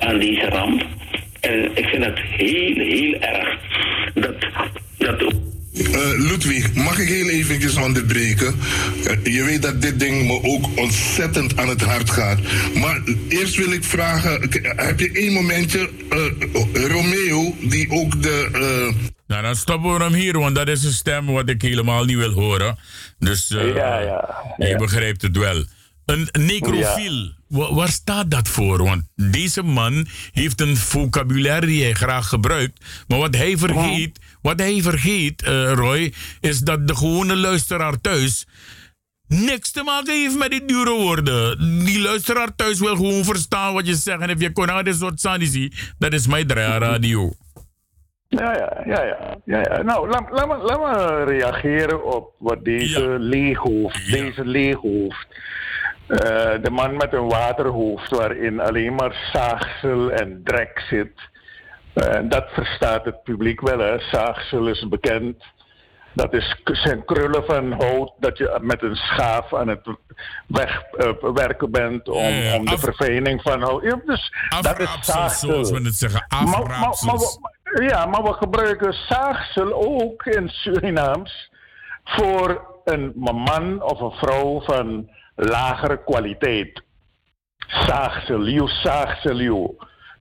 [0.00, 0.86] aan deze ramp.
[1.40, 3.58] En ik vind het heel, heel erg
[4.14, 4.34] dat.
[4.98, 8.54] dat uh, Ludwig, mag ik heel eventjes onderbreken?
[9.24, 12.38] Uh, je weet dat dit ding me ook ontzettend aan het hart gaat.
[12.74, 18.48] Maar eerst wil ik vragen, heb je één momentje, uh, Romeo, die ook de...
[19.26, 22.16] Nou, dan stoppen we hem hier, want dat is een stem wat ik helemaal niet
[22.16, 22.78] wil horen.
[23.18, 24.66] Dus ja, ja, ja.
[24.66, 25.64] je begrijpt het wel.
[26.04, 27.74] Een necrofiel, ja.
[27.74, 28.82] waar staat dat voor?
[28.82, 32.84] Want deze man heeft een vocabulaire die hij graag gebruikt.
[33.08, 38.46] Maar wat hij vergeet, wat hij vergeet, uh, Roy, is dat de gewone luisteraar thuis
[39.28, 41.58] niks te maken heeft met die dure woorden.
[41.84, 44.20] Die luisteraar thuis wil gewoon verstaan wat je zegt.
[44.20, 47.32] En if je kon aan dit soort sanity, dat is mijn radio.
[48.28, 49.36] Ja, ja, ja, ja.
[49.44, 49.82] ja, ja.
[49.82, 53.16] Nou, laat, laat, me, laat me reageren op wat deze ja.
[53.18, 55.26] leeghoofd, deze leeghoofd,
[56.08, 56.18] uh,
[56.62, 61.32] de man met een waterhoofd waarin alleen maar zaagsel en drek zit.
[61.94, 63.98] Uh, dat verstaat het publiek wel, hè.
[63.98, 65.44] Zaagsel is bekend.
[66.12, 69.88] Dat is, zijn krullen van hout dat je met een schaaf aan het
[70.46, 73.82] wegwerken uh, bent om, Eh, ja, om de vervening van hout.
[73.82, 75.48] Ja, dus dat is zaagsel.
[75.48, 76.26] zoals we het zeggen.
[76.28, 81.50] Maar, maar, maar, Ja, maar we gebruiken zaagsel ook in Surinaams
[82.04, 86.82] voor een man of een vrouw van lagere kwaliteit.
[87.66, 89.76] Zaagsel, liu, zaagsel, liu.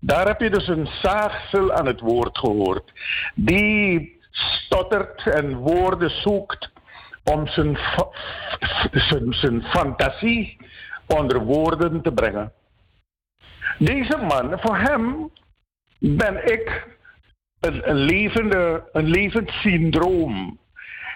[0.05, 2.91] Daar heb je dus een zaagsel aan het woord gehoord.
[3.35, 6.71] Die stottert en woorden zoekt
[7.23, 7.77] om zijn,
[8.91, 10.57] zijn, zijn fantasie
[11.07, 12.51] onder woorden te brengen.
[13.77, 15.29] Deze man, voor hem
[15.99, 16.87] ben ik
[17.59, 20.59] een, een, levende, een levend syndroom.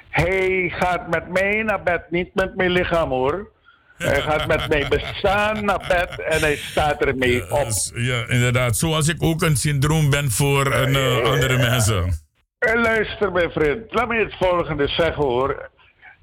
[0.10, 3.52] Hij gaat met mij naar bed, niet met mijn lichaam hoor.
[3.98, 7.68] Hij gaat met mij bestaan naar bed en hij staat ermee op.
[7.94, 8.78] Ja, inderdaad.
[8.78, 12.26] Zoals ik ook een syndroom ben voor een, eh, andere mensen.
[12.60, 15.70] En luister, mijn vriend, laat me het volgende zeggen hoor.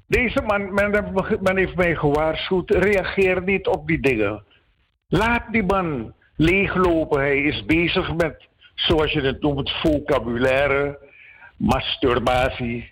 [0.07, 4.43] Deze man, men, men heeft mij gewaarschuwd, reageer niet op die dingen.
[5.07, 7.19] Laat die man leeglopen.
[7.19, 10.99] Hij is bezig met, zoals je het noemt, vocabulaire,
[11.57, 12.91] masturbatie.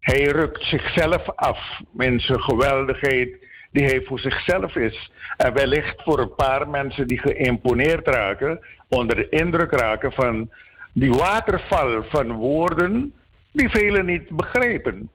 [0.00, 1.58] Hij rukt zichzelf af
[1.98, 3.43] in zijn geweldigheid
[3.74, 5.10] die hij voor zichzelf is.
[5.36, 10.50] En wellicht voor een paar mensen die geïmponeerd raken, onder de indruk raken van
[10.92, 13.14] die waterval van woorden
[13.52, 15.10] die velen niet begrijpen.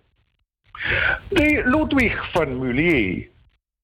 [1.29, 3.27] Die Ludwig van Mulier,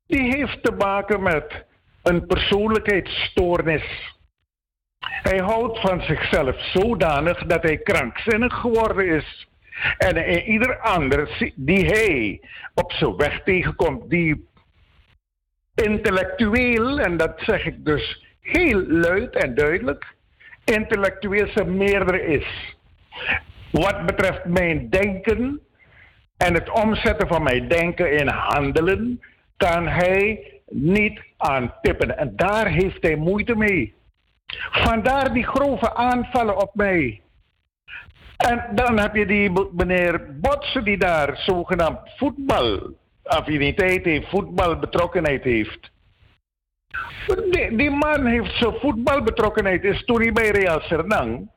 [0.07, 1.65] die heeft te maken met
[2.03, 4.13] een persoonlijkheidsstoornis.
[4.99, 9.47] Hij houdt van zichzelf zodanig dat hij krankzinnig geworden is.
[9.97, 12.41] En ieder ander die hij
[12.73, 14.53] op zijn weg tegenkomt, die
[15.75, 20.15] intellectueel, en dat zeg ik dus heel luid en duidelijk,
[20.63, 22.75] intellectueel zijn meerdere is.
[23.71, 25.59] Wat betreft mijn denken
[26.37, 29.21] en het omzetten van mijn denken in handelen,
[29.57, 32.17] kan hij niet aan tippen.
[32.17, 33.93] En daar heeft hij moeite mee.
[34.71, 37.21] Vandaar die grove aanvallen op mij.
[38.37, 41.99] En dan heb je die meneer Botsen die daar zogenaamd
[43.25, 45.91] voetbalaffiniteit heeft, voetbalbetrokkenheid heeft.
[47.51, 51.49] Die, die man heeft zijn voetbalbetrokkenheid is toen hij bij Real Sernang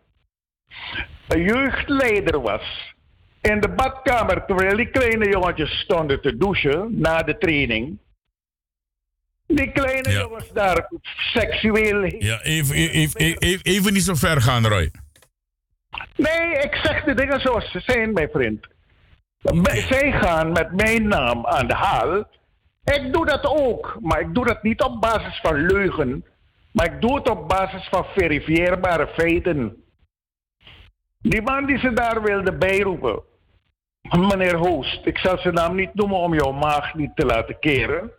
[1.28, 2.97] een jeugdleider was.
[3.40, 7.99] In de badkamer, terwijl die kleine jongetjes stonden te douchen na de training.
[9.47, 10.90] Die kleine jongens daar
[11.32, 12.05] seksueel.
[12.05, 14.90] Ja, even, even, even, even niet zo ver gaan, Roy.
[16.16, 18.66] Nee, ik zeg de dingen zoals ze zijn, mijn vriend.
[19.89, 22.24] Zij gaan met mijn naam aan de haal.
[22.85, 26.24] Ik doe dat ook, maar ik doe dat niet op basis van leugen,
[26.73, 29.82] maar ik doe het op basis van verifieerbare feiten.
[31.19, 33.23] Die man die ze daar wilde bijroepen,
[34.02, 38.12] meneer Hoost, ik zal zijn naam niet noemen om jouw maag niet te laten keren.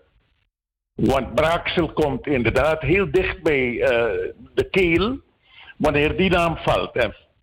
[0.93, 3.87] Want braaksel komt inderdaad heel dicht bij uh,
[4.53, 5.19] de keel
[5.77, 6.95] wanneer die naam valt.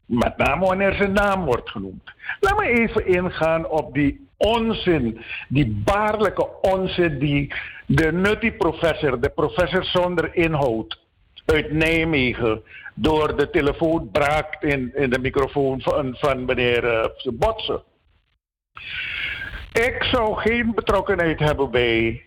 [0.07, 2.13] Met name wanneer zijn naam wordt genoemd.
[2.41, 7.55] Laat me even ingaan op die onzin, die baarlijke onzin die
[7.87, 10.99] de nutty professor, de professor zonder inhoud
[11.45, 12.63] uit Nijmegen,
[12.95, 17.83] door de telefoon braakt in, in de microfoon van, van meneer uh, Botsen.
[19.73, 22.23] Ik zou geen betrokkenheid hebben bij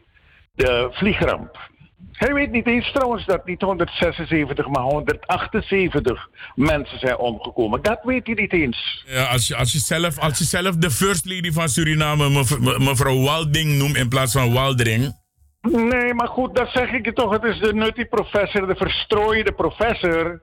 [0.53, 1.68] de vliegramp.
[2.11, 7.81] Hij weet niet eens trouwens dat niet 176, maar 178 mensen zijn omgekomen.
[7.81, 9.03] Dat weet hij niet eens.
[9.07, 12.30] Ja, als, je, als, je zelf, als je zelf de first lady van Suriname
[12.77, 15.17] mevrouw Walding noemt in plaats van Waldring.
[15.61, 17.31] Nee, maar goed, dat zeg ik je toch.
[17.31, 20.41] Het is de nutty professor, de verstrooide professor.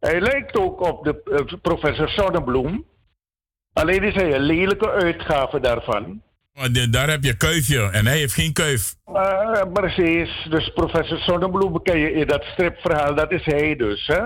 [0.00, 2.84] Hij lijkt ook op de uh, professor Sonnebloem.
[3.72, 6.22] Alleen is hij een lelijke uitgave daarvan.
[6.90, 8.94] Daar heb je kuifje en hij heeft geen kuif.
[9.08, 10.46] Uh, precies.
[10.50, 14.06] Dus professor Sonnebloem ken je in dat stripverhaal, dat is hij dus.
[14.06, 14.22] Hè?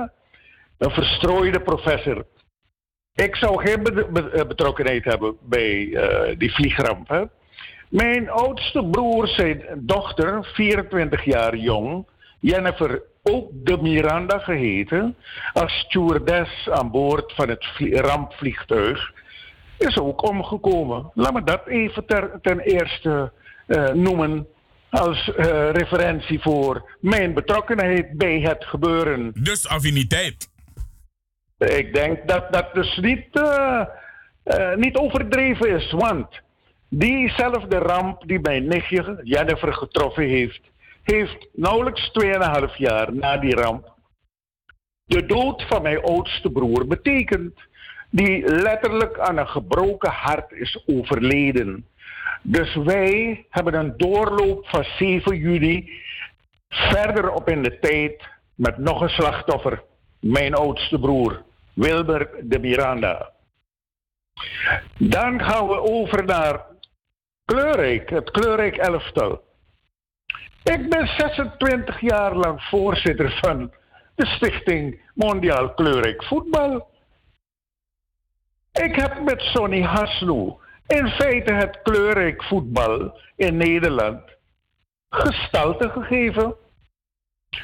[0.78, 2.26] Een verstrooide professor.
[3.14, 3.82] Ik zou geen
[4.48, 7.08] betrokkenheid hebben bij uh, die vliegramp.
[7.08, 7.22] Hè?
[7.88, 12.06] Mijn oudste broer, zijn dochter, 24 jaar jong,
[12.40, 15.16] Jennifer, ook de Miranda geheten,
[15.52, 19.12] als stewardess aan boord van het rampvliegtuig
[19.78, 21.10] is ook omgekomen.
[21.14, 23.32] Laat me dat even ter, ten eerste
[23.66, 24.46] uh, noemen
[24.90, 29.32] als uh, referentie voor mijn betrokkenheid bij het gebeuren.
[29.42, 30.50] Dus affiniteit.
[31.58, 33.84] Ik denk dat dat dus niet, uh,
[34.74, 36.26] niet overdreven is, want
[36.88, 40.60] diezelfde ramp die mijn nichtje Jennifer getroffen heeft,
[41.02, 42.10] heeft nauwelijks
[42.70, 43.96] 2,5 jaar na die ramp
[45.08, 47.60] de dood van mijn oudste broer betekend
[48.10, 51.86] die letterlijk aan een gebroken hart is overleden.
[52.42, 55.90] Dus wij hebben een doorloop van 7 juni
[56.68, 59.82] verder op in de tijd met nog een slachtoffer,
[60.20, 63.30] mijn oudste broer, Wilber de Miranda.
[64.98, 66.60] Dan gaan we over naar
[67.44, 69.42] Kleurrijk, het Kleurrijk elftal.
[70.62, 73.72] Ik ben 26 jaar lang voorzitter van
[74.14, 76.88] de Stichting Mondiaal Kleurrijk Voetbal.
[78.78, 84.20] Ik heb met Sonny Haslo in feite het kleurrijk voetbal in Nederland
[85.08, 86.54] gestalte gegeven.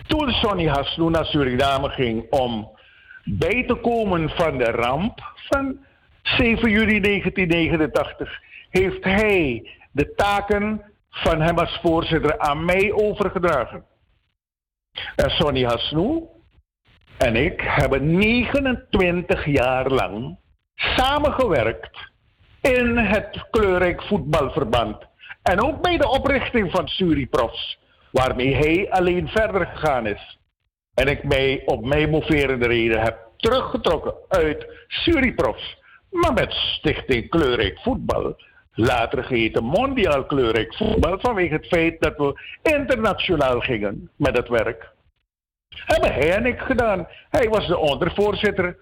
[0.07, 2.79] Toen Sonny Haslo naar Suriname ging om
[3.25, 5.79] bij te komen van de ramp van
[6.23, 13.85] 7 juli 1989, heeft hij de taken van hem als voorzitter aan mij overgedragen.
[15.17, 16.31] En Sonny Haslo
[17.19, 20.43] en ik hebben 29 jaar lang
[20.75, 22.11] samengewerkt
[22.61, 24.97] in het kleurrijk voetbalverband.
[25.43, 27.79] En ook bij de oprichting van Suriprofs,
[28.11, 30.39] waarmee hij alleen verder gegaan is.
[30.95, 35.79] En ik mij op mij moverende reden heb teruggetrokken uit Suriprofs,
[36.11, 38.37] maar met Stichting Kleurrijk Voetbal.
[38.73, 44.93] Later geheten Mondiaal Kleurrijk Voetbal vanwege het feit dat we internationaal gingen met het werk.
[45.69, 47.09] Hebben hij en ik gedaan.
[47.31, 48.77] Hij was de ondervoorzitter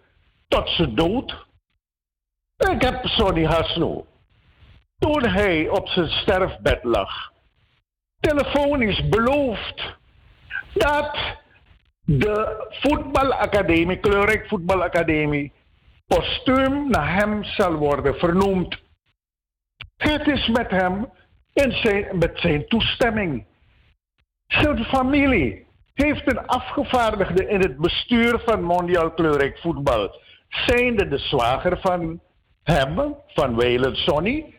[0.49, 1.47] tot zijn dood.
[2.71, 4.07] Ik heb Sonny Haslo,
[4.99, 7.33] toen hij op zijn sterfbed lag,
[8.21, 9.97] telefonisch beloofd
[10.73, 11.17] dat
[12.05, 15.53] de voetbalacademie, Kleurrijk Voetbalacademie,
[16.07, 18.81] postuum naar hem zal worden vernoemd.
[19.97, 21.11] Het is met hem
[21.53, 23.47] en zijn, met zijn toestemming.
[24.47, 30.21] Zijn familie heeft een afgevaardigde in het bestuur van Mondiaal Kleurrijk Voetbal.
[30.49, 32.21] Zijnde de zwager van
[32.63, 34.55] hem, van Welen Sonny.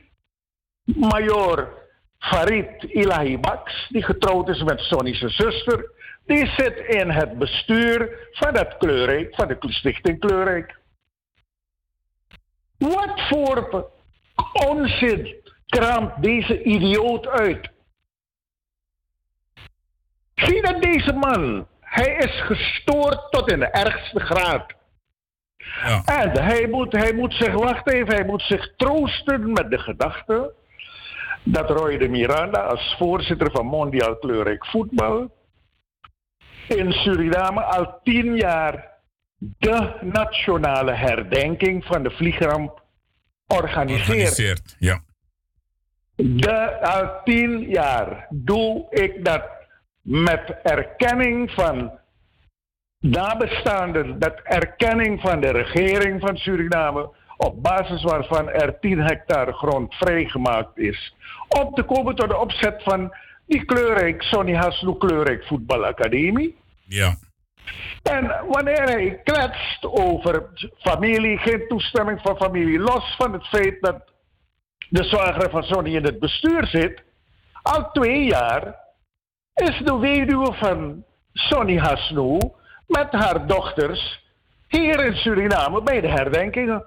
[0.83, 1.81] Major
[2.19, 5.91] Farid Ilahi Baks, die getrouwd is met Sonny's zuster.
[6.25, 10.79] Die zit in het bestuur van het Kleurrijk, van de Stichting Kleurrijk.
[12.77, 13.91] Wat voor
[14.67, 15.35] onzin
[15.67, 17.71] kraamt deze idioot uit?
[20.35, 24.73] Zie dat deze man, hij is gestoord tot in de ergste graad.
[25.85, 26.03] Ja.
[26.05, 30.53] En hij moet, hij moet zich, wacht even, hij moet zich troosten met de gedachte
[31.43, 35.31] dat Roy de Miranda als voorzitter van Mondiaal Kleurrijk Voetbal
[36.67, 38.91] in Suriname al tien jaar
[39.37, 42.83] de nationale herdenking van de vliegramp
[43.47, 44.09] organiseert.
[44.09, 45.01] Organiseert, ja.
[46.15, 49.43] De, al tien jaar doe ik dat
[50.01, 51.99] met erkenning van
[53.03, 59.93] nabestaanden, dat erkenning van de regering van Suriname, op basis waarvan er 10 hectare grond
[59.95, 61.15] vrijgemaakt is,
[61.47, 63.13] om te komen tot de opzet van
[63.45, 66.57] die kleurrijk, Sonny Haslo Kleurrijk Voetbalacademie.
[66.85, 67.15] Ja.
[68.03, 70.43] En wanneer hij kletst over
[70.77, 74.11] familie, geen toestemming van familie, los van het feit dat
[74.89, 77.03] de zwager van Sonny in het bestuur zit,
[77.61, 78.75] al twee jaar
[79.53, 81.03] is de weduwe van
[81.33, 82.37] Sonny Haslo
[82.87, 84.23] met haar dochters
[84.67, 86.85] hier in Suriname bij de herdenkingen.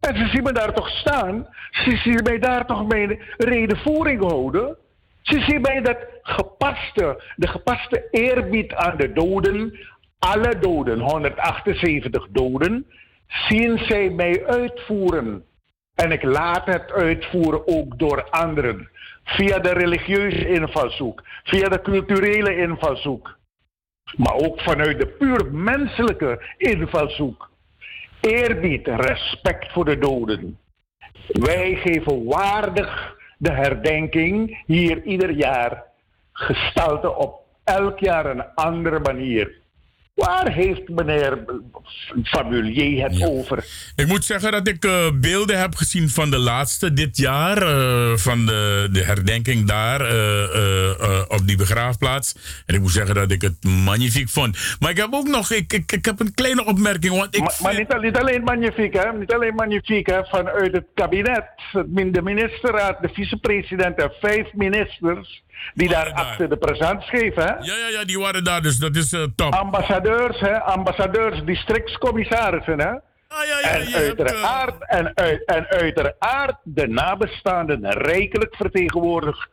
[0.00, 1.48] En ze zien me daar toch staan.
[1.70, 4.76] Ze zien mij daar toch mijn redenvoering houden.
[5.22, 9.78] Ze zien mij dat gepaste, de gepaste eerbied aan de doden,
[10.18, 12.86] alle doden, 178 doden,
[13.48, 15.44] zien zij mij uitvoeren.
[15.94, 18.90] En ik laat het uitvoeren ook door anderen.
[19.24, 23.35] Via de religieuze invalshoek, via de culturele invalshoek.
[24.14, 27.50] Maar ook vanuit de puur menselijke invalshoek.
[28.20, 30.58] Eerbied, respect voor de doden.
[31.26, 35.84] Wij geven waardig de herdenking hier ieder jaar
[36.32, 39.64] gestalte op elk jaar een andere manier.
[40.16, 41.44] Waar heeft meneer
[42.22, 43.64] Fabulier het over?
[43.96, 47.62] Ik moet zeggen dat ik uh, beelden heb gezien van de laatste dit jaar.
[47.62, 52.62] Uh, van de, de herdenking daar uh, op die begraafplaats.
[52.66, 54.76] En ik moet zeggen dat ik het magnifiek vond.
[54.80, 57.16] Maar ik heb ook nog ik, ik, ik heb een kleine opmerking.
[57.16, 59.12] Want ik maar, maar niet, niet, alleen magnifiek, hè?
[59.12, 60.24] Niet alleen magnifiek, hè?
[60.24, 61.44] Vanuit het kabinet,
[61.86, 67.42] de ministerraad, de vicepresident en vijf ministers die daar achter de present geven.
[67.42, 67.54] Hè?
[67.54, 69.54] Ja, ja, ja, die waren daar, dus dat is uh, top.
[69.54, 70.60] Ambassadeurs, hè?
[70.60, 72.80] ambassadeurs, districtscommissarissen.
[72.80, 72.90] Hè?
[73.28, 74.98] Ah, ja, ja, en, uiteraard, hebt, uh...
[74.98, 79.48] en, uit, en uiteraard de nabestaanden rijkelijk vertegenwoordigd.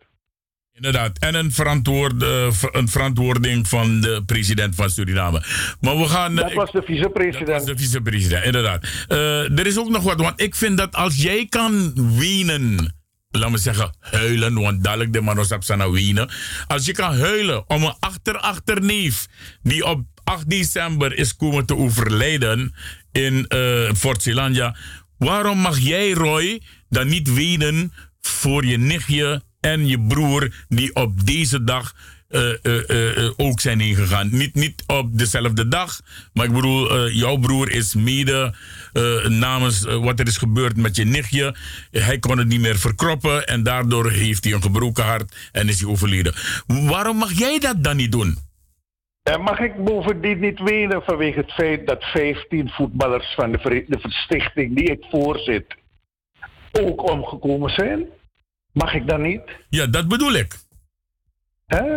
[0.74, 5.44] Inderdaad, en een, verantwoord, uh, een verantwoording van de president van Suriname.
[5.80, 6.36] Maar we gaan.
[6.36, 7.48] Dat was de vicepresident.
[7.48, 9.06] Dat was de vicepresident, inderdaad.
[9.10, 12.96] Uh, er is ook nog wat, want ik vind dat als jij kan wenen
[13.40, 16.30] laat me zeggen, huilen, want dadelijk de manos op zijn wenen.
[16.68, 19.28] Als je kan huilen om een achter-achterneef
[19.62, 22.74] die op 8 december is komen te overlijden
[23.12, 24.76] in eh Fort Zeelandia.
[25.18, 31.26] Waarom mag jij, Roy, dan niet wenen voor je nichtje en je broer die op
[31.26, 31.96] deze dag
[33.38, 34.30] ook zijn ingegaan?
[34.32, 36.00] Niet, niet op dezelfde dag,
[36.34, 38.54] maar ik bedoel, eh, jouw broer is mede
[38.94, 41.56] eh, namens eh, wat er is gebeurd met je nichtje.
[41.92, 45.82] Hij kon het niet meer verkroppen en daardoor heeft hij een gebroken hart en is
[45.82, 46.34] hij overleden.
[46.68, 48.38] Waarom mag jij dat dan niet doen?
[49.24, 54.00] En mag ik bovendien niet wenen vanwege het feit dat 15 voetballers van de, de
[54.10, 55.66] stichting die ik voorzit
[56.72, 58.06] ook omgekomen zijn?
[58.72, 59.42] Mag ik dat niet?
[59.70, 60.56] Ja, dat bedoel ik.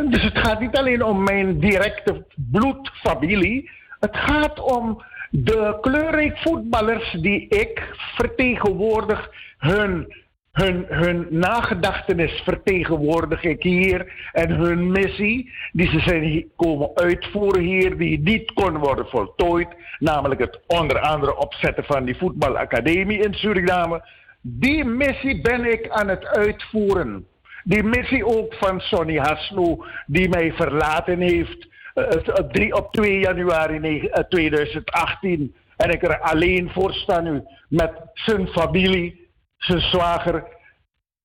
[0.09, 3.70] Dus het gaat niet alleen om mijn directe bloedfamilie.
[4.01, 9.30] Het gaat om de kleurrijk voetballers die ik vertegenwoordig.
[9.59, 10.14] Hun,
[10.52, 14.30] hun, hun nagedachtenis vertegenwoordig ik hier.
[14.32, 17.97] En hun missie die ze zijn komen uitvoeren hier.
[17.97, 19.68] Die niet kon worden voltooid.
[19.98, 24.09] Namelijk het onder andere opzetten van die voetbalacademie in Suriname.
[24.40, 27.26] Die missie ben ik aan het uitvoeren.
[27.66, 33.78] Die missie ook van Sonny Hasno, die mij verlaten heeft eh, op op 2 januari
[33.78, 35.55] negen- eh, 2018.
[35.76, 40.44] En ik er alleen voor sta nu met zijn familie, zijn zwager.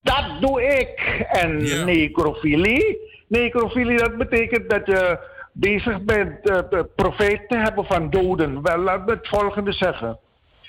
[0.00, 1.24] Dat doe ik.
[1.28, 2.98] En necrofilie.
[3.28, 5.18] Necrofilie, dat betekent dat je
[5.52, 8.62] bezig bent uh, profijt te hebben van doden.
[8.62, 10.18] Wel, laat me het volgende zeggen.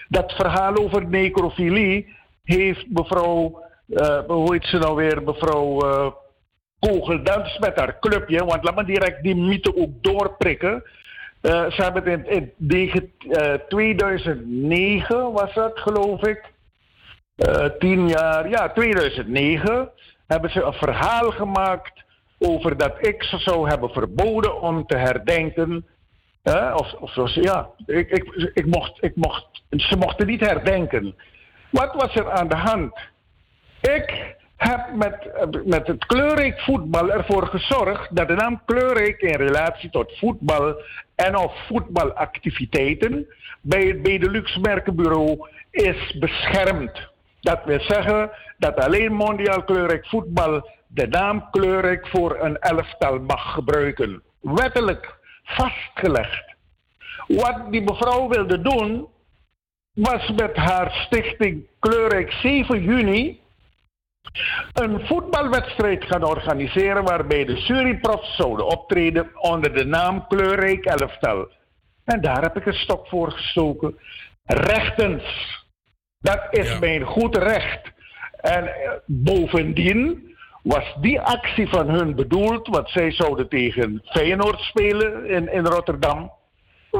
[0.07, 3.62] Dat verhaal over necrofilie heeft mevrouw
[4.27, 6.11] hoe heet ze nou weer, mevrouw eh
[6.79, 8.45] Kogeldans met haar clubje.
[8.45, 10.83] Want laat me direct die mythe ook doorprikken.
[11.41, 16.51] Eh, ze hebben in, in negen- eh, 2009 was dat, geloof ik.
[17.35, 19.89] Eh, tien jaar, ja, 2009
[20.27, 22.03] hebben ze een verhaal gemaakt
[22.39, 25.85] over dat ik ze zou hebben verboden om te herdenken.
[26.73, 31.15] Of, of zoals, ja, ik, ik, ik mocht, ik mocht, ze mochten niet herdenken.
[31.69, 32.93] Wat was er aan de hand?
[33.91, 35.15] Ik heb met,
[35.65, 40.81] met het kleurrijk voetbal ervoor gezorgd dat de naam kleurrijk in relatie tot voetbal
[41.15, 43.27] en of voetbalactiviteiten
[43.61, 47.11] bij het Benelux Merkenbureau is beschermd.
[47.41, 53.53] Dat wil zeggen dat alleen mondiaal kleurrijk voetbal de naam kleurrijk voor een elftal mag
[53.53, 54.23] gebruiken.
[54.41, 56.55] Wettelijk vastgelegd.
[57.27, 59.07] Wat die mevrouw wilde doen,
[59.93, 63.41] was met haar stichting Kleurrijk 7 juni
[64.73, 71.47] een voetbalwedstrijd gaan organiseren waarbij de juryprofs zouden optreden onder de naam Kleurrijk Elftal.
[72.05, 73.97] En daar heb ik een stok voor gestoken.
[74.45, 75.23] Rechtens.
[76.19, 77.91] Dat is mijn goed recht.
[78.41, 80.31] En eh, bovendien
[80.63, 86.31] was die actie van hun bedoeld, want zij zouden tegen Feyenoord spelen in, in Rotterdam.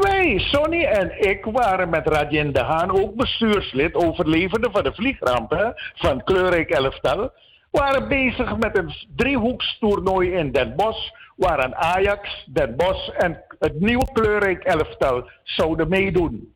[0.02, 5.52] Wij, Sonny en ik, waren met Radjen de Haan ook bestuurslid, overlevende van de vliegramp
[5.52, 7.32] hè, van Kleurrijk Elftal.
[7.72, 14.08] Waren bezig met een driehoekstoernooi in Den Bosch, waaraan Ajax, Den Bosch en het nieuwe
[14.14, 16.54] Kleurrijk Elftal zouden meedoen.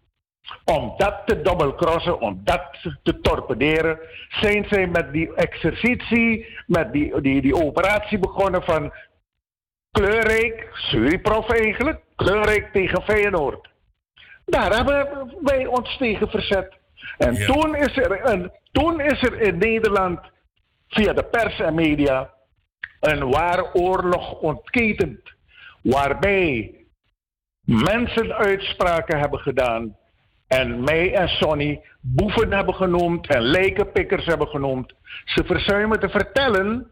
[0.66, 2.64] Om dat te dubbelcrossen, om dat
[3.04, 4.00] te torpederen,
[4.30, 8.94] zijn zij met die exercitie, met die, die, die operatie begonnen van
[9.98, 13.70] kleurrijk, Suriprof eigenlijk, kleurrijk tegen Feyenoord.
[14.46, 16.78] Daar hebben wij ons tegen verzet.
[17.18, 20.20] En toen, is er een, toen is er in Nederland
[20.88, 22.34] via de pers en media
[23.00, 25.20] een ware oorlog ontketend.
[25.82, 26.76] Waarbij
[27.66, 29.98] mensen uitspraken hebben gedaan.
[30.48, 34.94] En mij en Sonny boeven hebben genoemd en lijkenpikkers hebben genoemd.
[35.26, 36.92] Ze verzuimen te vertellen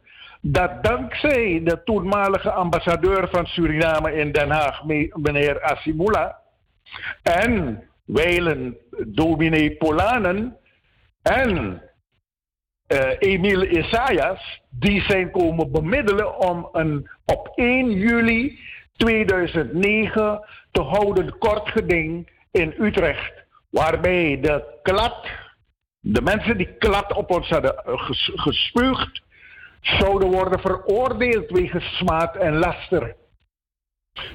[0.51, 6.39] dat dankzij de toenmalige ambassadeur van Suriname in Den Haag, me- meneer Asimula,
[7.23, 8.77] en wijlen
[9.07, 10.57] dominee Polanen
[11.21, 11.81] en
[12.87, 18.59] eh Emile Isaias, die zijn komen bemiddelen om een op 1 juli
[18.97, 20.39] 2009
[20.71, 23.33] te houden kort geding in Utrecht,
[23.69, 25.27] waarbij de klad,
[25.99, 29.21] de mensen die klad op ons hadden eh, ges- gespuugd,
[29.85, 33.15] zouden worden veroordeeld wegens smaad en laster.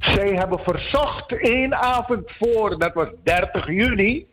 [0.00, 4.26] Zij hebben verzocht één avond voor, dat was 30 juni,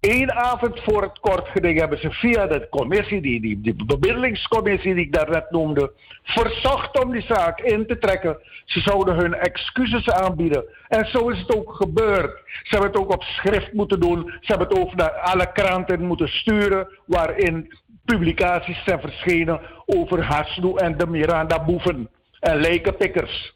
[0.00, 5.04] één avond voor het kortgeding hebben ze via de commissie, die, die, die bemiddelingscommissie die
[5.04, 5.92] ik daarnet noemde,
[6.22, 8.38] verzocht om die zaak in te trekken.
[8.64, 10.64] Ze zouden hun excuses aanbieden.
[10.88, 12.42] En zo is het ook gebeurd.
[12.46, 14.32] Ze hebben het ook op schrift moeten doen.
[14.40, 17.72] Ze hebben het ook naar alle kranten moeten sturen, waarin
[18.04, 22.10] publicaties zijn verschenen over Hasnu en de Miranda-boeven
[22.40, 23.54] en lijkenpikkers.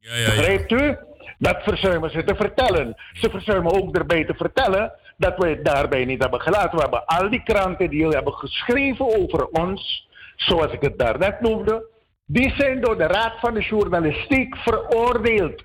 [0.00, 0.96] Begrijpt u?
[1.38, 2.94] Dat verzuimen ze te vertellen.
[3.12, 6.76] Ze verzuimen ook erbij te vertellen dat we het daarbij niet hebben gelaten.
[6.76, 11.86] We hebben al die kranten die hebben geschreven over ons, zoals ik het daarnet noemde,
[12.26, 15.62] die zijn door de Raad van de Journalistiek veroordeeld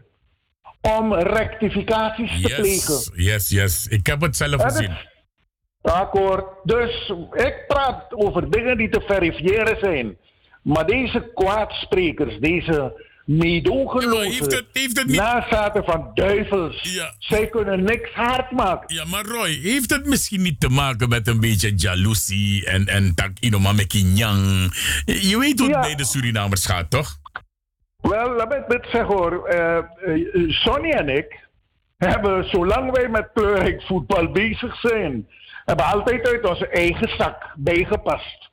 [0.82, 2.94] om rectificaties te plegen.
[2.94, 3.88] Yes, yes, yes.
[3.88, 4.92] Ik heb het zelf gezien.
[5.82, 6.46] Akkoord.
[6.64, 10.18] Dus ik praat over dingen die te verifiëren zijn.
[10.62, 14.64] Maar deze kwaadsprekers, deze meedogenloze
[15.06, 18.96] nazaten van duivels, zij kunnen niks hard maken.
[18.96, 23.16] Ja, maar Roy, heeft het misschien niet te maken met een beetje jaloezie en, en
[23.16, 24.74] tak inoma met kinyang?
[25.06, 27.18] Je weet hoe het bij de Surinamers gaat, toch?
[28.02, 29.46] Wel, laat me het zeggen hoor.
[29.48, 29.84] Eh, eh,
[30.50, 31.48] Sonny en ik
[31.98, 35.28] hebben, zolang wij met kleurrijk voetbal bezig zijn,
[35.70, 38.50] hebben altijd uit onze eigen zak bijgepast.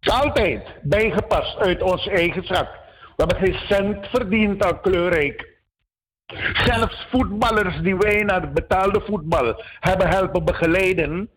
[0.00, 2.68] Altijd bijgepast uit onze eigen zak.
[3.16, 5.48] We hebben geen cent verdiend aan kleurrijk.
[6.52, 11.30] Zelfs voetballers die wij naar betaalde voetbal hebben helpen begeleiden,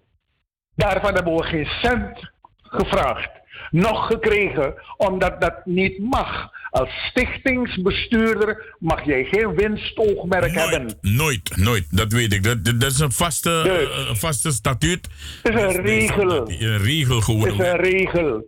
[0.75, 2.31] daarvan hebben we geen cent
[2.61, 3.31] gevraagd.
[3.69, 6.51] Nog gekregen, omdat dat niet mag.
[6.73, 10.97] Als stichtingsbestuurder mag jij geen winstoogmerk hebben.
[11.01, 11.97] Nooit, nooit.
[11.97, 12.43] Dat weet ik.
[12.43, 15.07] Dat, dat is een vaste, eh, een vaste statuut.
[15.43, 16.49] Het is een regel.
[16.49, 17.47] Een regel Het gewoon.
[17.47, 18.45] is een regel.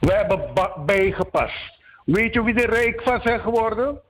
[0.00, 0.50] We hebben
[0.86, 1.78] bijgepast.
[2.04, 4.00] Weet je wie er rijk van zijn geworden?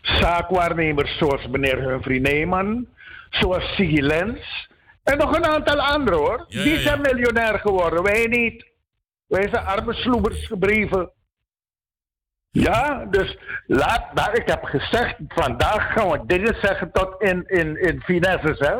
[0.00, 2.86] Zaakwaarnemers zoals meneer Humphrey Neyman,
[3.30, 4.68] zoals Siggy Lens.
[5.02, 6.44] En nog een aantal anderen hoor.
[6.48, 8.66] Die zijn miljonair geworden, wij niet.
[9.26, 11.10] Wij zijn arme sloebers gebleven.
[12.50, 17.82] Ja, dus laat, nou, ik heb gezegd, vandaag gaan we dingen zeggen tot in, in,
[17.82, 18.74] in finesses, hè?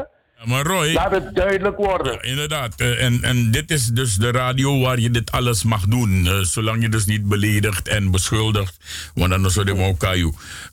[0.44, 0.92] Maar Roy...
[0.92, 2.12] Laat het duidelijk worden.
[2.12, 2.74] Ja, inderdaad.
[2.80, 6.26] Eh, en, en dit is dus de radio waar je dit alles mag doen.
[6.26, 8.76] eh, zolang je dus niet beledigt en beschuldigt.
[9.14, 10.32] Want dan is het helemaal kaju.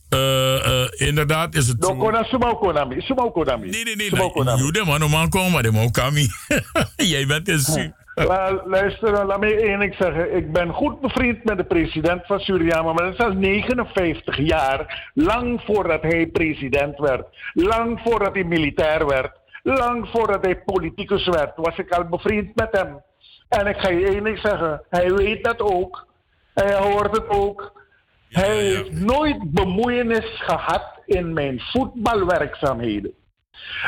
[0.10, 3.70] Eh, inderdaad is het No kona sumo konami, sumo konami.
[3.70, 4.58] Nee, nee, nee.
[4.58, 6.28] Jude man, normaal komen, maar de mokami.
[6.96, 8.28] Jij bent een su.
[8.28, 10.36] Wel, luister, laat me één ding zeggen.
[10.36, 15.10] Ik ben goed bevriend met de president van Suriname, maar dat is al 59 jaar.
[15.14, 17.28] Lang voordat hij president werd.
[17.54, 19.32] Lang voordat hij militair werd.
[19.64, 23.02] Lang voordat hij politicus werd, was ik al bevriend met hem.
[23.50, 24.82] En ik ga je één ding zeggen.
[24.90, 26.08] Hij weet dat ook.
[26.54, 27.84] Hij hoort het ook.
[28.30, 33.14] hij heeft nooit bemoeienis gehad in mijn voetbalwerkzaamheden.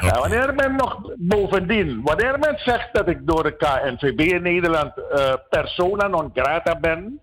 [0.02, 4.98] En wanneer men nog bovendien, wanneer men zegt dat ik door de KNVB in Nederland
[4.98, 7.22] eh, persona non grata ben,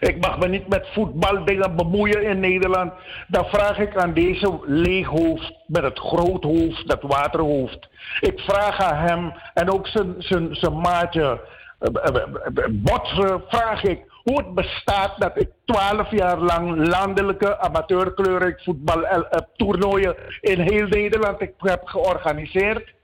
[0.00, 2.92] ik mag me niet met voetbaldingen bemoeien in Nederland,
[3.28, 7.88] dan vraag ik aan deze leeghoofd met het groothoofd, dat waterhoofd.
[8.20, 11.40] Ik vraag aan hem en ook zijn, maatje
[11.78, 18.62] eh, eh, Botsen, vraag ik hoe het bestaat dat ik twaalf jaar lang landelijke amateurkleurrijk
[18.62, 22.94] voetbal eh, eh, toernooien in heel Nederland ik heb georganiseerd.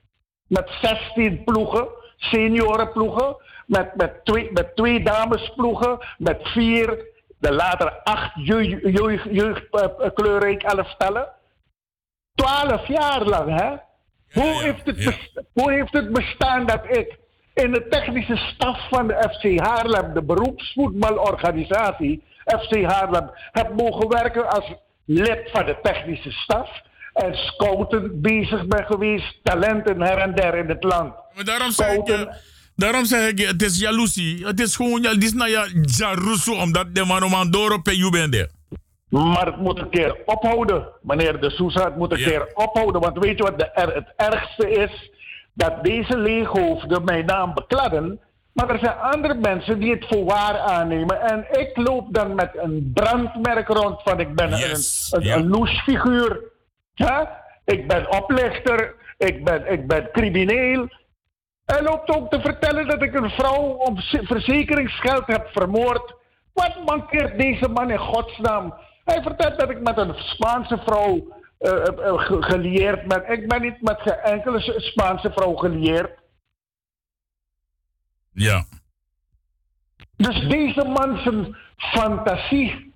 [0.46, 3.36] Met 16 ploegen, seniorenploegen,
[3.66, 7.06] met, met, twee, met twee damesploegen, met vier,
[7.38, 11.22] de later acht jeugd, jeugd, jeugd eh.
[12.34, 13.76] Twaalf jaar lang, hè?
[14.32, 17.18] hoe, heeft het hoe heeft het bestaan dat ik
[17.62, 24.48] in de technische staf van de FC Haarlem, de beroepsvoetbalorganisatie FC Haarlem, heb mogen werken
[24.50, 24.72] als
[25.04, 26.68] lid van de technische staf
[27.12, 31.12] en scouten bezig ben geweest, talenten her en der in het land.
[31.34, 32.34] Maar daarom zeg ik, je-
[32.76, 34.46] daarom zeg ik, het is jaloezie.
[34.46, 37.86] Het is gewoon, het is nou ja, jaruso, omdat de man om aan door op
[37.90, 38.46] je bent.
[39.08, 41.84] Maar het moet een keer ophouden, meneer De Sousa.
[41.84, 43.00] Het moet een keer ophouden.
[43.00, 45.10] Want weet je wat de het ergste is?
[45.60, 48.20] Dat deze leeghoofden mijn naam bekladden.
[48.52, 51.20] Maar er zijn andere mensen die het voor waar aannemen.
[51.20, 54.76] En ik loop dan met een brandmerk rond van ik ben een,
[55.10, 56.40] een, een loesfiguur.
[56.94, 57.44] Ja?
[57.64, 58.94] Ik ben oplichter.
[59.18, 60.88] Ik ben, ik ben crimineel.
[61.64, 66.14] Hij loopt ook te vertellen dat ik een vrouw om verzekeringsgeld heb vermoord.
[66.52, 68.74] Wat mankeert deze man in godsnaam?
[69.04, 71.39] Hij vertelt dat ik met een Spaanse vrouw
[72.40, 73.32] gelieerd ben.
[73.32, 76.18] Ik ben niet met geen enkele Spaanse vrouw gelieerd.
[78.32, 78.66] Ja.
[80.16, 82.94] Dus deze man zijn fantasie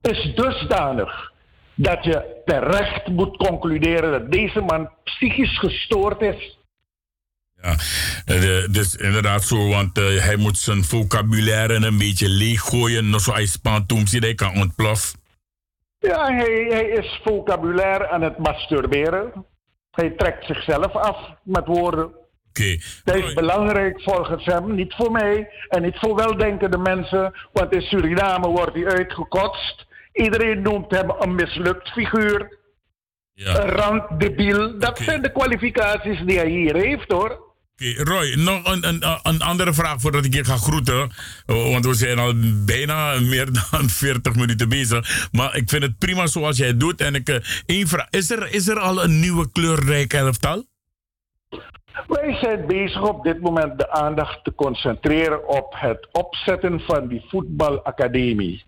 [0.00, 1.32] is dusdanig
[1.74, 6.58] dat je terecht moet concluderen dat deze man psychisch gestoord is.
[7.62, 7.76] Ja,
[8.24, 13.10] eh, dus inderdaad zo, want eh, hij moet zijn vocabulaire een beetje leeggooien.
[13.10, 15.19] Nog zo hij spantoem ziet, hij kan ontploffen.
[16.00, 19.46] Ja, hij, hij is vocabulaire aan het masturberen.
[19.90, 22.14] Hij trekt zichzelf af met woorden.
[23.04, 27.34] Dat is belangrijk volgens hem, niet voor mij en niet voor weldenkende mensen.
[27.52, 29.86] Want in Suriname wordt hij uitgekotst.
[30.12, 32.58] Iedereen noemt hem een mislukt figuur.
[33.34, 34.78] Een randdebiel.
[34.78, 37.49] Dat zijn de kwalificaties die hij hier heeft hoor.
[37.80, 41.10] Roy, nog een, een, een andere vraag voordat ik je ga groeten.
[41.46, 42.32] Oh, Want we zijn al
[42.66, 45.28] bijna meer dan 40 minuten bezig.
[45.32, 47.00] Maar ik vind het prima zoals jij het doet.
[47.00, 47.36] En ik, eh,
[47.66, 48.06] één vraag.
[48.10, 50.64] Is er, is er al een nieuwe kleurrijk elftal?
[52.06, 57.24] Wij zijn bezig op dit moment de aandacht te concentreren op het opzetten van die
[57.28, 58.64] voetbalacademie.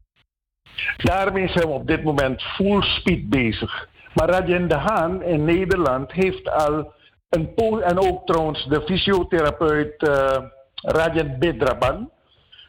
[0.97, 3.89] Daarmee zijn we op dit moment full speed bezig.
[4.15, 6.93] Maar Rajen de Haan in Nederland heeft al
[7.33, 10.39] en ook trouwens de fysiotherapeut uh,
[10.75, 12.11] Rajen Bidraban.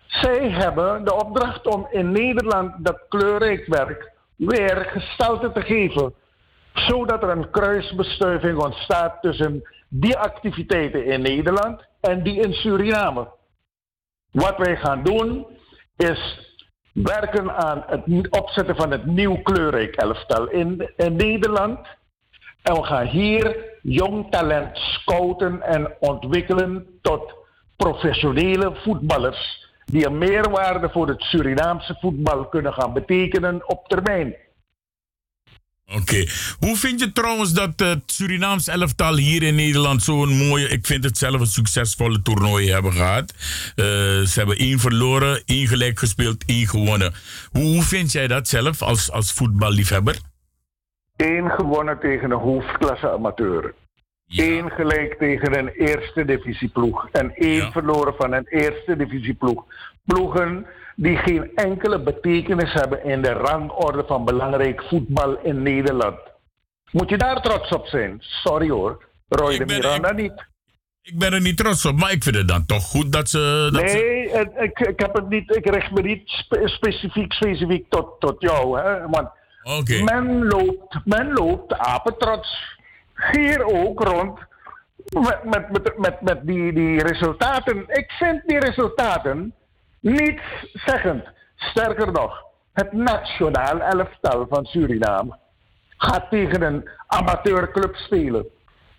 [0.06, 6.14] Zij hebben de opdracht om in Nederland dat kleurrijk werk weer gestalte te geven.
[6.73, 13.27] Zodat er een kruisbestuiving ontstaat tussen die activiteiten in Nederland en die in Suriname.
[14.31, 15.48] Wat wij gaan doen
[15.98, 16.52] is
[16.94, 21.88] werken aan het opzetten van het nieuw kleurrijk elftal in, in Nederland.
[22.61, 27.34] En we gaan hier jong talent scouten en ontwikkelen tot
[27.76, 34.36] professionele voetballers die een meerwaarde voor het Surinaamse voetbal kunnen gaan betekenen op termijn.
[35.86, 36.26] Oké.
[36.60, 41.04] Hoe vind je trouwens dat het Surinaams elftal hier in Nederland zo'n mooie, ik vind
[41.04, 43.34] het zelf een succesvolle toernooi hebben gehad?
[43.76, 43.86] Eh,
[44.22, 47.14] ze hebben één verloren, één gelijk gespeeld, één gewonnen.
[47.52, 50.16] Hoe, hoe vind jij dat zelf als, als voetballiefhebber?
[51.15, 53.73] Eén gewonnen tegen een hoofdklasse amateur.
[54.27, 57.10] Eén gelijk tegen een eerste divisieploeg.
[57.11, 59.65] En één verloren van een eerste divisieploeg.
[60.06, 60.65] Ploegen
[60.95, 66.18] die geen enkele betekenis hebben in de rangorde van belangrijk voetbal in Nederland.
[66.91, 68.15] Moet je daar trots op zijn?
[68.19, 70.52] Sorry hoor, Roy de Miranda niet.
[71.02, 73.69] Ik ben er niet trots op, maar ik vind het dan toch goed dat ze...
[73.72, 78.19] Dat nee, ik, ik, heb het niet, ik richt me niet spe- specifiek, specifiek tot,
[78.19, 78.80] tot jou.
[78.80, 79.10] Hè?
[79.10, 79.30] Want
[80.03, 82.77] men, loopt, men loopt apetrots
[83.31, 84.40] hier ook rond
[85.44, 87.84] met, met, met, met, die, die resultaten.
[87.88, 89.53] Ik vind die resultaten
[89.99, 90.41] niet
[90.73, 91.23] zeggend.
[91.56, 95.38] Sterker nog, het nationaal elftal van Suriname
[95.98, 98.45] gaat tegen een amateurclub spelen.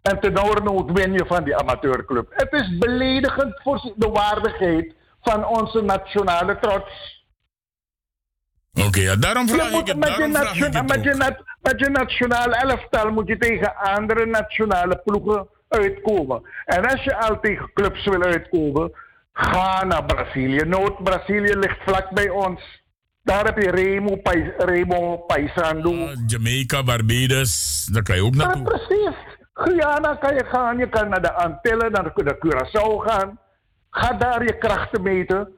[0.02, 2.26] En ten nood win je van die amateurclub.
[2.30, 7.23] Het is beledigend voor de waardigheid van onze nationale trots.
[8.86, 9.96] Oké, ja, daarom vraag Je ik het.
[9.96, 15.00] met, je nationa- met, je nat- met je nationaal elftal moet je tegen andere nationale
[15.04, 16.42] ploegen uitkomen.
[16.64, 18.92] En als je al tegen clubs wil uitkomen,
[19.32, 20.62] ga naar Brazilië.
[20.66, 22.82] Noord-Brazilië ligt vlak bij ons.
[23.22, 25.94] Daar heb je Remo, Pais, Remo Paisando.
[26.26, 28.62] Jamaica, Barbados, daar kan je ook Ja, naartoe.
[28.62, 29.14] precies.
[29.54, 30.78] Guyana kan je gaan.
[30.78, 33.38] Je kan naar de Antillen, naar de Curaçao gaan.
[33.90, 35.48] Ga daar je krachten meten.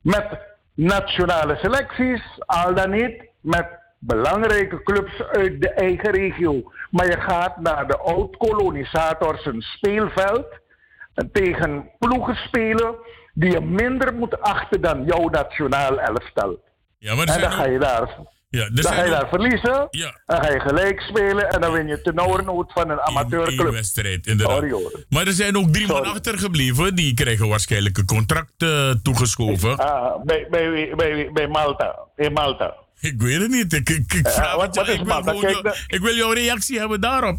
[0.00, 0.26] Met
[0.74, 3.66] nationale selecties, al dan niet met
[3.98, 6.72] belangrijke clubs uit de eigen regio.
[6.90, 10.46] Maar je gaat naar de oud-kolonisators een speelveld.
[11.14, 12.94] En tegen ploegen spelen
[13.34, 16.58] die je minder moet achten dan jouw nationaal elftal.
[16.98, 18.16] Ja, maar en dan ga je daar
[18.52, 19.86] Ja, er dan ga je daar verliezen.
[19.90, 20.20] Ja.
[20.26, 23.66] Dan ga je gelijk spelen en dan win je tenoornood van een amateurclub.
[23.66, 24.56] Eén wedstrijd, inderdaad.
[24.56, 25.04] Sorry hoor.
[25.08, 26.94] Maar er zijn ook drie man achtergebleven.
[26.94, 29.76] Die krijgen waarschijnlijk een contract eh, toegeschoven.
[29.78, 31.98] Ah, bij, bij, bij, bij Malta.
[32.16, 32.74] In Malta.
[33.00, 33.72] Ik weet het niet.
[33.72, 36.78] Ik, ik, ik Ja, vraag wat- wat ik, wil jou- de- ik wil jouw reactie
[36.78, 37.38] hebben daarop.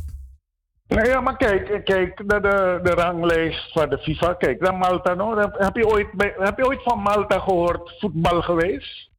[0.87, 4.33] Nou ja, maar kijk, kijk naar de, de ranglijst van de FIFA.
[4.33, 5.13] Kijk naar Malta.
[5.13, 5.37] No?
[5.37, 6.07] Heb, je ooit
[6.37, 9.09] heb je ooit van Malta gehoord voetbal geweest?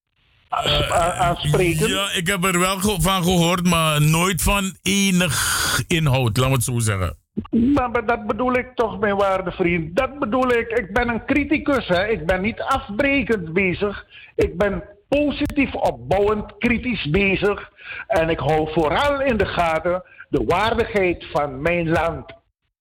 [0.53, 1.89] Aan- aan- Aanspreken?
[1.89, 6.65] Ja, ik heb er wel van gehoord, maar nooit van enig inhoud, laten we het
[6.65, 7.17] zo zeggen.
[7.51, 9.97] Maar, maar dat bedoel ik toch, mijn waarde vriend.
[9.97, 10.69] Dat bedoel ik.
[10.69, 11.89] Ik ben een criticus.
[11.89, 12.07] Hè.
[12.07, 14.07] Ik ben niet afbrekend bezig.
[14.35, 17.71] Ik ben positief opbouwend kritisch bezig.
[18.07, 22.33] En ik hou vooral in de gaten de waardigheid van mijn land.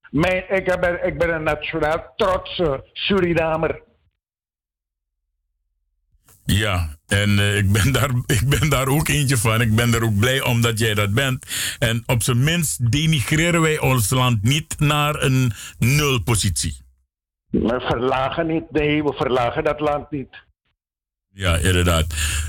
[0.09, 3.81] Mijn, ik, ben, ik ben een nationaal trotse Surinamer.
[6.45, 9.61] Ja, en eh, ik, ben daar, ik ben daar ook eentje van.
[9.61, 11.45] Ik ben er ook blij omdat jij dat bent.
[11.79, 16.77] En op zijn minst denigreren wij ons land niet naar een nulpositie.
[17.49, 18.71] We verlagen niet.
[18.71, 20.49] Nee, we verlagen dat land niet.
[21.33, 22.05] Ja, inderdaad.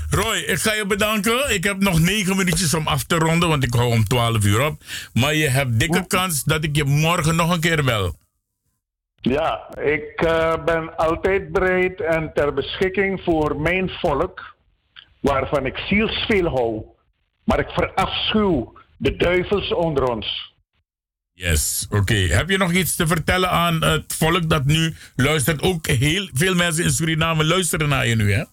[0.09, 1.53] Roy, ik ga je bedanken.
[1.53, 4.65] Ik heb nog negen minuutjes om af te ronden, want ik hou om 12 uur
[4.65, 4.81] op.
[5.13, 8.15] Maar je hebt dikke kans dat ik je morgen nog een keer bel.
[9.21, 14.52] Ja, ik eh, ben altijd bereid en ter beschikking voor mijn volk,
[15.23, 16.83] waarvan ik zielsveel hou.
[17.43, 20.53] Maar ik verafschuw de duivels onder ons.
[21.33, 22.13] Yes, oké.
[22.13, 25.61] Heb je nog iets te vertellen aan het volk dat nu luistert?
[25.61, 28.43] Ook heel veel mensen in Suriname luisteren naar je nu, hè?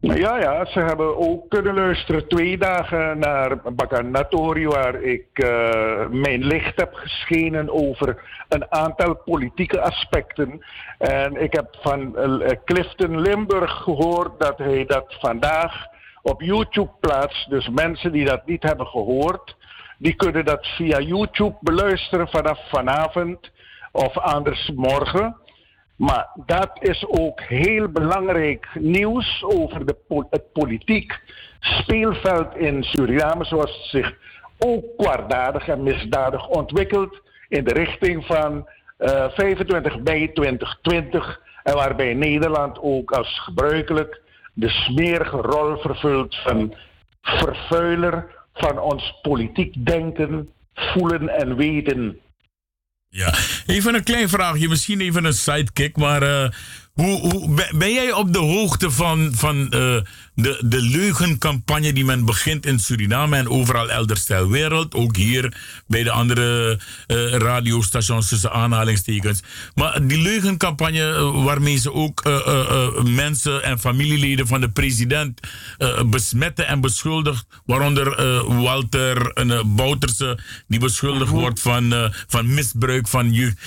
[0.00, 6.44] Ja, ja, ze hebben ook kunnen luisteren twee dagen naar Bakanatori, waar ik eh, mijn
[6.44, 10.64] licht heb geschenen over een aantal politieke aspecten.
[10.98, 15.86] En ik heb van eh, Clifton Limburg gehoord dat hij dat vandaag
[16.28, 17.50] op YouTube plaatst.
[17.50, 19.56] Dus mensen die dat niet hebben gehoord,
[19.98, 23.50] die kunnen dat via YouTube beluisteren vanaf vanavond
[23.92, 25.36] of anders morgen.
[25.96, 29.96] Maar dat is ook heel belangrijk nieuws over de,
[30.30, 31.20] het politiek
[31.60, 34.14] speelveld in Suriname, zoals het zich
[34.58, 41.40] ook kwaadaardig en misdadig ontwikkelt in de richting van eh, 25 mei 2020.
[41.62, 44.20] En waarbij Nederland ook als gebruikelijk
[44.58, 46.74] de smerige rol vervult van
[47.22, 52.18] vervuiler van ons politiek denken, voelen en weten.
[53.08, 53.34] Ja,
[53.66, 56.50] even een klein vraagje, misschien even een sidekick, maar eh,
[56.98, 59.96] hoe, hoe, ben- jij op de hoogte van, van eh,
[60.34, 65.56] de, de leugencampagne die men begint in Suriname en overal elders ter wereld, ook hier
[65.86, 69.40] bij de andere eh, radiostations tussen aanhalingstekens.
[69.74, 72.22] Maar die leugencampagne eh, waarmee ze ook
[73.04, 75.40] mensen en familieleden van de president
[76.06, 78.06] besmetten en beschuldigt, waaronder
[78.62, 80.38] Walter uh, Bouterse,
[80.68, 83.58] die beschuldigd wordt van, van misbruik van jeugd.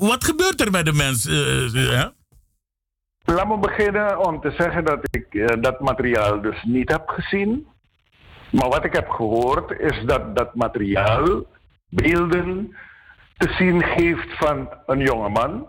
[0.00, 1.26] Wat gebeurt er met de mens?
[1.26, 1.34] eh,
[1.72, 2.06] hè?
[3.24, 7.66] Laat me beginnen om te zeggen dat ik eh, dat materiaal dus niet heb gezien.
[8.50, 11.44] Maar wat ik heb gehoord is dat dat materiaal
[11.88, 12.76] beelden
[13.36, 15.66] te zien geeft van een jongeman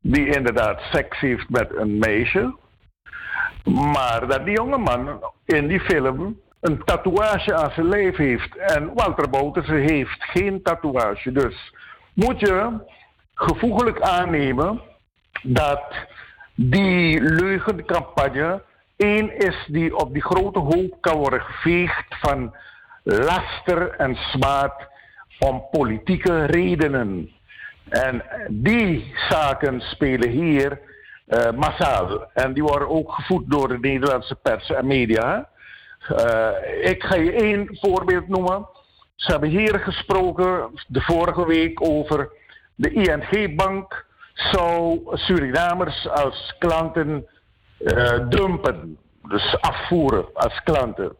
[0.00, 2.54] die inderdaad seks heeft met een meisje.
[3.64, 8.56] Maar dat die jongeman in die film een tatoeage aan zijn lijf heeft.
[8.56, 11.32] En Walter Bouterse heeft geen tatoeage.
[11.32, 11.74] Dus
[12.14, 12.78] moet je
[13.34, 14.80] gevoeglijk aannemen
[15.42, 15.82] dat
[16.62, 18.62] die leugencampagne
[18.96, 22.54] één is die op die grote hoop kan worden geveegd van
[23.02, 24.88] laster en smaad
[25.38, 27.30] om politieke redenen.
[27.88, 30.80] En die zaken spelen hier
[31.26, 32.30] eh, massaal.
[32.34, 35.48] En die worden ook gevoed door de Nederlandse pers en media.
[36.08, 36.50] Eh,
[36.82, 38.66] ik ga je één voorbeeld noemen.
[39.14, 42.30] Ze hebben hier gesproken de vorige week over
[42.74, 44.08] de ING-bank
[44.52, 47.26] zou Surinamers als klanten
[47.78, 48.98] eh, dumpen,
[49.28, 51.16] dus afvoeren als klanten.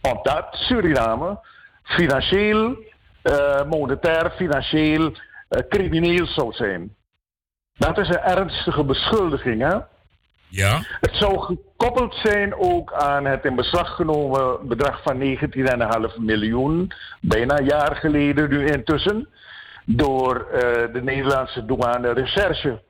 [0.00, 1.38] Omdat Suriname
[1.82, 2.76] financieel,
[3.22, 5.12] eh, monetair, financieel
[5.48, 6.94] eh, crimineel zou zijn.
[7.76, 9.76] Dat is een ernstige beschuldiging, hè?
[10.48, 10.80] Ja.
[11.00, 17.58] Het zou gekoppeld zijn ook aan het in beslag genomen bedrag van 19,5 miljoen, bijna
[17.58, 19.28] een jaar geleden nu intussen,
[19.84, 22.82] door eh, de Nederlandse douane recherche.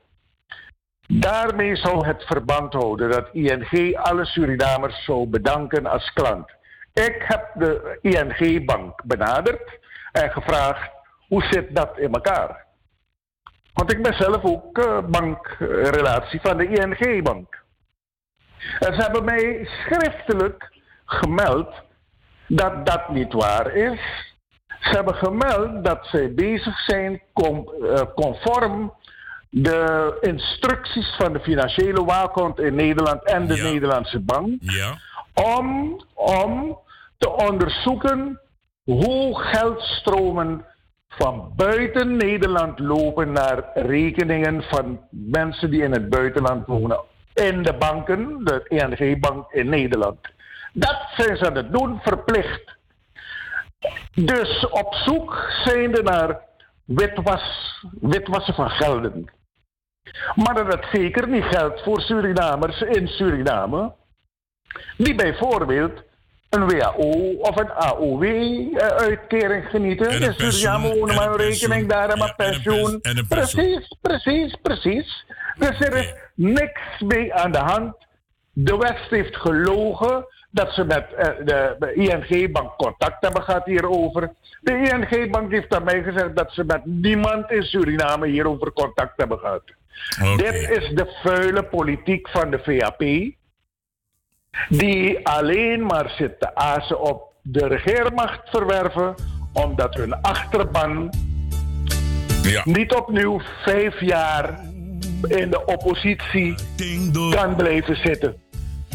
[1.07, 6.49] Daarmee zou het verband houden dat ING alle Surinamers zou bedanken als klant.
[6.93, 9.79] Ik heb de ING-bank benaderd
[10.11, 10.91] en gevraagd
[11.27, 12.65] hoe zit dat in elkaar.
[13.73, 17.63] Want ik ben zelf ook eh, bankrelatie van de ING-bank.
[18.79, 20.71] En ze hebben mij schriftelijk
[21.05, 21.73] gemeld
[22.47, 24.33] dat dat niet waar is.
[24.85, 28.93] Ze hebben gemeld dat zij bezig zijn eh, conform
[29.49, 34.57] de instructies van de financiële waakhond in Nederland en de Nederlandse bank.
[34.59, 34.97] Ja.
[35.33, 36.79] Om, om
[37.17, 38.41] te onderzoeken
[38.83, 40.65] hoe geldstromen
[41.07, 46.99] van buiten Nederland lopen naar rekeningen van mensen die in het buitenland wonen.
[47.33, 50.19] In de banken, de ING-bank in Nederland.
[50.73, 52.74] Dat zijn ze aan het doen, verplicht.
[54.13, 56.39] Dus op zoek zijnde naar
[56.85, 57.43] witwas,
[57.99, 59.29] witwassen van gelden.
[60.35, 63.93] Maar dat het zeker niet geldt voor Surinamers in Suriname,
[64.97, 66.03] die bijvoorbeeld
[66.49, 70.21] een WHO of een AOW-uitkering genieten.
[70.21, 73.01] In Suriname wonen maar een rekening, daar maar pensioen.
[73.27, 75.25] Precies, precies, precies.
[75.57, 77.95] Dus er is niks mee aan de hand.
[78.51, 80.25] De West heeft gelogen
[80.55, 81.27] dat ze met eh,
[81.79, 84.33] de, ING-bank contact hebben gehad hierover.
[84.61, 89.39] De ING-bank heeft aan mij gezegd dat ze met niemand in Suriname hierover contact hebben
[89.39, 89.63] gehad.
[90.37, 92.99] Dit is de vuile politiek van de VAP,
[94.69, 99.15] die alleen maar zit te azen op de regeermacht verwerven,
[99.53, 101.09] omdat hun achterban
[102.63, 104.59] niet opnieuw vijf jaar
[105.27, 106.55] in de oppositie
[107.31, 108.44] kan blijven zitten.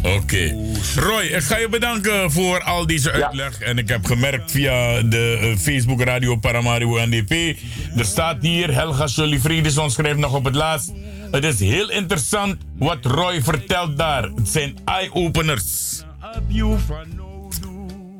[0.03, 0.57] Oké.
[0.97, 3.61] Roy, ik ga je bedanken voor al deze uitleg.
[3.61, 7.59] En ik heb gemerkt via de eh, Facebook Radio Paramaribo NDP.
[7.97, 10.93] Er staat hier, Helga Jolie Friedison schrijft nog op het laatst.
[11.31, 14.23] Het is heel interessant wat Roy vertelt daar.
[14.23, 16.03] Het zijn eye-openers.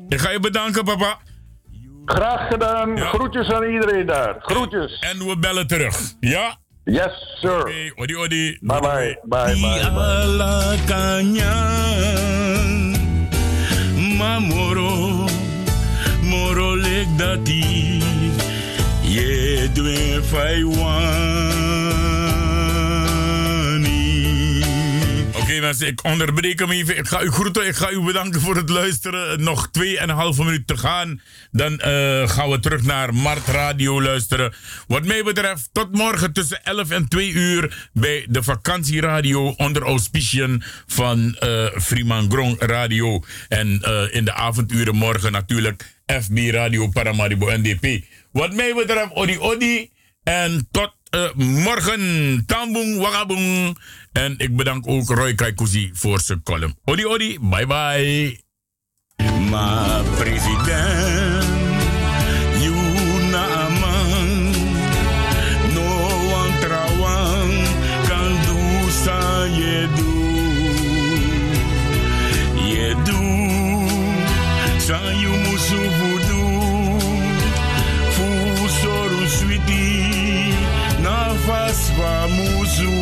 [0.09, 1.19] Ik ga je bedanken, papa.
[2.05, 2.97] Graag gedaan.
[2.97, 4.35] Groetjes aan iedereen daar.
[4.39, 4.99] Groetjes.
[4.99, 6.13] En we bellen terug.
[6.19, 6.57] Ja?
[6.87, 7.61] Yes, sir.
[7.61, 8.57] Oké, odi odi.
[8.61, 9.15] Bye bye.
[9.25, 10.91] Bye bye.
[14.17, 15.27] Mamoro
[16.23, 17.63] moro lek dati
[19.05, 21.20] ye dwe fai wani.
[25.61, 26.97] Ik onderbreek hem even.
[26.97, 29.43] Ik ga u groeten, ik ga u bedanken voor het luisteren.
[29.43, 29.83] Nog 2,5
[30.37, 31.21] minuten te gaan.
[31.51, 34.53] Dan eh, gaan we terug naar Mart Radio luisteren.
[34.87, 40.63] Wat mij betreft, tot morgen tussen 11 en 2 uur bij de vakantieradio onder auspiciën
[40.87, 43.23] van eh Freeman Grong Radio.
[43.47, 48.03] En eh, in de avonduren morgen natuurlijk FB Radio Paramaribo NDP.
[48.31, 49.89] Wat mij betreft, Odi Odi.
[50.23, 52.43] En tot eh, morgen.
[52.45, 53.77] Tambung Wagabung.
[54.11, 56.77] En ik bedank ook Roy Kaikousi voor zijn column.
[56.85, 58.39] Odi Odi, bye bye.
[59.49, 61.40] Ma president,
[82.21, 82.93] Kamuzu.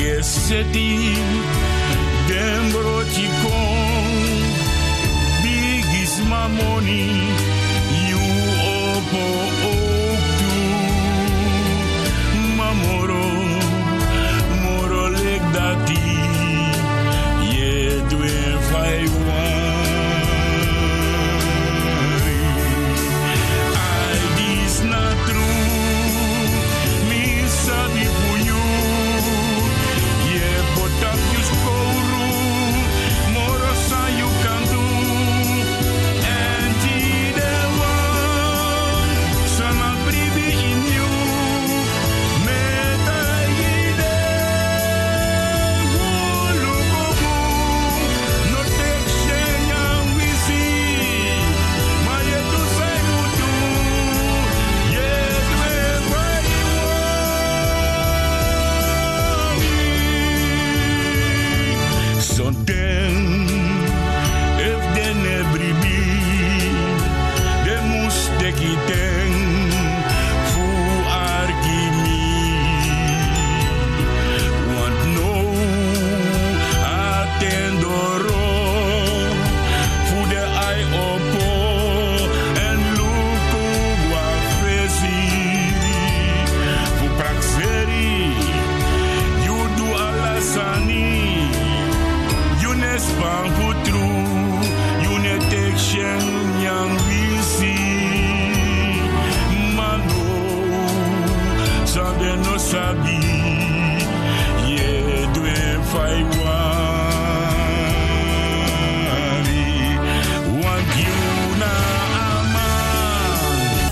[0.00, 1.16] Yesedi
[2.28, 4.04] Dembrotikon.
[5.42, 7.08] Big is my money.
[8.06, 8.20] You
[8.76, 9.49] open.